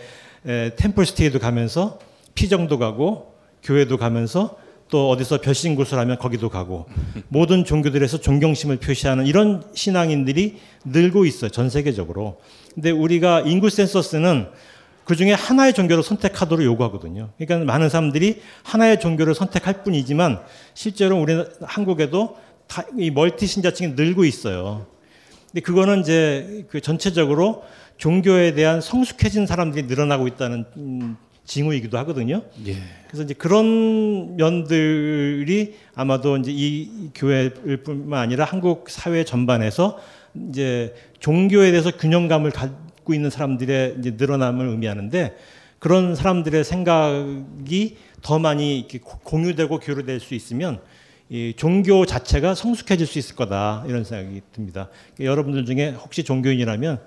템플스테이도 0.76 1.38
가면서 1.38 1.98
피정도 2.34 2.78
가고 2.78 3.34
교회도 3.62 3.96
가면서 3.96 4.56
또 4.88 5.08
어디서 5.08 5.40
별신구슬 5.40 5.98
하면 5.98 6.18
거기도 6.18 6.50
가고 6.50 6.86
모든 7.28 7.64
종교들에서 7.64 8.18
존경심을 8.20 8.76
표시하는 8.76 9.26
이런 9.26 9.62
신앙인들이 9.72 10.58
늘고 10.84 11.24
있어요. 11.24 11.50
전 11.50 11.70
세계적으로. 11.70 12.40
근데 12.74 12.90
우리가 12.90 13.40
인구 13.40 13.70
센서스는 13.70 14.48
그 15.04 15.16
중에 15.16 15.32
하나의 15.32 15.72
종교를 15.74 16.02
선택하도록 16.02 16.64
요구하거든요. 16.64 17.30
그러니까 17.38 17.70
많은 17.70 17.88
사람들이 17.88 18.40
하나의 18.62 19.00
종교를 19.00 19.34
선택할 19.34 19.82
뿐이지만 19.82 20.40
실제로 20.74 21.20
우리 21.20 21.44
한국에도 21.62 22.36
이 22.96 23.10
멀티 23.10 23.46
신자층이 23.46 23.94
늘고 23.94 24.24
있어요. 24.24 24.86
근데 25.50 25.60
그거는 25.60 26.00
이제 26.00 26.66
그 26.70 26.80
전체적으로 26.80 27.64
종교에 27.98 28.54
대한 28.54 28.80
성숙해진 28.80 29.46
사람들이 29.46 29.86
늘어나고 29.86 30.26
있다는 30.26 30.64
음, 30.76 31.16
징후이기도 31.44 31.98
하거든요. 31.98 32.42
예. 32.66 32.76
그래서 33.06 33.24
이제 33.24 33.34
그런 33.34 34.36
면들이 34.36 35.74
아마도 35.94 36.36
이제 36.36 36.50
이 36.54 37.10
교회뿐만 37.14 38.20
아니라 38.20 38.44
한국 38.44 38.88
사회 38.88 39.24
전반에서 39.24 39.98
이제 40.48 40.94
종교에 41.20 41.70
대해서 41.70 41.90
균형감을 41.90 42.52
갖고 43.02 43.14
있는 43.14 43.30
사람들의 43.30 43.96
이제 43.98 44.14
늘어남을 44.16 44.68
의미하는데 44.68 45.36
그런 45.78 46.14
사람들의 46.14 46.64
생각이 46.64 47.96
더 48.22 48.38
많이 48.38 48.78
이렇게 48.78 48.98
공유되고 48.98 49.80
교류될 49.80 50.20
수 50.20 50.34
있으면 50.34 50.80
이 51.28 51.54
종교 51.56 52.06
자체가 52.06 52.54
성숙해질 52.54 53.06
수 53.06 53.18
있을 53.18 53.36
거다 53.36 53.84
이런 53.88 54.04
생각이 54.04 54.42
듭니다. 54.52 54.88
그러니까 55.14 55.24
여러분들 55.24 55.64
중에 55.64 55.90
혹시 55.90 56.22
종교인이라면 56.22 57.00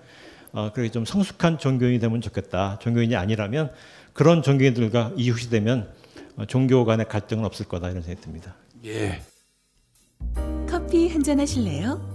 어, 0.51 0.71
그렇게 0.73 0.89
좀 0.91 1.05
성숙한 1.05 1.57
종교인이 1.57 1.99
되면 1.99 2.21
좋겠다. 2.21 2.79
종교인이 2.81 3.15
아니라면 3.15 3.71
그런 4.13 4.41
종교인들과 4.41 5.13
이웃이 5.17 5.49
되면 5.49 5.89
어, 6.37 6.45
종교 6.45 6.83
간의 6.85 7.07
갈등은 7.07 7.45
없을 7.45 7.67
거다 7.67 7.89
이런 7.89 8.01
생각이 8.01 8.21
듭니다. 8.23 8.55
예. 8.85 9.21
커피 10.67 11.09
한 11.09 11.23
잔 11.23 11.39
하실래요? 11.39 12.14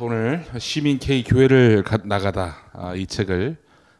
오늘 0.00 0.44
시민 0.58 0.98
K 0.98 1.22
교회를 1.22 1.84
나가다 2.04 2.56
아, 2.72 2.94
이 2.94 3.06
책을 3.06 3.56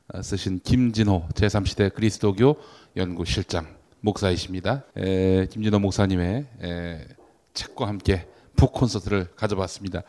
아, 0.08 0.22
쓰신 0.22 0.60
김진호 0.60 1.28
제3시대 1.34 1.92
그리스도교 1.92 2.56
연구실장 2.96 3.66
목사이십니다. 4.00 4.84
에, 4.96 5.46
김진호 5.46 5.78
목사님의 5.80 6.46
에, 6.62 7.06
책과 7.52 7.86
함께 7.88 8.26
북 8.56 8.72
콘서트를 8.72 9.28
가져봤습니다. 9.36 10.02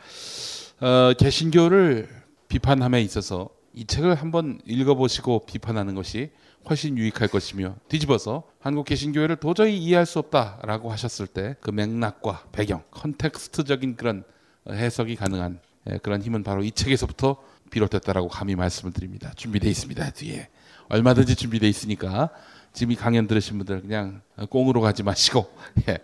어, 0.80 1.12
개신교를 1.18 2.08
비판함에 2.48 3.02
있어서 3.02 3.50
이 3.74 3.84
책을 3.84 4.14
한번 4.14 4.60
읽어보시고 4.64 5.44
비판하는 5.46 5.94
것이 5.94 6.30
훨씬 6.68 6.96
유익할 6.96 7.28
것이며 7.28 7.76
뒤집어서 7.88 8.44
한국 8.58 8.86
개신교회를 8.86 9.36
도저히 9.36 9.76
이해할 9.76 10.06
수 10.06 10.18
없다라고 10.18 10.90
하셨을 10.90 11.26
때 11.26 11.56
그 11.60 11.70
맥락과 11.70 12.44
배경, 12.52 12.82
컨텍스트적인 12.90 13.96
그런 13.96 14.24
해석이 14.68 15.16
가능한 15.16 15.60
예, 15.62 15.73
그런 16.02 16.22
힘은 16.22 16.42
바로 16.42 16.62
이 16.62 16.70
책에서부터 16.70 17.36
비롯됐다라고 17.70 18.28
감히 18.28 18.54
말씀을 18.54 18.92
드립니다. 18.92 19.32
준비되어 19.36 19.70
있습니다. 19.70 20.10
뒤에 20.10 20.48
얼마든지 20.88 21.34
준비되어 21.34 21.68
있으니까 21.68 22.30
지금 22.72 22.92
이 22.92 22.96
강연 22.96 23.26
들으신 23.26 23.56
분들 23.58 23.82
그냥 23.82 24.20
꽁으로 24.50 24.80
가지 24.80 25.02
마시고 25.02 25.48
예, 25.88 25.98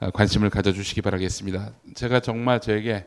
어, 0.00 0.10
관심을 0.10 0.50
가져주시기 0.50 1.02
바라겠습니다. 1.02 1.72
제가 1.94 2.20
정말 2.20 2.60
저에게 2.60 3.06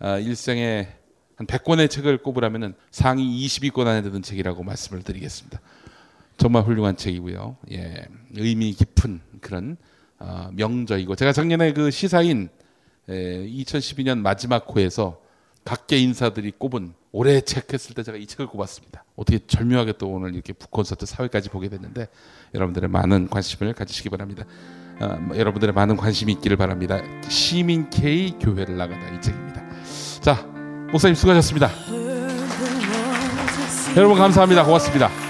어, 0.00 0.18
일생에 0.18 0.88
한 1.36 1.46
100권의 1.46 1.90
책을 1.90 2.18
꼽으라면 2.18 2.74
상위 2.90 3.46
20위권 3.46 3.86
안에 3.86 4.02
드는 4.02 4.22
책이라고 4.22 4.62
말씀을 4.62 5.02
드리겠습니다. 5.02 5.60
정말 6.36 6.62
훌륭한 6.62 6.96
책이고요. 6.96 7.56
예, 7.72 8.06
의미 8.34 8.72
깊은 8.72 9.20
그런 9.40 9.76
어, 10.18 10.50
명저이고 10.52 11.16
제가 11.16 11.32
작년에 11.32 11.72
그 11.72 11.90
시사인 11.90 12.48
에, 13.08 13.46
2012년 13.46 14.18
마지막 14.18 14.66
호에서 14.74 15.20
각계 15.64 15.98
인사들이 15.98 16.52
꼽은 16.58 16.94
올해 17.12 17.40
책 17.40 17.72
했을 17.72 17.94
때 17.94 18.02
제가 18.02 18.18
이 18.18 18.26
책을 18.26 18.46
꼽았습니다. 18.46 19.04
어떻게 19.16 19.38
절묘하게 19.46 19.94
또 19.98 20.08
오늘 20.08 20.34
이렇게 20.34 20.52
북콘서트 20.52 21.06
사회까지 21.06 21.48
보게 21.48 21.68
됐는데 21.68 22.08
여러분들의 22.54 22.88
많은 22.88 23.28
관심을 23.28 23.74
가지시기 23.74 24.08
바랍니다. 24.08 24.44
어, 25.00 25.16
뭐 25.20 25.36
여러분들의 25.36 25.74
많은 25.74 25.96
관심이 25.96 26.32
있기를 26.34 26.56
바랍니다. 26.56 27.00
시민 27.28 27.88
K 27.90 28.38
교회를 28.38 28.76
나가다 28.76 29.14
이 29.14 29.20
책입니다. 29.20 29.62
자 30.20 30.46
목사님 30.90 31.14
수고하셨습니다. 31.14 31.70
여러분 33.96 34.16
감사합니다. 34.16 34.64
고맙습니다. 34.64 35.29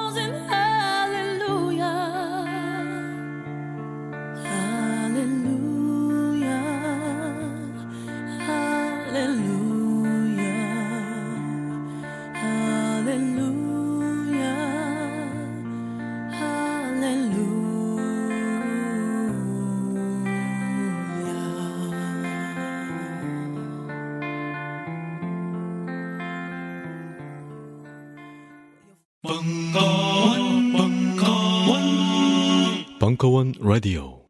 hallelujah. 33.21 33.51
벙 33.61 34.20